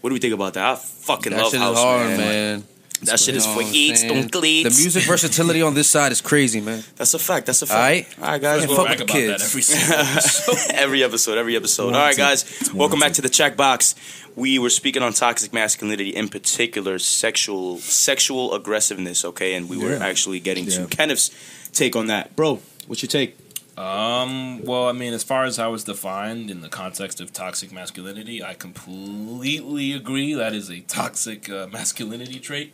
[0.01, 0.65] What do we think about that?
[0.65, 2.19] I fucking That love shit house, is hard, man.
[2.19, 2.65] man.
[3.03, 4.77] That shit is for what eats, don't cleats.
[4.77, 6.85] The music versatility on this side is crazy, man.
[6.95, 7.47] That's a fact.
[7.47, 7.77] That's a fact.
[7.77, 8.19] Alright.
[8.21, 8.59] all right, guys.
[8.61, 9.43] Can't well, fuck Brag with about kids.
[9.43, 10.75] that every episode.
[10.75, 11.95] every episode, every episode.
[11.95, 13.97] All right, guys, welcome back to the Chec Box.
[14.37, 19.25] We were speaking on toxic masculinity, in particular, sexual sexual aggressiveness.
[19.25, 20.07] Okay, and we were Yeah.
[20.07, 20.87] actually getting Yeah.
[20.87, 21.33] to Kenneth's
[21.73, 22.61] take on that, bro.
[22.87, 23.37] What's your take?
[23.77, 27.73] Um, well, I mean, as far as how it's defined in the context of toxic
[27.73, 32.73] masculinity, I completely agree that is a toxic uh, masculinity trait.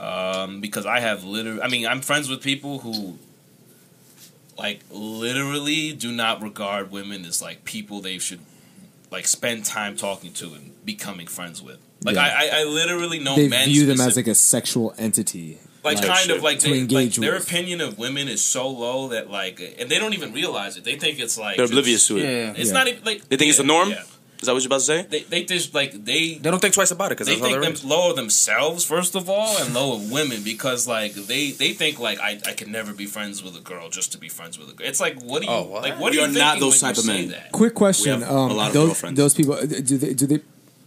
[0.00, 3.18] Um, because I have literally, I mean, I'm friends with people who,
[4.58, 8.40] like, literally do not regard women as like people they should
[9.10, 11.78] like spend time talking to and becoming friends with.
[12.02, 12.22] Like, Yeah.
[12.22, 15.58] I, I, I literally know they men view them as like a sexual entity.
[15.84, 16.36] Like, Like kind shit.
[16.36, 19.98] of like, they, like their opinion of women is so low that like and they
[19.98, 22.22] don't even realize it they think it's like They're just- oblivious to it.
[22.22, 22.54] Yeah.
[22.56, 22.72] it's Yeah.
[22.78, 23.90] not even like They think it's yeah, the norm?
[23.90, 24.02] yeah.
[24.40, 25.06] Is that what you're about to say?
[25.08, 27.62] they, they just like they They don't think twice about it because they that's think
[27.62, 27.84] them raised.
[27.84, 32.38] lower themselves first of all and lower women because like they they think like I,
[32.46, 34.86] I can never be friends with a girl just to be friends with a girl
[34.86, 35.82] it's like what do you Oh, what?
[35.82, 37.28] like what We are are you not those type of men.
[37.28, 37.52] that?
[37.52, 39.16] Quick question: We have um, a lot of those girlfriends.
[39.16, 40.40] those people do they do they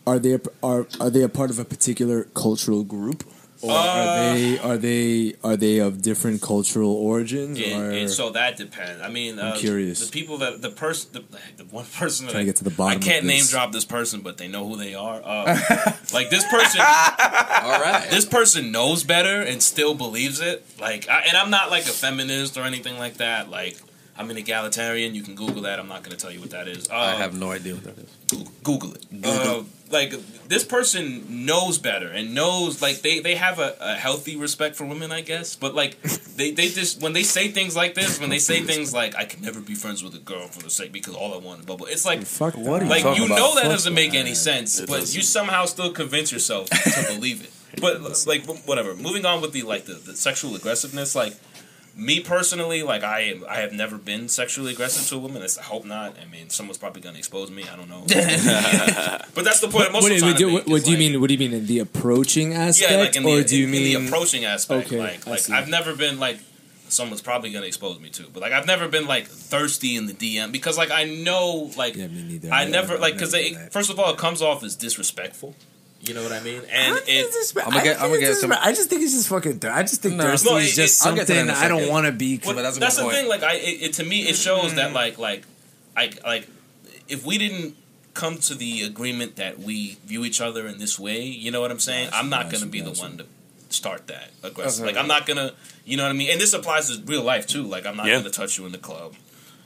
[0.06, 3.24] are they are are they a part of a particular cultural group,
[3.62, 7.60] or Uh, are they are they are they of different cultural origins?
[7.60, 9.02] and, or and so that depends.
[9.02, 10.06] I mean, I'm uh, curious.
[10.06, 11.24] The people that the person, the,
[11.58, 13.46] the one person that Trying I, to get to the bottom I can't of name
[13.46, 15.22] drop this person, but they know who they are.
[15.24, 15.46] Uh,
[16.14, 18.08] like this person, All right.
[18.10, 20.66] this person knows better and still believes it.
[20.80, 23.50] Like, I, and I'm not like a feminist or anything like that.
[23.50, 23.78] Like,
[24.18, 25.14] I'm an egalitarian.
[25.16, 25.80] You can Google that.
[25.80, 26.90] I'm not going to tell you what that is.
[26.90, 28.50] Uh, I have no idea what that is.
[28.64, 29.06] Google it.
[29.24, 30.12] Uh, like
[30.48, 34.86] this person knows better and knows like they, they have a, a healthy respect for
[34.86, 35.56] women, I guess.
[35.56, 36.02] But like
[36.36, 39.26] they, they just when they say things like this, when they say things like I
[39.26, 41.66] can never be friends with a girl for the sake because all I want is
[41.66, 41.86] bubble.
[41.88, 43.38] It's like fuck What are you like talking you about?
[43.38, 44.18] know that Fuck doesn't make that.
[44.18, 45.16] any sense, It but doesn't.
[45.16, 47.52] you somehow still convince yourself to believe it.
[47.82, 48.96] But like whatever.
[48.96, 51.36] Moving on with the like the, the sexual aggressiveness, like
[51.98, 55.42] me personally, like I I have never been sexually aggressive to a woman.
[55.42, 56.16] I hope not.
[56.22, 57.66] I mean, someone's probably gonna expose me.
[57.72, 58.02] I don't know.
[59.34, 59.92] but that's the point.
[59.92, 61.22] Most What, of the time, do, what, what do you like, mean?
[61.22, 63.66] What do you mean in the approaching aspect, Yeah, like in the, or do you
[63.66, 64.88] in, mean in the approaching aspect?
[64.88, 65.50] Okay, like, like.
[65.50, 66.40] I've never been like
[66.90, 70.14] someone's probably gonna expose me too, but like I've never been like thirsty in the
[70.14, 72.08] DM because like I know like Yeah.
[72.52, 75.56] I never like because they first of all it comes off as disrespectful.
[76.08, 76.62] You know what I mean?
[76.72, 79.14] And don't it, it's disrespect- I'ma get- I'ma get it's some- I just think it's
[79.14, 79.60] just fucking.
[79.60, 80.24] thir- I just think No.
[80.24, 82.40] thirsty No, is just I'll get to that something I don't want to be.
[82.46, 83.16] Well, that's that's the point.
[83.16, 83.28] thing.
[83.28, 85.44] Like, I it, it to me, it shows that like like
[85.96, 86.48] like like
[87.10, 87.76] if we didn't
[88.14, 91.72] come to the agreement that we view each other in this way, you know what
[91.72, 92.10] I'm saying?
[92.14, 93.26] I'm not Gotcha, gonna be the one to
[93.70, 94.86] start that aggressive.
[94.86, 94.94] Okay.
[94.94, 95.54] Like, I'm not gonna,
[95.86, 96.32] you know what I mean?
[96.32, 97.64] And this applies to real life too.
[97.64, 98.18] Like, I'm not Yeah.
[98.20, 99.14] gonna touch you in the club.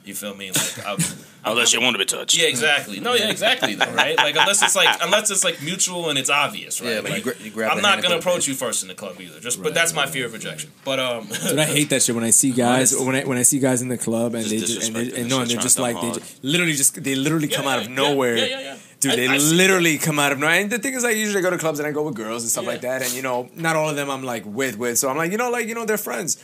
[0.04, 0.50] You feel me?
[0.50, 0.98] Like, I'm,
[1.44, 2.36] Unless you want to be touched.
[2.38, 3.00] yeah, exactly.
[3.00, 3.74] No, yeah, exactly.
[3.74, 4.16] Though, right?
[4.16, 6.94] Like, unless it's like unless it's like mutual and it's obvious, right?
[6.94, 9.20] Yeah, like you gra- you grab I'm not gonna approach you first in the club
[9.20, 9.40] either.
[9.40, 10.70] Just, but that's my fear of rejection.
[10.84, 13.06] But um, Dude, I hate that shit when I see guys Honest.
[13.06, 15.06] when I when I see guys in the club and Just they just and, they,
[15.06, 17.66] disrespecting and no and they're just like dump they just, literally just they literally come
[17.66, 18.36] out of yeah, nowhere.
[18.36, 18.76] Yeah, yeah, yeah.
[19.00, 20.60] Dude, I- they I see literally come out of nowhere.
[20.60, 22.50] And the thing is, I usually go to clubs and I go with girls and
[22.52, 22.70] stuff Yeah.
[22.70, 23.02] like that.
[23.02, 24.96] And you know, not all of them I'm like with with.
[24.98, 26.36] So I'm like, you know, like you know, they're friends.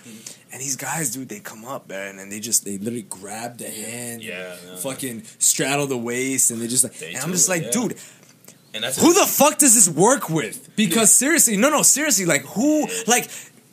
[0.51, 3.69] And these guys, dude, they come up, man, and they just they literally grab the
[3.69, 4.77] hand, Yeah, yeah.
[4.77, 6.95] fucking straddle the waist, and they just like.
[6.95, 7.71] They and I'm just it, like, yeah.
[7.71, 7.97] dude,
[8.73, 10.75] And that's who the fuck does this work with?
[10.75, 13.31] Because seriously, no, no, seriously, like who, like,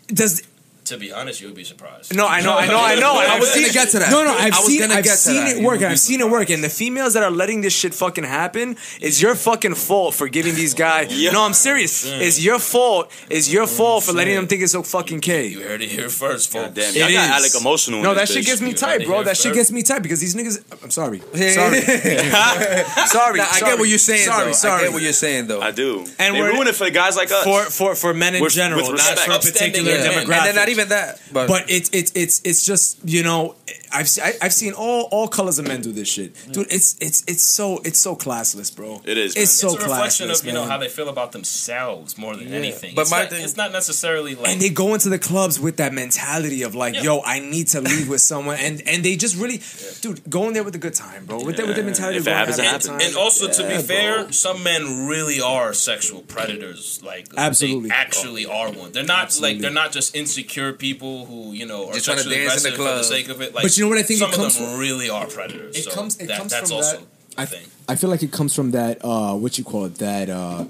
[0.08, 0.42] does
[0.86, 2.16] To be honest, you would be surprised.
[2.16, 3.14] no, I know, I know, I know.
[3.36, 4.12] I was seen gonna it- get to that.
[4.12, 5.82] No, no, I've seen, I've seen it work.
[5.82, 6.50] I've seen it work.
[6.52, 10.28] And the females that are letting this shit fucking happen, it's your fucking fault for
[10.28, 11.10] giving these guys.
[11.34, 12.06] No, I'm serious.
[12.06, 13.12] It's your fault.
[13.30, 15.48] It's your fault for letting them think it's so fucking K.
[15.48, 16.66] You heard it here first, folks.
[16.68, 17.32] God damn, It y'all got is.
[17.38, 18.02] Alec emotional.
[18.04, 18.48] No, this that shit bitch.
[18.48, 19.16] gets me You tight, bro.
[19.16, 20.64] here That shit gets me tight because these niggas.
[20.84, 21.20] I'm sorry.
[21.34, 21.82] Sorry.
[23.08, 23.38] sorry.
[23.40, 24.26] Nah, I get what you're saying.
[24.26, 24.52] Sorry, though.
[24.54, 24.82] sorry.
[24.82, 25.62] I get what you're saying though.
[25.62, 26.06] I do.
[26.20, 27.44] And they we're- ruin it for guys like us.
[27.44, 29.22] for for for men in With- general, with not respect.
[29.22, 30.26] for a particular men.
[30.28, 30.75] demographic.
[30.76, 33.56] Even that, but, But it's it's it's it's just you know
[33.92, 36.68] I've se- I- I've seen all all colors of men do this shit, dude.
[36.72, 39.02] It's it's it's so it's so classless, bro.
[39.06, 39.72] It is, It's man.
[39.72, 42.54] so it's a reflection classless, of you know how they feel about themselves more than
[42.54, 42.94] anything.
[42.96, 45.60] But it's my not, thing- it's not necessarily like and they go into the clubs
[45.60, 47.04] with that mentality of like, Yeah.
[47.04, 49.62] yo, I need to leave with someone, and and they just really,
[50.02, 51.44] dude, go in there with a good time, bro.
[51.44, 52.86] With that with the mentality, If of it going happens, it happens.
[52.88, 53.02] time.
[53.02, 54.32] and also to Yeah, be fair, bro.
[54.32, 57.00] some men really are sexual predators.
[57.04, 57.90] Like Absolutely.
[57.90, 58.92] they actually are one.
[58.92, 59.54] They're not Absolutely.
[59.56, 62.66] like they're not just insecure people who you know are Just trying to sexually dance
[62.66, 63.54] in the aggressive for the sake of it.
[63.54, 64.80] Like, But you know what I think it some of comes them from?
[64.80, 65.76] really are predators.
[65.76, 67.06] It so comes- it that, comes that's from also that-
[67.38, 67.66] I, thing.
[67.90, 70.64] I feel like it comes from that uh what you call it that uh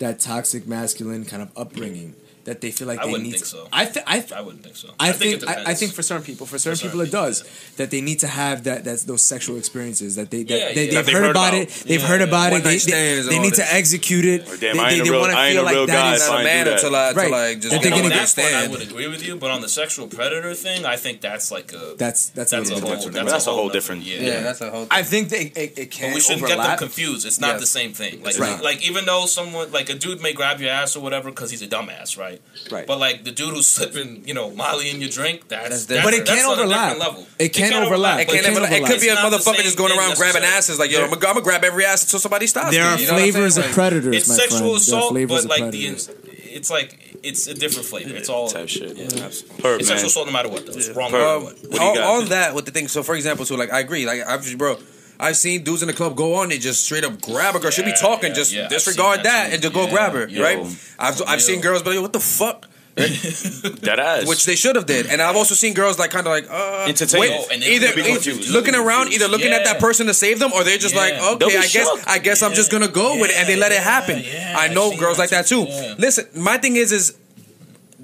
[0.00, 2.14] that toxic masculine kind of upbringing
[2.50, 3.68] that they feel like I they wouldn't need think to- so.
[3.72, 4.88] I th- I th- I wouldn't think so.
[4.98, 7.00] I, think, think, it I, I think for certain people, for certain For certain people,
[7.02, 10.42] it people, does that they need to have that that's those sexual experiences that they
[10.42, 11.02] that Yeah, they, yeah.
[11.02, 13.58] they've, That heard, about, it, they've heard about it, they, they, they need this.
[13.68, 14.40] to execute it.
[14.48, 15.70] Or damn, they I ain't they, a they real- want to I ain't feel a
[15.70, 16.74] like real that guy, is- not I a man do that.
[16.76, 17.32] until I until Right.
[17.32, 19.22] I just That don't they're know gonna what be- to that I would agree with
[19.26, 22.56] you, but on the sexual predator thing, I think that's like a That's that's, a
[22.56, 23.14] that's a whole different.
[23.14, 24.86] that's, That's a whole different- Yeah, Yeah, that's a whole.
[24.90, 27.26] I think they it, it can we shouldn't get them confused.
[27.26, 28.22] It's not the same thing.
[28.22, 31.50] Like, like even though someone like a dude may grab your ass or whatever because
[31.50, 32.39] he's a dumbass, right?
[32.70, 32.86] Right.
[32.86, 36.04] But like the dude who's slipping, you know, Molly in your drink, that's, That's that's.
[36.04, 36.98] But it that's can on a overlap.
[36.98, 37.26] level.
[37.38, 38.20] It can overlap.
[38.20, 38.90] It, but can't can even, it overlap.
[38.90, 41.02] could be a It's not the motherfucker same just going around grabbing asses like yo,
[41.04, 42.70] I'm gonna, I'm gonna grab every ass until somebody stops.
[42.70, 43.68] There me, are you know flavors saying?
[43.68, 44.62] of predators, It's sexual friend.
[44.62, 45.86] There are assault, but like the
[46.52, 48.14] it's like it's a different flavor.
[48.14, 48.96] It's all type shit.
[48.96, 49.06] Yeah.
[49.06, 50.66] Perp, It's sexual assault no matter what.
[50.66, 50.72] Though.
[50.72, 51.14] It's wrong.
[51.14, 51.44] Um, what.
[51.44, 52.88] What do you all, all that with the thing.
[52.88, 54.06] So, for example, so like I agree.
[54.06, 54.78] Like I've just, bro,
[55.20, 56.48] I've seen dudes in the club go on.
[56.48, 57.70] They just straight up grab a girl.
[57.70, 60.26] She'll be talking, yeah, just yeah, disregard that, that and just go Yeah, grab her.
[60.28, 60.58] yo, right?
[60.98, 62.66] I've I've seen girls, but like, what the fuck?
[62.96, 64.26] That ass.
[64.26, 65.06] Which they should have did.
[65.06, 67.20] And I've also seen girls like kind of like uh, Entertain.
[67.20, 68.50] wait, Oh, and they either, be either confused.
[68.50, 71.00] looking around, either looking at that person to save them, or they're just Yeah.
[71.02, 71.88] like, okay, be I guess.
[72.06, 74.18] I guess I'm just gonna go with it, and they let it happen.
[74.22, 75.64] Yeah, I I've know seen girls that like that too.
[75.66, 75.70] too.
[75.70, 75.94] Yeah.
[75.98, 77.16] Listen, my thing is is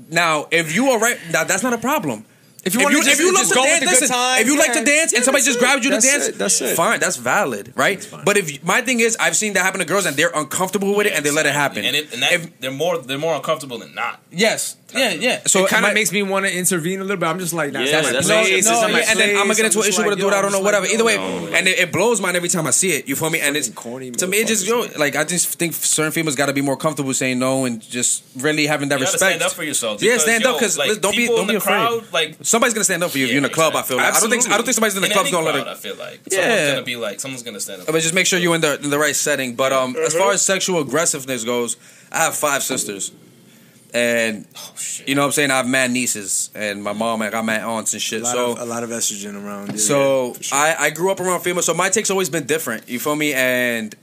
[0.09, 2.25] now if you are right, now that's not a problem.
[2.67, 4.73] If you, if you, just- if you love to dance, listen, time, if you like
[4.73, 5.61] to dance Yeah, and somebody just it.
[5.61, 6.37] grabs you to dance, it.
[6.39, 6.75] That's it.
[6.77, 8.07] fine, that's valid, right?
[8.25, 11.07] But if my thing is, I've seen that happen to girls and they're uncomfortable with
[11.07, 11.85] it and they let it happen.
[11.85, 14.21] And, it, and that, If- they're more they're more uncomfortable than not.
[14.31, 15.41] yes, yeah, yeah.
[15.47, 17.26] So it kind of makes me want to intervene a little bit.
[17.26, 18.64] I'm just like, nah, Yeah, it's not my that's no, place.
[18.66, 20.22] no, it's my yeah, and then I'm gonna get into an just issue with a
[20.22, 20.87] like, dude I don't know, just whatever.
[20.87, 23.09] Either way, yo, and it, it blows mine every time I see it.
[23.09, 23.41] You feel me?
[23.41, 26.37] And it's corny to me, it just yo, motherfuckers, like I just think certain females
[26.37, 29.20] got to be more comfortable saying no and just really having that You respect.
[29.20, 30.03] stand up for yourself.
[30.03, 31.72] Yeah, stand yo, up because like, don't be don't in be the afraid.
[31.74, 33.74] crowd, like Somebody's gonna stand up for you if you're in a club.
[33.74, 35.47] I feel like I don't think I don't think somebody's in the in club's gonna
[35.47, 35.70] let crowd, it.
[35.70, 36.39] I feel like Yeah.
[36.47, 37.87] someone's gonna be like someone's gonna stand up.
[37.89, 39.57] But just make sure you're in the in the right setting.
[39.57, 40.24] But um, as Uh-huh.
[40.24, 41.76] far as sexual aggressiveness goes,
[42.12, 43.11] I have five sisters,
[43.95, 45.09] and Oh, shit.
[45.09, 45.51] you know what I'm saying.
[45.51, 47.20] I have mad nieces, and my mom.
[47.22, 48.22] and I got mad aunts and shit.
[48.22, 49.70] A so of, a lot of estrogen around.
[49.72, 50.59] yeah, So for sure.
[50.59, 52.89] I, I grew up around females, so my take's always been different.
[52.89, 53.32] You feel me?
[53.34, 53.95] And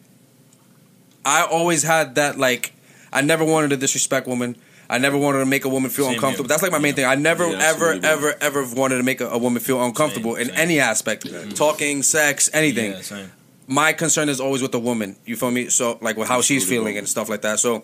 [1.25, 2.73] I always had that like
[3.11, 4.55] I never wanted to disrespect women.
[4.89, 6.43] I never wanted to make a woman feel Same uncomfortable.
[6.45, 6.49] here.
[6.49, 7.05] That's like my main thing.
[7.05, 10.33] I never, Yeah, ever, absolutely, ever, ever wanted to make a, a woman feel uncomfortable
[10.33, 10.57] Same, in same.
[10.59, 11.51] any aspect, mm-hmm.
[11.51, 12.91] talking, sex, anything.
[12.91, 13.31] Yeah, same.
[13.65, 15.15] My concern is always with the woman.
[15.25, 15.69] You feel me?
[15.69, 16.99] So like with how she's feeling bro.
[16.99, 17.59] and stuff like that.
[17.59, 17.83] So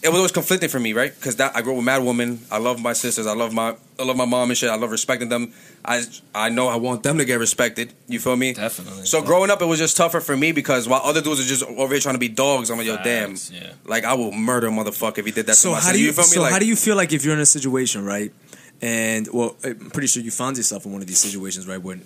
[0.00, 1.12] it was always conflicting for me, right?
[1.12, 2.40] Because that I grew up with mad woman.
[2.52, 3.26] I love my sisters.
[3.26, 4.70] I love my I love my mom and shit.
[4.70, 5.52] I love respecting them.
[5.84, 7.92] I I know I want them to get respected.
[8.06, 8.54] You feel me?
[8.54, 9.06] Definitely.
[9.06, 11.64] So growing up, it was just tougher for me because while other dudes are just
[11.64, 13.72] over here trying to be dogs, I'm like, yo, damn, yeah.
[13.86, 15.56] like I will murder a motherfucker if he did that.
[15.56, 15.98] So to my how sister.
[15.98, 16.28] do you, feel me?
[16.28, 18.32] so like, how do you feel like if you're in a situation right,
[18.80, 22.02] and well, I'm pretty sure you found yourself in one of these situations right when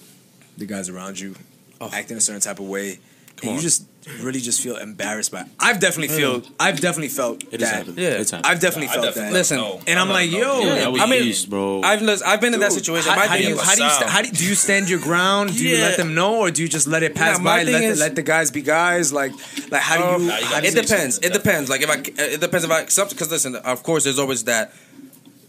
[0.56, 1.34] the guys around you
[1.80, 1.90] oh.
[1.92, 2.98] acting a certain type of way, and Oh.
[2.98, 3.11] on.
[3.42, 3.86] You just
[4.20, 5.42] really just feel embarrassed by.
[5.42, 5.46] It.
[5.60, 6.18] I've definitely mm.
[6.18, 6.42] feel.
[6.58, 7.76] I've definitely felt It has that.
[7.76, 7.98] happened.
[7.98, 8.08] Yeah.
[8.10, 8.46] It's happened.
[8.46, 9.38] I've definitely I felt definitely that.
[9.38, 9.80] Listen, know.
[9.86, 10.38] and I'm I like, know.
[10.38, 11.82] yo, Yeah, Yeah, I mean, used, bro.
[11.82, 13.12] I've lis- I've been in that situation.
[13.12, 14.10] How, how do you is- how do you sta- sound.
[14.10, 15.54] how do, do you stand your ground?
[15.56, 15.82] Do you Yeah.
[15.82, 17.64] let them know, or do you just let it pass Nah, my by?
[17.64, 19.12] thing Let the, let the guys be guys.
[19.12, 19.32] Like
[19.70, 20.28] like how do um, you?
[20.28, 21.18] Nah, you how gotta it depends.
[21.18, 21.70] It depends.
[21.70, 24.72] Like if I, it depends if I because listen, of course, there's always that.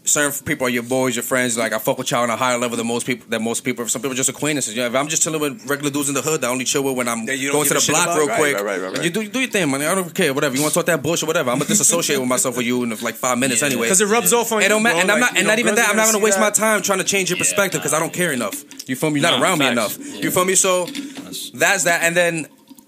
[0.06, 1.56] Certain people are your boys, your friends.
[1.56, 3.26] Like I fuck with y'all on a higher level than most people.
[3.28, 3.88] Than most people.
[3.88, 4.76] Some people are just acquaintances.
[4.76, 6.94] Yeah, if I'm just chilling with regular dudes in the hood, I only chill with
[6.96, 8.18] when I'm That you don't going to the block about?
[8.18, 8.54] real Right, quick.
[8.56, 9.04] right, right, right, right.
[9.04, 9.80] You do do your thing, man.
[9.80, 10.34] I don't care.
[10.34, 11.50] Whatever you want to talk that bullshit, whatever.
[11.50, 13.86] I'm gonna disassociate with myself with you in like five minutes anyway.
[13.86, 14.68] Because it rubs off on It you.
[14.68, 15.00] don't matter, bro.
[15.02, 15.88] and I'm not, you and know, not even that.
[15.88, 17.98] I'm not gonna gonna see waste my time trying to change your perspective because I
[17.98, 18.62] don't care enough.
[18.88, 19.20] You feel me?
[19.20, 19.96] You're not No, around me enough.
[20.22, 20.54] You feel me?
[20.54, 20.84] So
[21.54, 22.02] that's that.
[22.02, 22.46] And then,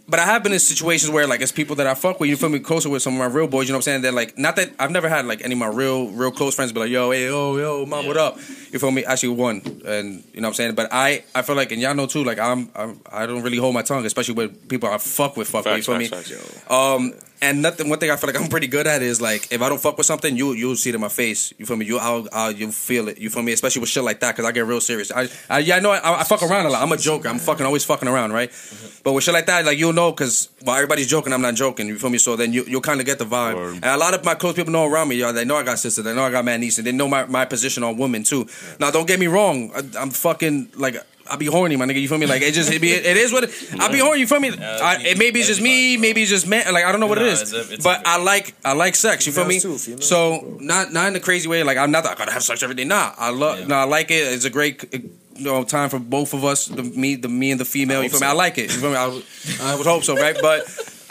[0.08, 2.30] but I have been in situations where like it's people that I fuck with.
[2.30, 2.58] You feel me?
[2.60, 3.66] Closer with some of my real boys.
[3.66, 4.02] You know what I'm saying?
[4.02, 6.72] That like not that I've never had like any of my real real close friends
[6.72, 8.38] be like, yo, hey, yo, yo, mom, what up?
[8.76, 9.06] You feel me?
[9.06, 10.74] Actually, one, and you know what I'm saying.
[10.74, 12.22] But I I feel like and y'all know too.
[12.24, 15.48] Like I'm, I'm I don't really hold my tongue, especially with people I fuck with.
[15.48, 15.78] Fuck with.
[15.78, 16.08] You Facts, me?
[16.08, 17.88] facts, facts, Um, and nothing.
[17.88, 19.96] One thing I feel like I'm pretty good at is like if I don't fuck
[19.96, 21.54] with something, you you'll see it in my face.
[21.58, 21.86] You feel me?
[21.86, 23.16] You I'll, I'll you'll feel it.
[23.18, 23.52] You feel me?
[23.52, 25.10] Especially with shit like that because I get real serious.
[25.10, 26.82] I, I yeah I know I, I fuck around a lot.
[26.82, 27.28] I'm a joker.
[27.28, 28.50] I'm fucking always fucking around, right?
[29.04, 31.88] But with shit like that, like you'll know because while everybody's joking, I'm not joking.
[31.88, 32.18] You feel me?
[32.18, 33.54] So then you you'll kind of get the vibe.
[33.54, 33.74] Word.
[33.74, 35.32] And a lot of my close people know around me, y'all.
[35.32, 36.04] They know I got sisters.
[36.04, 38.46] They know I got man niece, and they know my, my position on women too.
[38.80, 39.72] Now don't get me wrong.
[39.74, 40.96] I, I'm fucking like.
[41.28, 42.00] I be horny, my nigga.
[42.00, 42.26] You feel me?
[42.26, 43.50] Like it just it be it is what it,
[43.80, 44.20] I be horny.
[44.20, 44.50] You feel me?
[44.50, 46.72] I, it maybe it's just me, maybe it's just man.
[46.72, 49.26] Like I don't know what it is, but I like I like sex.
[49.26, 49.58] You feel me?
[49.58, 51.64] So not not in the crazy way.
[51.64, 52.06] Like I'm not.
[52.06, 52.84] I gotta have sex every day.
[52.84, 53.66] Nah, I love.
[53.66, 54.22] No, I like it.
[54.34, 54.84] It's a great.
[55.34, 58.04] You know, time for both of us, the me, the me and the female.
[58.04, 58.26] You feel me?
[58.28, 58.72] I like it.
[58.72, 58.96] You feel me?
[58.96, 59.20] I,
[59.62, 60.36] I would hope so, right?
[60.40, 60.64] But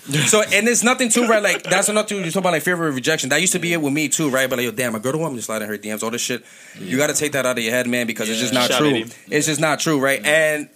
[0.27, 1.41] so and it's nothing too right.
[1.41, 3.29] Like that's enough to you talk about like fear of rejection.
[3.29, 4.47] That used to be it with me too, right?
[4.47, 6.11] But like, yo, damn, a girl don't want me to slide in her DMs, all
[6.11, 6.45] this shit.
[6.79, 8.79] You got to take that out of your head, man, because it's just not Shout
[8.79, 9.05] true.
[9.31, 10.19] It's just not true, right?
[10.19, 10.27] Mm-hmm.
[10.27, 10.69] And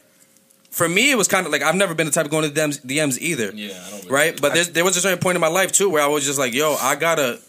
[0.71, 2.59] for me, it was kind of like I've never been the type of going to
[2.59, 4.41] DMs, DMs either Yeah, I don't really right?
[4.41, 6.53] But there was a certain point in my life too where I was just like,
[6.53, 7.39] yo, I gotta.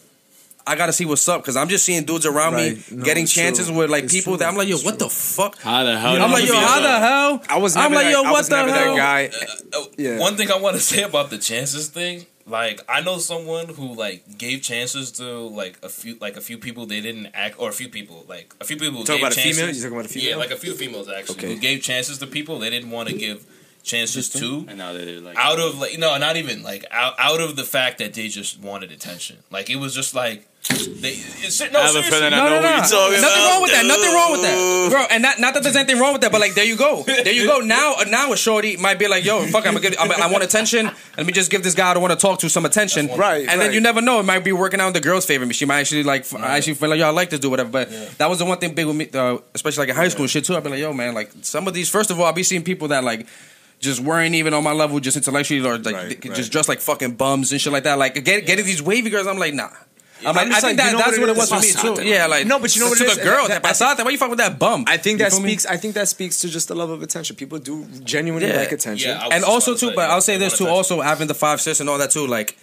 [0.67, 2.75] I gotta see what's up because I'm just seeing dudes around Right.
[2.77, 3.75] me No, getting chances true.
[3.77, 4.37] with like It's people true.
[4.39, 5.07] that I'm like, yo, It's what true.
[5.07, 5.59] the fuck?
[5.59, 6.21] How the hell?
[6.21, 7.43] I'm like, yo, how the hell?
[7.49, 8.95] I was never I'm like, that, yo, I what was the never hell?
[8.95, 9.47] that guy.
[9.73, 10.19] Oh, Yeah.
[10.19, 13.93] One thing I want to say about the chances thing, like I know someone who
[13.95, 17.69] like gave chances to like a few like a few people they didn't act or
[17.69, 19.67] a few people like a few people who Talk gave about a female?
[19.69, 20.29] You talking about a female?
[20.29, 21.53] Yeah, like a few females actually Okay.
[21.53, 23.45] who gave chances to people they didn't want to give
[23.83, 24.65] chances to.
[24.67, 27.63] And now they're like Out of like no, not even like out out of the
[27.63, 29.37] fact that they just wanted attention.
[29.49, 31.13] Like it was just like they.
[31.41, 32.69] It's, no, I have a feeling I No, know no, what no.
[32.69, 33.49] you're talking Nothing about.
[33.49, 33.85] wrong with that.
[33.85, 35.05] Nothing wrong with that, bro.
[35.09, 37.31] And not, not that there's anything wrong with that, but like there you go, there
[37.33, 37.59] you go.
[37.61, 40.43] Now, now a shorty might be like, yo, fuck, I'm gonna give, I'm, I want
[40.43, 40.91] attention.
[41.17, 43.47] Let me just give this guy I don't want to talk to some attention, Right,
[43.49, 44.19] And then you never know.
[44.19, 45.45] It might be working out in the girl's favor.
[45.47, 47.49] Me she might actually like, f I actually feel like, yo, I like to do
[47.49, 47.69] whatever.
[47.71, 50.27] But that was the one thing big with me, uh, especially like in high school
[50.27, 50.55] shit too.
[50.55, 51.89] I'd be like, yo, man, like some of these.
[51.89, 53.25] First of all, I'll be seeing people that like.
[53.81, 56.35] Just weren't even on my level, just intellectually, or like Right, th- right.
[56.35, 57.97] just dressed like fucking bums and shit like that.
[57.97, 59.69] Like get, getting these wavy girls, I'm like, nah.
[60.23, 61.73] I'm like, I'm I think like, that, you know that's what what it it was
[61.81, 62.03] for me too.
[62.07, 64.11] Yeah, like No, but you know what to it the girl, That- that, pasate, why
[64.11, 64.85] you fuck with that bum?
[64.87, 65.49] I think that feel me?
[65.49, 65.65] speaks.
[65.65, 67.35] I think that speaks to just the love of attention.
[67.35, 68.57] People do genuinely Yeah.
[68.57, 69.09] like attention.
[69.09, 70.67] Yeah, and also too, but I'll say this too.
[70.67, 72.55] Also having the five sis and all that too, like.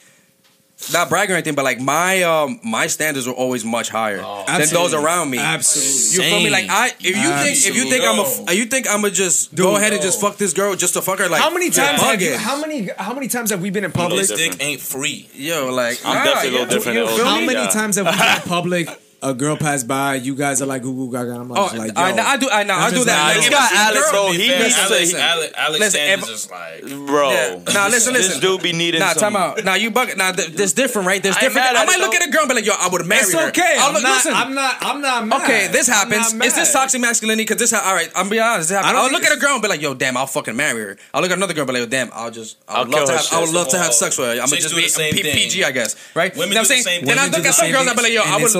[0.92, 4.68] Not bragging or anything, but like my um my standards were always much higher than
[4.72, 5.38] those around me.
[5.38, 6.24] Absolutely.
[6.24, 6.50] You feel me?
[6.50, 8.56] Like I, if you think if you think I'm a, Absolutely.
[8.58, 11.18] you think I'm gonna just go ahead and just fuck this girl just to fuck
[11.18, 11.28] her?
[11.28, 12.00] Like How many you're times?
[12.00, 12.88] Have you, how many?
[12.96, 14.26] How many times have we been in This public?
[14.28, 15.28] dick ain't free.
[15.34, 17.46] Yo, like I'm nah, definitely a little yeah, different you than feel How me?
[17.46, 17.68] many Yeah.
[17.70, 18.88] times have we been in public?
[19.20, 20.14] A girl passed by.
[20.14, 21.32] You guys are like goo goo gaga.
[21.40, 22.48] I'm Oh, like, like, I, I do.
[22.50, 22.74] I know.
[22.74, 23.18] I I'm do that.
[23.18, 24.80] like, Like, This if guy I see Alex, girl- though, he Fair, needs to.
[24.82, 27.06] Alex, he- Alex, Alex Listen, Sanders if- is like.
[27.06, 27.58] Bro, Yeah.
[27.74, 28.40] Nah, listen, This listen.
[28.40, 29.34] dude be needing Nah, some.
[29.34, 29.64] time out.
[29.64, 30.16] Now you bug.
[30.16, 31.20] Now th- there's different, right?
[31.20, 31.66] There's I different.
[31.66, 32.16] I might look though.
[32.18, 33.74] at a girl and be like, yo, I would marry It's okay.
[33.78, 34.14] I'll I'm look, not.
[34.14, 34.34] listen.
[34.34, 34.76] I'm not.
[34.82, 35.42] I'm not mad.
[35.42, 36.32] Okay, this happens.
[36.34, 37.42] not Is this toxic masculinity?
[37.42, 38.68] Because this, all right, I'm be honest.
[38.68, 38.90] This happens.
[38.90, 40.80] I don't I'll look at a girl and be like, "Yo, damn, I'll fucking marry
[40.82, 42.84] her." I'll look at another girl and be like, "Yo, damn, I'll just, I I'll
[42.84, 43.26] would love to have.
[43.32, 44.32] I would love to have sex with her.
[44.40, 45.34] I'm gonna just be the same P- thing.
[45.34, 46.30] PG, I guess, right?
[46.36, 47.00] Women you know what do I'm the saying?
[47.00, 48.54] same Then I look at some girls same and be like, "Yo, I would it's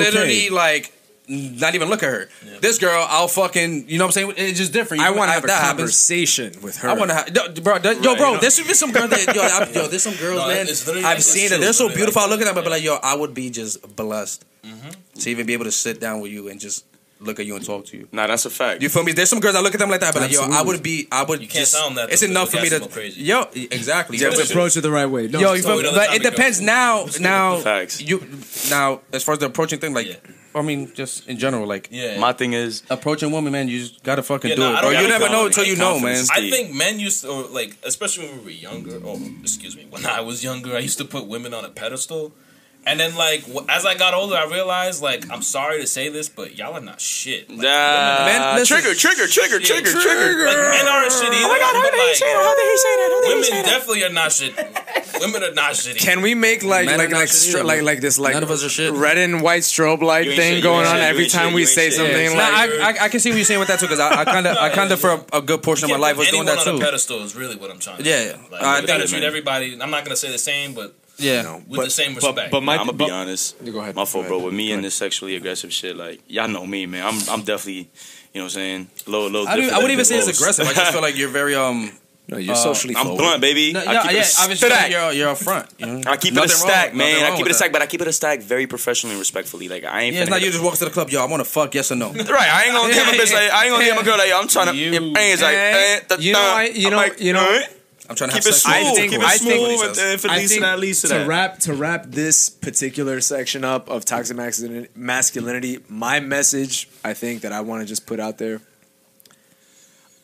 [0.51, 0.93] like."
[1.31, 2.31] Not even look at her.
[2.63, 4.33] This girl, I'll fucking, you know what I'm saying?
[4.39, 5.03] It's just different.
[5.03, 6.89] I want to if have a that happens, conversation with her.
[6.89, 7.27] I want to have,
[7.63, 8.13] bro, yo, Right, bro.
[8.13, 8.39] you know.
[8.39, 10.67] There should be some girls that, yo, I, yo, there's some girls, No, man.
[11.05, 12.23] I've like- seen that they're so beautiful.
[12.23, 14.89] I look at them, be like, yo, I would be just blessed Mm-hmm.
[15.21, 16.87] to even be able to sit down with you and just
[17.21, 18.09] look at you and talk to you.
[18.13, 18.83] Nah, that's a fact.
[18.83, 19.13] You feel me?
[19.13, 21.09] There's some girls I look at them like that, but like, yo, I would be,
[21.11, 21.41] I would.
[21.41, 22.81] You can't just, tell them that, It's though, enough for me to.
[22.89, 23.23] crazy.
[23.23, 24.19] Yo, exactly.
[24.19, 25.29] Yeah, but approach it the right way.
[25.29, 25.91] No, Yo, you feel me?
[25.95, 26.31] But it to go.
[26.31, 27.07] depends now.
[27.21, 28.01] Now, Facts.
[28.01, 28.27] you
[28.71, 30.15] now as far as the approaching thing, like, Yeah.
[30.55, 32.19] I mean, just in general, like Yeah.
[32.19, 34.83] My thing is, approaching women, man, you just gotta fucking Yeah, do no, I it,
[34.83, 35.01] don't bro.
[35.03, 36.25] You never know until you know, man.
[36.33, 39.01] I think men used to, or like, especially when we were younger.
[39.05, 39.87] Oh, excuse me.
[39.91, 42.33] When I was younger, I used to put women on a pedestal.
[42.87, 46.31] And then, like, as I got older, I realized, like, I'm sorry to say this,
[46.31, 47.51] but y'all are not shit.
[47.51, 48.79] Like, nah, Man, listen.
[48.79, 49.85] trigger, trigger, trigger, shit.
[49.85, 50.47] trigger, trigger.
[50.47, 51.37] Like, men aren't shit either.
[51.45, 52.43] Oh my god, how but, did he like, say that?
[52.43, 53.11] How did he say that?
[53.13, 53.67] How did he Women say that?
[53.69, 55.21] definitely are not shit.
[55.21, 55.99] women are not shitty.
[55.99, 58.51] Can we make like Men like like stro- either, like like this like None of
[58.51, 58.93] us are shit.
[58.95, 61.91] red and white strobe light thing shit, going on shit, every time shit, we say
[61.91, 61.95] shit.
[61.99, 64.01] something Nah, like I, I, I can see what you're saying with that too, because
[64.01, 66.17] I, I kind of, I kind of for a, a good portion of my life
[66.17, 66.85] was doing anyone that on a too.
[66.85, 68.29] pedestal is really what I'm trying to Yeah, say.
[68.31, 68.37] yeah.
[68.51, 69.79] Like, I you gotta treat everybody.
[69.79, 72.37] I'm not gonna say the same, but Yeah, with the same respect.
[72.37, 73.57] But, but my I'm gonna but- be honest.
[73.65, 73.95] Go ahead.
[73.97, 74.39] My fault, bro.
[74.39, 77.05] With me and this sexually aggressive shit, like y'all know me, man.
[77.07, 77.91] I'm I'm definitely,
[78.33, 79.45] you know, what I'm saying, low, low.
[79.47, 80.67] I, don't- I wouldn't even say it's aggressive.
[80.67, 81.91] I just feel like you're very um.
[82.31, 83.19] No, you're Uh, socially I'm forward.
[83.23, 83.73] blunt, baby.
[83.73, 84.91] No, I yeah, keep yeah, it a obviously stack.
[84.91, 85.67] you're you're upfront.
[85.79, 86.03] You know?
[86.11, 87.25] I keep it a Nothing wrong- stack, nothing man.
[87.25, 87.73] I keep with it a stack, that.
[87.73, 89.67] but I keep it a stack very professionally and respectfully.
[89.71, 90.15] Like I ain't.
[90.15, 91.23] Yeah, it's not you just walk to the club, yo.
[91.23, 92.11] I want to fuck, yes or no.
[92.13, 94.29] Right, I ain't gonna give a bitch like I ain't gonna give a girl like
[94.29, 94.39] yo.
[94.41, 94.77] I'm trying to.
[94.77, 96.55] You- Your brains like eh, da- You know, da.
[96.55, 97.71] I- you know- like, you know- alright.
[98.09, 98.63] I'm trying to Keep have it sex.
[98.63, 98.75] smooth.
[98.75, 99.87] I think- keep it I think- smooth.
[99.89, 101.27] and then for I least think that leads to to that.
[101.29, 104.37] wrap to wrap this particular section up of toxic
[104.97, 108.61] masculinity, my message I think that I want to just put out there.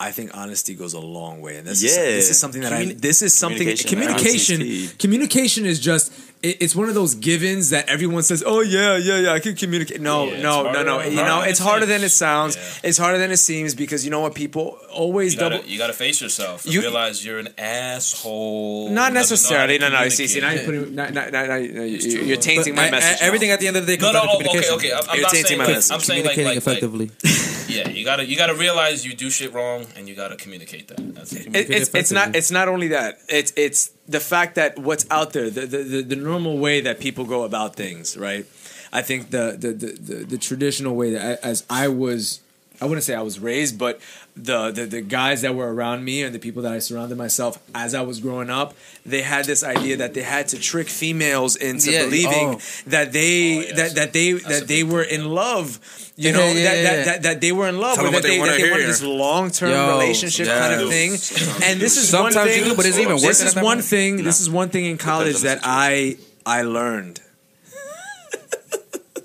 [0.00, 2.84] I think honesty goes a long way, and this is this is something that I
[2.86, 6.12] Communi- this is something Communication, communication communication is just
[6.48, 9.54] it, it's one of those givens that everyone says oh yeah yeah yeah i can
[9.62, 12.88] communicate no Yeah, no it's no no you know it's harder than it sounds Yeah.
[12.88, 15.78] it's harder than it seems because you know what people always you gotta, double you
[15.78, 16.64] gotta face yourself.
[16.64, 18.90] and You- realize you're an asshole.
[18.90, 19.78] Not who doesn't know how to necessarily.
[19.78, 20.08] No, no.
[20.08, 22.88] See, see, now you're putting, now, now, now, now you- true, you're tainting my a-
[22.88, 23.20] a- message.
[23.20, 23.26] now.
[23.26, 24.74] everything at the end of the day No, comes no, down to oh, okay, communication.
[24.76, 24.92] okay.
[24.92, 25.94] I'm, I'm You're not tainting saying my like, message.
[25.94, 27.74] I'm saying like, Communicating like, like, effectively.
[27.74, 31.14] yeah, you gotta you gotta realize you do shit wrong and you gotta communicate that.
[31.14, 31.46] That's it.
[31.54, 35.32] It, it's it's not it's not only that it's it's the fact that what's out
[35.32, 38.46] there the, the the the normal way that people go about things right?
[38.92, 42.40] I think the the the, the, the traditional way that I, as i was
[42.80, 44.00] i wouldn't say i was raised but
[44.36, 47.56] the, the the guys that were around me and the people that i surrounded myself
[47.72, 48.74] as i was growing up
[49.06, 52.60] they had this idea that they had to trick females into Yeah, believing oh.
[52.88, 53.76] that they Oh, yes.
[53.76, 55.20] that that they That's that they were thing.
[55.20, 55.78] in love
[56.16, 57.04] you Yeah, know yeah, that, yeah, that, yeah.
[57.04, 59.02] that that they were in love Tell or that they they, that they wanted this
[59.04, 60.58] long-term relationship yeah.
[60.68, 63.22] kind of thing and this is one Sometimes thing you do, but it's even worse
[63.22, 63.84] this is one point.
[63.84, 64.24] thing.
[64.24, 67.20] This is one thing in college that I I learned.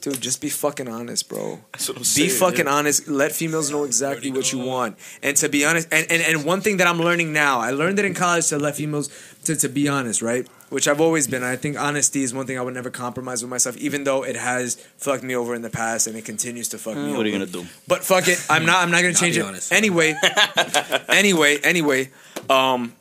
[0.02, 1.60] Dude, just be fucking honest, bro.
[1.74, 2.74] That's what I'm Be saying, fucking yeah.
[2.74, 3.08] honest.
[3.08, 4.98] Let females know exactly what you want.
[5.22, 8.00] And to be honest, and, and, and one thing that I'm learning now, I learned
[8.00, 9.10] it in college to let females
[9.44, 10.48] to, to be honest, right?
[10.70, 11.44] Which I've always been.
[11.44, 14.36] I think honesty is one thing I would never compromise with myself, even though it
[14.36, 17.18] has fucked me over in the past and it continues to fuck me over.
[17.18, 17.66] What are you gonna do?
[17.88, 18.84] But fuck it, I'm not.
[18.84, 19.46] I'm not gonna change be it.
[19.46, 19.74] honest.
[19.74, 20.16] Anyway,
[21.10, 22.10] anyway, anyway.
[22.50, 22.94] Um,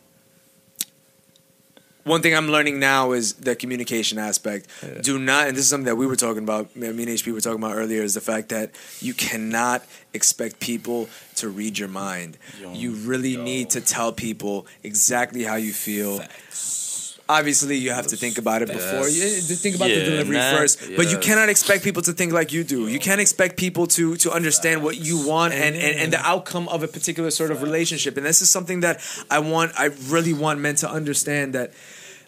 [2.08, 4.68] one thing I'm learning now is the communication aspect.
[5.02, 6.74] Do not, and this is something that we were talking about.
[6.74, 8.02] Me and HP were talking about earlier.
[8.02, 8.70] Is the fact that
[9.00, 12.38] you cannot expect people to read your mind.
[12.72, 16.20] You really need to tell people exactly how you feel.
[17.30, 19.06] Obviously, you have to think about it before.
[19.06, 19.28] You,
[19.64, 22.64] think about the delivery nah, first, but you cannot expect people to think like you
[22.64, 22.88] do.
[22.88, 26.68] You can't expect people to to understand what you want and, and, and the outcome
[26.68, 28.16] of a particular sort of relationship.
[28.16, 29.72] And this is something that I want.
[29.78, 31.72] I really want men to understand that.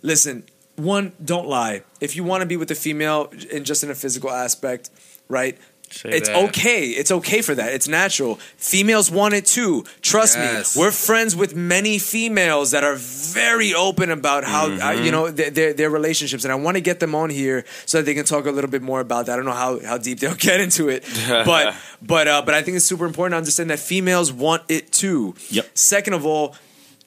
[0.02, 0.44] Listen,
[0.76, 1.82] one, don't lie.
[2.00, 4.90] If you want to be with a female in just in a physical aspect,
[5.28, 5.58] right?
[6.04, 6.44] it's that.
[6.50, 6.84] okay.
[6.90, 7.72] It's okay for that.
[7.72, 8.36] It's natural.
[8.56, 9.84] Females want it too.
[10.02, 10.76] Trust Yes.
[10.76, 10.82] me.
[10.82, 15.50] We're friends with many females that are very open about how uh, you know their,
[15.50, 18.24] their their relationships, and I want to get them on here so that they can
[18.24, 19.32] talk a little bit more about that.
[19.32, 22.62] I don't know how, how deep they'll get into it, but but uh, but I
[22.62, 25.34] think it's super important to understand that females want it too.
[25.50, 25.76] Yep.
[25.76, 26.54] Second of all.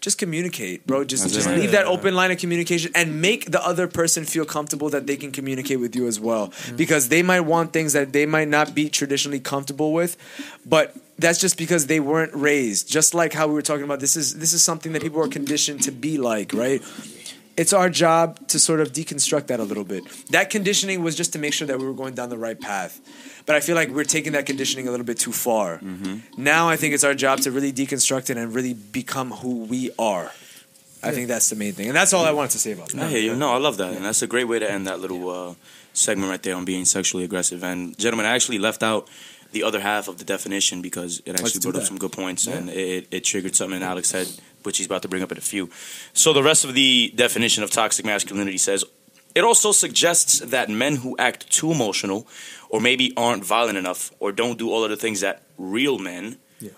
[0.04, 1.06] Just communicate, bro.
[1.06, 1.58] Just That's just it.
[1.58, 5.16] leave that open line of communication and make the other person feel comfortable that they
[5.16, 6.50] can communicate with you as well.
[6.50, 6.76] Mm.
[6.76, 10.18] Because they might want things that they might not be traditionally comfortable with,
[10.66, 12.90] but that's just because they weren't raised.
[12.90, 15.30] Just like how we were talking about, this is this is something that people are
[15.30, 16.82] conditioned to be like, right?
[17.56, 20.04] It's our job to sort of deconstruct that a little bit.
[20.32, 23.00] That conditioning was just to make sure that we were going down the right path.
[23.46, 25.80] But I feel like we're taking that conditioning a little bit too far.
[26.38, 29.92] Now I think it's our job to really deconstruct it and really become who we
[30.00, 30.32] are.
[31.06, 33.04] I think that's the main thing, and that's all I wanted to say about that.
[33.04, 33.36] I hear you.
[33.36, 35.54] No, I love that, and that's a great way to end that little uh,
[35.92, 37.62] segment right there on being sexually aggressive.
[37.62, 39.10] And gentlemen, I actually left out
[39.52, 42.70] the other half of the definition because it actually brought up some good points, and
[42.70, 44.28] it, it triggered something in Alex said,
[44.64, 45.70] which he's about to bring up in a few.
[46.14, 48.84] So the rest of the definition of toxic masculinity says.
[49.36, 52.28] It also suggests that men who act too emotional,
[52.70, 56.38] or maybe aren't violent enough, or don't do all of the things that real men
[56.62, 56.70] Yeah.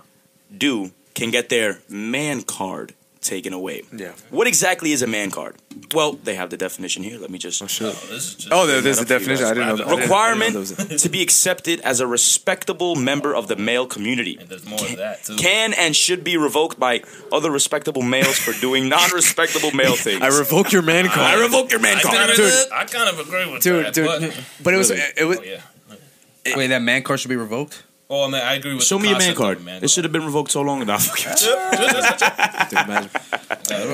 [0.57, 2.93] do, can get their man card
[3.25, 3.81] taken away.
[3.91, 4.13] Yeah.
[4.29, 5.55] What exactly is a man card?
[5.93, 7.19] Well, they have the definition here.
[7.19, 7.61] Let me just.
[7.61, 9.45] Oh, oh this is just Oh, there, there's a up for you definition.
[9.45, 9.75] I didn't know.
[9.77, 9.85] that.
[9.87, 13.47] I didn't- know Requirement there was a- to be accepted as a respectable member of
[13.47, 14.37] the male community.
[14.39, 15.35] And there's more of that too.
[15.35, 20.21] Can and should be revoked by other respectable males for doing non-respectable male things.
[20.21, 21.19] I revoke your man card.
[21.19, 22.15] I revoke your man I card.
[22.15, 22.71] kind, of, Dude.
[22.71, 23.93] I kind of agree with dude, that.
[23.93, 24.05] dude.
[24.07, 25.03] But, But, it was Really?
[25.17, 26.55] it was oh, yeah.
[26.55, 27.83] Wait, that man card should be revoked.
[28.09, 28.81] Oh, man, I agree with.
[28.81, 28.85] You.
[28.85, 29.63] Show the me your man card.
[29.65, 30.97] man It should have been revoked so long ago.
[31.15, 33.09] dude, imagine.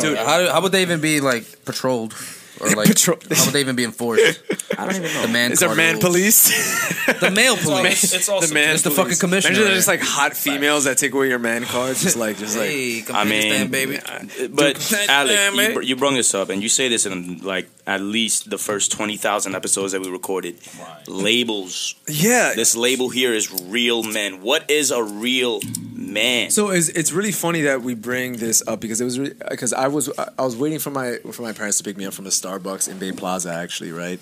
[0.02, 2.14] Dude, how, how would they even be like patrolled
[2.60, 4.42] or like Patrol- how would they even be enforced?
[4.78, 5.22] I don't even know.
[5.24, 6.04] The man Is there card man rules.
[6.04, 7.06] police?
[7.20, 8.04] The male It's, all, police.
[8.04, 8.74] it's, it's also the man.
[8.74, 9.52] It's the fucking commissioner.
[9.54, 12.02] Imagine there's just like hot females that take away your man cards.
[12.04, 12.68] Just like, just like.
[12.70, 13.98] hey, come I I mean, baby.
[13.98, 15.74] Uh, but Dude, Alec, damn you, it.
[15.74, 18.92] br- you brung this up, and you say this in like at least the first
[18.92, 20.58] twenty thousand episodes that we recorded.
[20.80, 21.08] Right.
[21.08, 21.96] Labels.
[22.08, 22.54] Yeah.
[22.56, 24.42] This label here is real men.
[24.42, 25.60] What is a real
[25.94, 26.52] man?
[26.52, 29.88] So it's, it's really funny that we bring this up because it was because I
[29.88, 32.30] was I was waiting for my for my parents to pick me up from a
[32.30, 34.20] Starbucks in Bay Plaza actually right,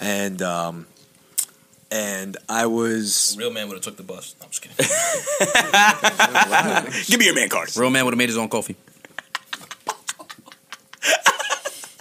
[0.00, 0.86] and um,
[1.90, 4.34] and I was real man would have took the bus.
[4.40, 4.76] No, I'm just kidding.
[7.06, 7.76] Give me your man card.
[7.76, 8.76] Real man would have made his own coffee.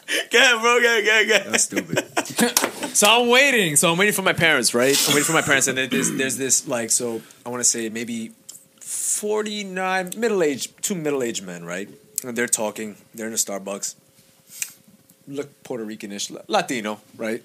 [0.32, 0.80] Go ahead, bro.
[0.80, 1.52] Go ahead, go ahead, go ahead.
[1.52, 2.96] That's stupid.
[2.96, 3.76] so I'm waiting.
[3.76, 4.98] So I'm waiting for my parents, right?
[5.08, 7.66] I'm waiting for my parents, and then there's, there's this like, so I want to
[7.66, 8.32] say maybe
[8.80, 11.90] 49 middle aged, two middle aged men, right?
[12.24, 12.96] And they're talking.
[13.14, 13.96] They're in a Starbucks.
[15.28, 17.44] Look Puerto Ricanish, Latino, right?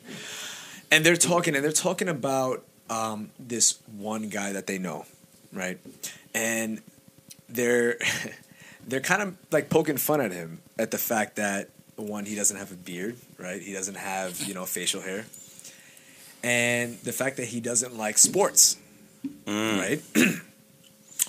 [0.92, 5.06] And they're talking, and they're talking about um, this one guy that they know,
[5.52, 5.78] right?
[6.32, 6.80] And
[7.48, 7.98] they're
[8.86, 11.70] they're kind of like poking fun at him at the fact that
[12.02, 13.60] one he doesn't have a beard right?
[13.60, 15.26] He doesn't have you know facial hair.
[16.44, 18.76] And the fact that he doesn't like sports
[19.46, 19.78] mm.
[19.78, 20.02] right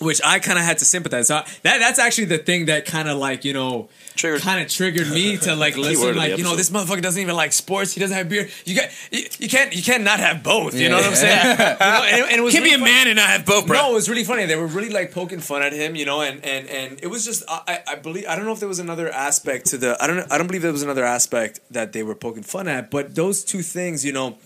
[0.04, 3.10] which i kind of had to sympathize so that that's actually the thing that kind
[3.10, 4.42] of like you know Triggered.
[4.42, 7.52] kind of triggered me to like listen like you know this motherfucker doesn't even like
[7.52, 10.76] sports he doesn't have beard you got you, you can't you can't not have both
[10.76, 12.92] you know what i'm saying You know, and, and it was Can't be a funny.
[12.92, 13.78] man and not have both, bro.
[13.78, 14.46] No, it was really funny.
[14.46, 17.26] They were really like poking fun at him, you know, and and and it was
[17.26, 19.98] just I, I I believe I don't know if there was another aspect to the
[20.00, 22.92] I don't I don't believe there was another aspect that they were poking fun at,
[22.92, 24.38] but those two things, you know.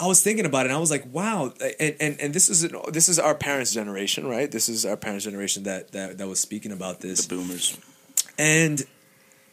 [0.00, 2.62] I was thinking about it, and I was like, "Wow!" And and, and this is
[2.64, 4.50] an, this is our parents' generation, right?
[4.50, 7.76] This is our parents' generation that that, that was speaking about this, The boomers.
[8.38, 8.84] and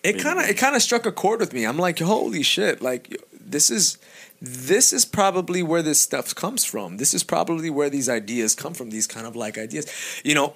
[0.04, 1.66] it kind of it kind of struck a chord with me.
[1.66, 3.98] I'm like, "Holy shit!" Like this is
[4.42, 6.98] this is probably where this stuff comes from.
[6.98, 8.92] This is probably where these ideas come from.
[8.92, 9.88] These kind of like ideas,
[10.24, 10.54] you know.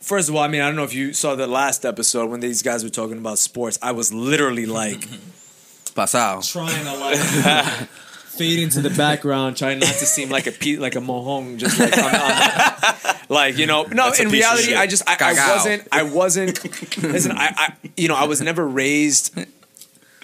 [0.00, 2.40] First of all, I mean, I don't know if you saw the last episode when
[2.40, 3.78] these guys were talking about sports.
[3.80, 4.98] I was literally like
[5.94, 6.42] Pasao.
[6.50, 7.88] trying to like
[8.40, 11.78] fade into the background, trying not to seem like a pe- like a mohong, just
[11.78, 13.82] like like you know.
[13.82, 14.74] No, That's in reality.
[14.74, 17.02] I just I, I wasn't I wasn't.
[17.02, 19.38] listen, I, I you know I was never raised.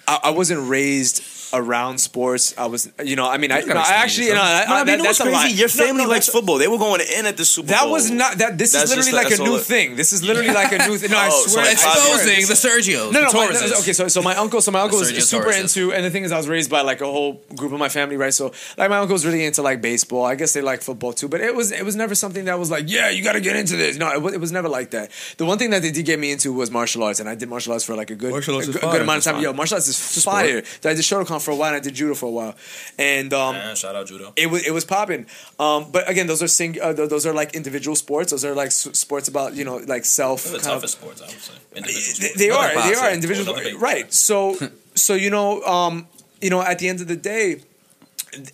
[0.07, 1.21] I, I wasn't raised
[1.53, 2.53] around sports.
[2.57, 4.41] I was you know I mean I, no, I actually you know.
[4.41, 5.55] I, No, I I- mean, that- you know that's crazy?
[5.57, 6.57] Your family no, likes football.
[6.57, 7.87] They were going in at the Super That Bowl.
[7.89, 8.57] That was not that.
[8.57, 9.95] This That's is literally like a new it- thing.
[9.95, 11.11] This is literally like a new thing.
[11.11, 11.65] No, I Oh, so swear.
[11.65, 12.15] like I swear.
[12.15, 12.53] Exposing the
[12.93, 13.11] Sergio.
[13.11, 13.93] No, no, the my, okay.
[13.93, 15.75] So, so my uncle, so my uncle was super Torres.
[15.75, 17.89] into, and the thing is, I was raised by like a whole group of my
[17.89, 18.33] family, right?
[18.33, 20.25] So, like, my uncle uncle's really into like baseball.
[20.25, 22.69] I guess they like football too, but it was it was never something that was
[22.69, 23.97] like, yeah, you got to get into this.
[23.97, 25.11] No, it was, it was never like that.
[25.37, 27.47] The one thing that they did get me into was martial arts, and I did
[27.49, 29.41] martial arts for like a good, a good, amount of time.
[29.41, 30.61] Yo, martial arts is fire.
[30.81, 31.03] So I did
[31.37, 32.55] Shotokan for a while, and I did judo for a while,
[32.97, 34.33] and um, Man, shout out judo.
[34.35, 35.25] it was it was popping.
[35.59, 38.31] Um, but again, those are sing, uh, those are like individual sports.
[38.31, 40.43] Those are like s- sports about you know like self.
[40.43, 41.53] They're the kind of- toughest sports, I would say.
[41.75, 42.89] Individual they, they Another are.
[42.89, 43.55] They are individual.
[43.55, 44.13] Another right.
[44.13, 44.57] So,
[44.95, 46.07] so you know, um,
[46.41, 47.61] you know, at the end of the day,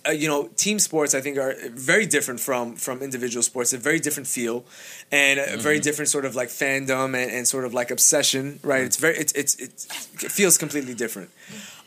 [0.06, 3.72] uh, you know, team sports I think are very different from from individual sports.
[3.72, 4.64] A very different feel,
[5.10, 8.60] and a very different sort of like fandom and, and sort of like obsession.
[8.62, 8.82] Right.
[8.84, 9.16] It's very.
[9.16, 9.86] It's it's, it's
[10.24, 11.30] it feels completely different.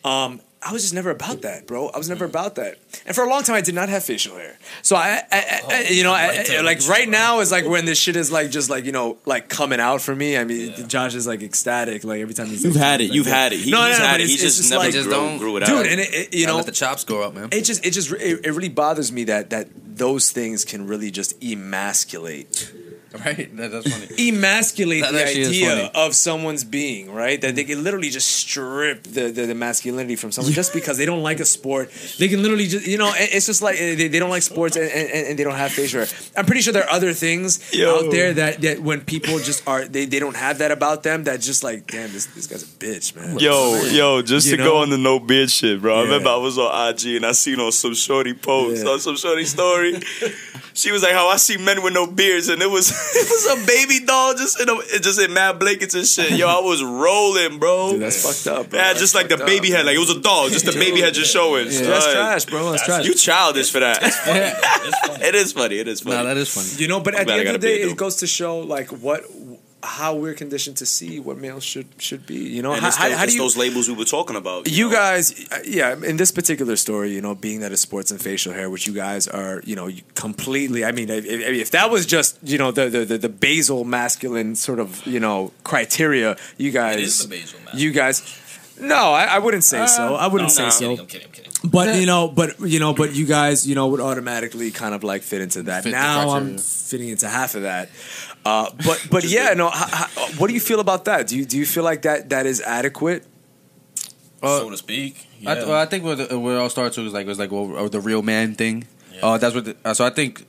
[0.08, 1.88] Um, I was just never about that, bro.
[1.90, 4.36] I was never about that, and for a long time, I did not have facial
[4.38, 4.58] hair.
[4.82, 7.66] So I, I, I, I you know, right I- there like right now is like
[7.68, 10.36] when this shit is like just like you know like coming out for me.
[10.36, 12.64] I mean, Josh is like ecstatic like every time he's.
[12.64, 13.06] You've like, had it.
[13.06, 13.32] like You've that.
[13.36, 13.60] had it.
[13.60, 14.24] He, no, no, he's no, had but it.
[14.24, 15.68] it's, He it's just, just never like, Just grew, don't- grew it out.
[15.68, 17.50] dude, and it, it, you know, let the chops grow up, man.
[17.52, 21.12] it just it just it, it really bothers me that that those things can really
[21.12, 22.74] just emasculate
[23.26, 23.56] right?
[23.57, 24.30] That, that's funny.
[24.30, 27.39] emasculate That the idea of someone's being, right?
[27.39, 27.73] That they mm-hmm.
[27.73, 31.39] can literally just strip the, the, the masculinity from someone just because they don't like
[31.39, 31.91] a sport.
[32.18, 34.89] They can literally just, you know, it's just like they, they don't like sports and,
[34.89, 36.10] and, and they don't have facial hair.
[36.35, 37.95] I'm pretty sure there are other things Yo.
[37.95, 41.23] out there that, that when people just are, they, they don't have that about them,
[41.26, 43.39] that just like, damn, this, this guy's a bitch, man.
[43.39, 44.72] Yo, yo, just You to know?
[44.72, 45.99] go on the no beard shit, bro.
[45.99, 48.91] I remember I was on IG and I seen on some shorty post, Yeah.
[48.91, 49.99] on some shorty story.
[50.73, 53.64] she was like, "How I see men with no beards," and it was it was
[53.64, 56.32] a baby doll just in a, just in mad blankets and shit.
[56.32, 57.92] Yo, I was rolling, bro.
[57.94, 58.80] Dude, that's fucked up, bro.
[58.80, 60.74] Yeah, That's just like the baby up, head, like it was a doll, just the
[60.74, 61.68] baby head just showing.
[61.68, 62.72] Yeah, that's Like, trash, bro.
[62.72, 63.06] That's, trash.
[63.06, 64.00] You childish for that.
[64.02, 64.18] It's
[65.06, 65.24] funny.
[65.26, 65.80] it is funny.
[65.80, 66.16] It is funny.
[66.18, 66.82] No, that is funny.
[66.82, 68.90] You know, but I'm at the end of the day, it goes to show like
[68.90, 69.24] what,
[69.84, 72.36] how we're conditioned to see what males should should be.
[72.36, 73.40] You know, and how, it's, how, those, how do you?
[73.40, 74.68] those labels we were talking about.
[74.70, 74.91] You know?
[74.95, 78.54] guys, uh, yeah, in this particular story, you know, being that it's sports and facial
[78.54, 80.84] hair, which you guys are, you know, completely.
[80.84, 83.84] I mean, if, if if that was just, you know, the, the the the basal
[83.86, 87.80] masculine sort of, you know, criteria, you guys, It is the basal masculine.
[87.84, 88.44] you guys.
[88.80, 90.14] No, I, I wouldn't say so.
[90.16, 90.80] I wouldn't No, say I'm so.
[90.80, 91.47] kidding, I'm kidding, I'm kidding.
[91.64, 95.04] But you know, but you know, but you guys, you know, would automatically kind of
[95.04, 95.84] like fit into that.
[95.84, 97.90] Fit now I'm fitting into half of that.
[98.46, 99.70] Uh, but but yeah, no.
[99.70, 100.06] How, how,
[100.38, 101.28] what do you feel about that?
[101.28, 103.26] Do you do you feel like that that is adequate?
[104.42, 105.26] Uh, so to speak.
[105.48, 105.66] I, Yeah.
[105.66, 108.00] well, I think where, the, where it all starts was like was like well, the
[108.02, 108.86] real man thing.
[109.14, 109.26] Yeah.
[109.26, 109.66] Uh, that's what.
[109.66, 110.46] The, uh, so I think,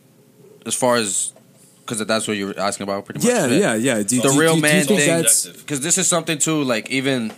[0.67, 1.33] as far as
[1.81, 3.27] because that's what you were asking about, pretty much.
[3.27, 4.03] Yeah, yeah, yeah.
[4.03, 5.09] Do, The do- real do- do you man think thing.
[5.09, 6.63] that's- Because this is something too.
[6.65, 7.33] Like even,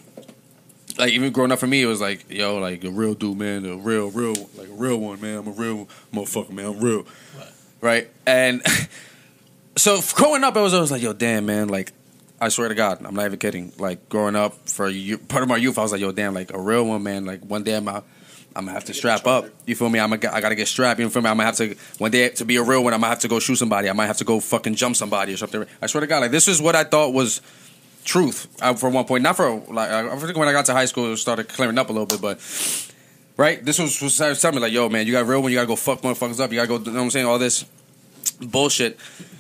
[1.00, 3.64] like even growing up for me, it was like yo, like a real dude, man,
[3.64, 5.38] a real, real, like a real one, man.
[5.38, 6.66] I'm a real motherfucker, man.
[6.66, 7.06] I'm real,
[7.80, 8.08] right?
[8.26, 8.62] And
[9.76, 11.92] so growing up, I was always like, yo, damn, man, like.
[12.42, 13.70] I swear to God, I'm not even kidding.
[13.76, 16.54] Like growing up for you, part of my youth, I was like, "Yo, damn, like
[16.54, 17.26] a real one, man.
[17.26, 18.06] Like one day I'm, out,
[18.56, 19.44] I'm gonna have to strap up.
[19.66, 20.00] You feel me?
[20.00, 20.98] I'm gonna, I gotta get strapped.
[20.98, 21.28] You feel me?
[21.28, 22.94] I'm gonna have to one day to be a real one.
[22.94, 23.90] I'm gonna have to go shoot somebody.
[23.90, 25.66] I might have to go fucking jump somebody or something.
[25.82, 27.42] I swear to God, like this is what I thought was
[28.04, 29.22] truth uh, for one point.
[29.22, 31.90] Not for like I think when I got to high school, it started clearing up
[31.90, 32.40] a little bit, but
[33.36, 35.50] right, this was was telling me like, yo, man, you got real one.
[35.50, 36.50] You gotta go fuck motherfuckers up.
[36.52, 36.78] You gotta go.
[36.78, 37.26] You know what I'm saying?
[37.26, 37.64] All this
[38.40, 38.98] bullshit.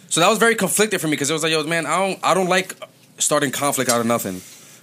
[0.08, 2.20] So that was very conflicted for me because it was like, yo, man, I don't,
[2.24, 2.74] I don't like
[3.18, 4.40] starting conflict out of nothing.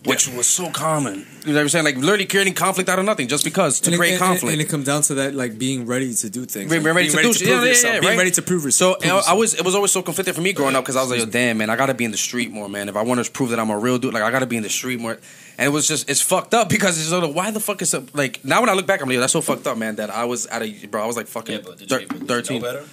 [0.08, 1.26] Which was so common.
[1.46, 1.86] You know what I'm saying?
[1.86, 4.54] Like literally creating conflict out of nothing just because to and create and- conflict.
[4.54, 7.10] and it comes down to that, like being ready to do things, Being like, ready
[7.10, 7.48] to do shit.
[7.48, 8.18] prove Yeah, yeah, yourself, yeah, being right.
[8.18, 9.28] ready to prove So yourself.
[9.28, 11.20] I was it was always so conflicted for me growing up because I was like,
[11.20, 12.90] yo, damn man, I gotta be in the street more, man.
[12.90, 14.64] If I want to prove that I'm a real dude, like I gotta be in
[14.64, 15.18] the street more.
[15.58, 18.16] And it was just it's fucked up because it's like, why the fuck is it
[18.16, 19.96] like now when I look back, I'm like, yo, that's so fucked up, man.
[19.98, 22.08] That I was at a bro, I was like fucking Yeah, but did thir- you,
[22.08, 22.62] did you thirteen.
[22.62, 22.84] know?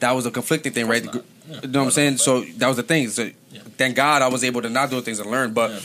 [0.00, 1.04] That was a conflicting thing, right?
[1.04, 1.14] not.
[1.14, 1.60] You Yeah.
[1.66, 2.16] know what I'm saying?
[2.18, 3.08] So that was the thing.
[3.10, 3.60] So Yeah.
[3.76, 5.78] thank God I was able to not do things and learn, but Yeah.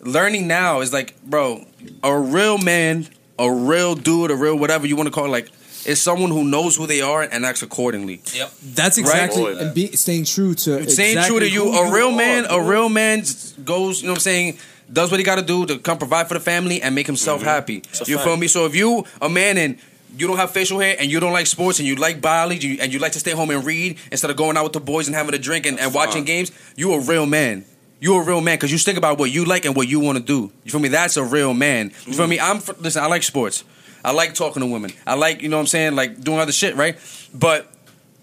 [0.00, 1.64] Learning now is like, bro,
[2.02, 3.08] a real man,
[3.38, 5.50] a real dude, a real whatever you want to call it, like,
[5.86, 8.20] is someone who knows who they are and acts accordingly.
[8.34, 8.52] Yep.
[8.74, 9.56] That's exactly Right.
[9.56, 12.60] and be, staying true to staying exactly true to you, a real are, man, a
[12.60, 13.22] real man
[13.64, 14.58] goes, you know what I'm saying,
[14.92, 17.42] does what he got to do to come provide for the family and make himself
[17.42, 17.80] happy.
[17.80, 18.04] Mm-hmm.
[18.04, 18.26] a You fact.
[18.28, 18.48] feel me?
[18.48, 19.78] So if you a man and
[20.16, 22.92] you don't have facial hair and you don't like sports and you like biology and
[22.92, 25.14] you like to stay home and read instead of going out with the boys and
[25.14, 27.64] having a drink and, and watching games, you a real man.
[28.00, 30.18] You a real man because you think about what you like and what you want
[30.18, 30.52] to do.
[30.64, 30.88] You feel me?
[30.88, 31.92] That's a real man.
[32.06, 32.38] You feel me?
[32.38, 32.70] Mm-hmm.
[32.76, 33.02] I'm listen.
[33.02, 33.64] I like sports.
[34.04, 34.92] I like talking to women.
[35.06, 36.96] I like you know what I'm saying like doing other shit, right?
[37.34, 37.72] But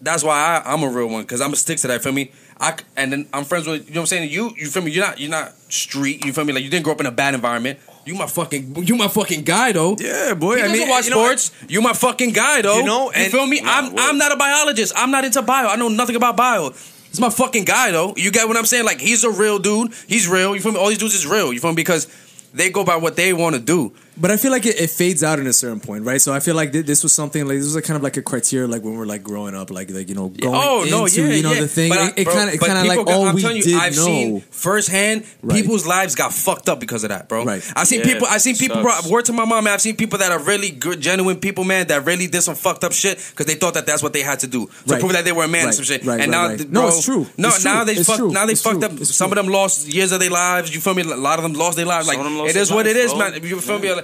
[0.01, 0.35] that's why
[0.65, 2.03] I, I'm a real one because I'm a stick to that.
[2.03, 2.31] Feel me?
[2.59, 4.31] I and then I'm friends with you know what I'm saying.
[4.31, 4.91] You you feel me?
[4.91, 6.23] You're not you're not street.
[6.23, 6.53] You feel me?
[6.53, 7.79] Like you didn't grow up in a bad environment.
[8.05, 9.97] You my fucking you my fucking guy though.
[9.99, 10.57] Yeah, boy.
[10.57, 11.51] He I mean, watch you know, sports.
[11.67, 12.77] you my fucking guy though.
[12.77, 13.59] You know, you and- feel me?
[13.59, 13.99] Nah, I'm word.
[13.99, 14.93] I'm not a biologist.
[14.95, 15.67] I'm not into bio.
[15.67, 16.71] I know nothing about bio.
[17.15, 18.13] It's my fucking guy though.
[18.17, 18.83] You get what I'm saying?
[18.83, 19.93] Like he's a real dude.
[20.05, 20.53] He's real.
[20.53, 20.79] You feel me?
[20.79, 21.53] All these dudes is real.
[21.53, 21.75] You feel me?
[21.77, 22.09] Because
[22.53, 23.93] they go by what they want to do.
[24.17, 26.21] But I feel like it, it fades out in a certain point, right?
[26.21, 28.15] So I feel like thi- this was something like this was like kind of like
[28.17, 30.79] a criteria, like when we we're like growing up, like like you know going oh
[30.83, 31.59] into no, yeah, you know yeah.
[31.61, 31.89] the thing.
[31.89, 33.63] But it- it kind of it kind of like got- all I'm we telling you,
[33.63, 34.05] did I've know.
[34.05, 35.61] seen firsthand Right.
[35.61, 37.43] people's lives got fucked up because of that, bro.
[37.45, 37.61] Right.
[37.75, 38.27] I seen Yeah, people.
[38.29, 38.81] I seen people.
[38.81, 39.07] Bro, sucks.
[39.09, 39.67] word to my mom.
[39.67, 41.87] I've seen people that are really good, genuine people, man.
[41.87, 44.39] That really did some fucked up shit because they thought that that's what they had
[44.39, 44.99] to do to Right.
[44.99, 46.05] prove that they were a man Right, or some shit.
[46.05, 46.57] right, and right, now, right.
[46.57, 47.27] th- No, it's true.
[47.37, 47.93] No, It's now true.
[47.93, 48.23] they fucked.
[48.33, 48.97] Now they fucked up.
[49.03, 50.73] Some of them lost years of their lives.
[50.73, 51.03] You feel me?
[51.03, 52.07] A lot of them lost their lives.
[52.07, 53.29] Like Some of them lost it is what it lives, is, bro.
[53.31, 53.43] man.
[53.43, 54.01] You feel me?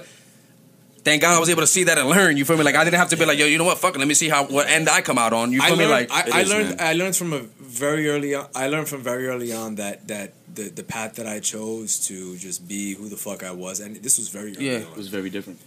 [1.02, 2.36] Like, Thank God I was able to see that and learn.
[2.36, 2.62] You feel me?
[2.62, 3.78] Like I didn't have to be like, yo, you know what?
[3.78, 3.98] Fuck it.
[3.98, 5.50] Let me see how what end I come out on.
[5.52, 5.86] You I feel me?
[5.86, 6.76] learned, Like I, I is, learned, man.
[6.80, 8.34] I learned from a very early.
[8.36, 12.06] On, I learned from very early on that that the the path that I chose
[12.06, 14.76] to just be who the fuck I was, and this was very early Yeah.
[14.76, 14.82] on.
[14.82, 15.58] It was very different.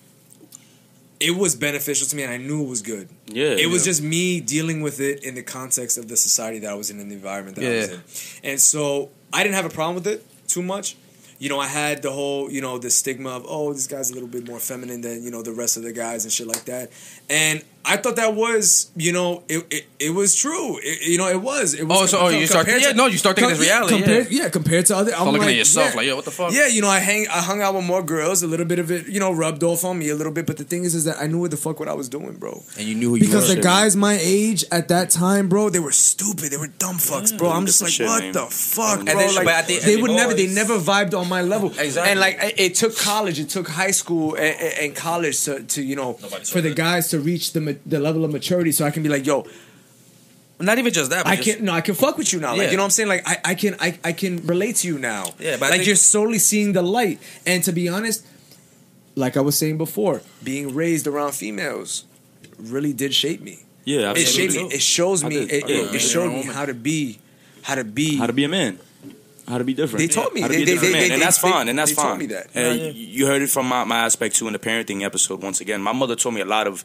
[1.19, 3.07] It was beneficial to me, and I knew it was good.
[3.27, 3.91] Yeah, it was yeah.
[3.91, 6.99] just me dealing with it in the context of the society that I was in
[6.99, 10.07] and the environment that I was in, and so I didn't have a problem with
[10.07, 10.95] it too much.
[11.37, 14.13] You know, I had the whole, you know, the stigma of, oh, this guy's a
[14.13, 16.65] little bit more feminine than, you know, the rest of the guys and shit like
[16.65, 16.91] that.
[17.29, 20.79] And I thought that was, you know, it it, it was true.
[20.81, 21.73] It, you know, it was.
[21.73, 23.95] It was Oh, so- oh, you start- compared yeah, no, you start thinking it's reality,
[23.97, 24.43] Compared, yeah.
[24.43, 24.49] yeah.
[24.49, 25.97] compared to other, I'm Start looking like, at yourself yeah.
[25.97, 26.51] like, yo, what the fuck?
[26.53, 28.43] Yeah, you know, I hang, I hung out with more girls.
[28.43, 30.45] A little bit of it, you know, rubbed off on me a little bit.
[30.45, 32.33] But the thing is, is that I knew what the fuck what I was doing,
[32.37, 32.63] bro.
[32.77, 33.55] And you knew who you Because were.
[33.55, 36.51] the guys my age at that time, bro, they were stupid.
[36.51, 37.49] They were dumb fucks, bro.
[37.51, 38.33] I'm just like, shit, what man.
[38.33, 39.17] the fuck, And bro?
[39.19, 41.69] then- like, but at the- they would the never, they never vibed on my level.
[41.77, 42.11] Exactly.
[42.11, 45.63] And like, it, it took college, it took high school and, and- and college to,
[45.63, 48.85] to you know, for the guys to reach the ma- the level of maturity, so
[48.85, 49.45] I can be like, yo,
[50.59, 51.25] Not even just that.
[51.25, 52.55] But I just, can no, I can fuck with you now.
[52.55, 53.09] Like you know what I'm saying?
[53.09, 55.25] Like I, I can I, I can relate to you now.
[55.39, 57.19] Yeah, but like think- you're slowly seeing the light.
[57.45, 58.25] And to be honest,
[59.15, 62.05] like I was saying before, being raised around females
[62.57, 63.59] really did shape me.
[63.83, 64.63] Yeah, It shaped me.
[64.71, 65.29] It shows me.
[65.45, 65.51] did.
[65.51, 67.19] It, I it, it showed me how to be,
[67.61, 68.17] how to be.
[68.17, 68.79] How to be a man.
[69.47, 69.99] How to be different.
[69.99, 70.41] They taught me.
[70.41, 71.07] How to They- be a different they- man.
[71.09, 71.69] they- and that's they- fine.
[71.69, 72.05] And that's they fine.
[72.05, 72.47] taught me that.
[72.55, 75.43] Uh, You heard it from my, my aspect too in the parenting episode.
[75.43, 76.83] Once again, my mother told me a lot of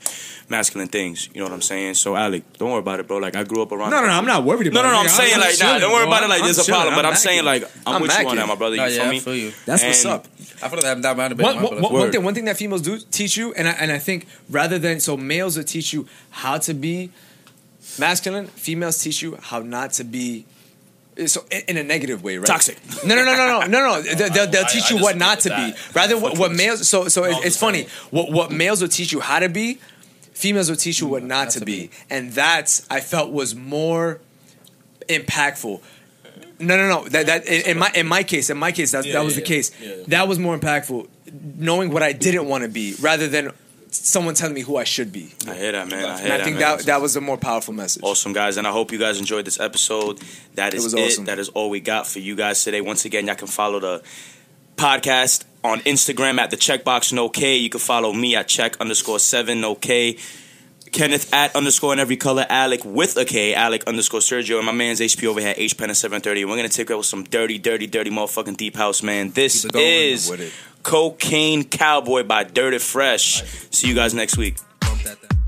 [0.51, 1.31] masculine things.
[1.33, 1.95] You know what I'm saying?
[1.95, 3.17] So, Alec, don't worry about it, bro.
[3.17, 3.91] Like I grew up around.
[3.91, 4.13] no, no, no.
[4.13, 4.93] I'm not worried No, about no, it.
[4.93, 4.99] no.
[5.01, 6.13] I'm Nigga, saying like, nah, don't worry bro.
[6.13, 6.29] about it.
[6.29, 6.81] Like, I'm there's a chilling.
[6.81, 6.95] problem.
[6.97, 8.77] But I'm, saying like, I'm, I'm with you on that, my brother.
[8.77, 9.21] You feel yeah, I me?
[9.21, 9.53] feel you.
[9.65, 10.27] That's what's up.
[10.63, 11.47] I feel like that, that might have been
[11.81, 14.79] One, thing, one thing that females do teach you, and I, and I think rather
[14.79, 17.11] than so males will teach you how to be
[17.99, 20.45] masculine, females teach you how not to be.
[21.27, 22.47] So in, a negative way, right?
[22.47, 22.79] Toxic.
[23.05, 24.03] No, no, no, no, no, no, no.
[24.15, 25.75] They'll, they'll, I- teach I you what not to that.
[25.75, 25.81] be.
[25.93, 26.89] Rather, what, what males.
[26.89, 27.89] So, so it's, it's funny.
[28.11, 29.79] What what males will teach you how to be,
[30.33, 34.21] females will teach you what not to be, and that's I felt was more
[35.09, 35.83] impactful.
[36.59, 37.09] No, no, no.
[37.09, 39.35] That that in, in my in my case, in my case, that Yeah, that was
[39.35, 39.73] yeah, the case.
[39.81, 39.95] Yeah.
[40.09, 41.09] That was more impactful,
[41.57, 43.51] knowing what I didn't want to be, rather than
[43.91, 45.33] someone telling me who I should be.
[45.49, 46.05] I hear that, man.
[46.05, 46.77] I hear And I that, think man.
[46.79, 48.03] that that was a more powerful message.
[48.03, 50.21] Awesome, guys, and I hope you guys enjoyed this episode.
[50.55, 50.99] That is it.
[51.01, 51.25] awesome.
[51.27, 52.81] That is all we got for you guys today.
[52.81, 54.03] Once again, y'all can follow the
[54.77, 57.57] podcast on Instagram at the Chec Box no K.
[57.57, 60.17] You can follow me at check underscore seven no K.
[60.93, 62.47] Kenneth at underscore in every color.
[62.49, 63.55] Alec with a K.
[63.55, 64.57] Alec underscore Sergio.
[64.57, 66.45] And my man's HP over here, H Pen at 730.
[66.45, 69.31] We're going to take over some dirty, dirty, dirty motherfucking deep house, man.
[69.31, 70.53] This Keep it going is.
[70.83, 73.43] Cocaine Cowboy by Durty Fresh.
[73.71, 74.57] See you guys next week.
[74.81, 75.40] Bump that down.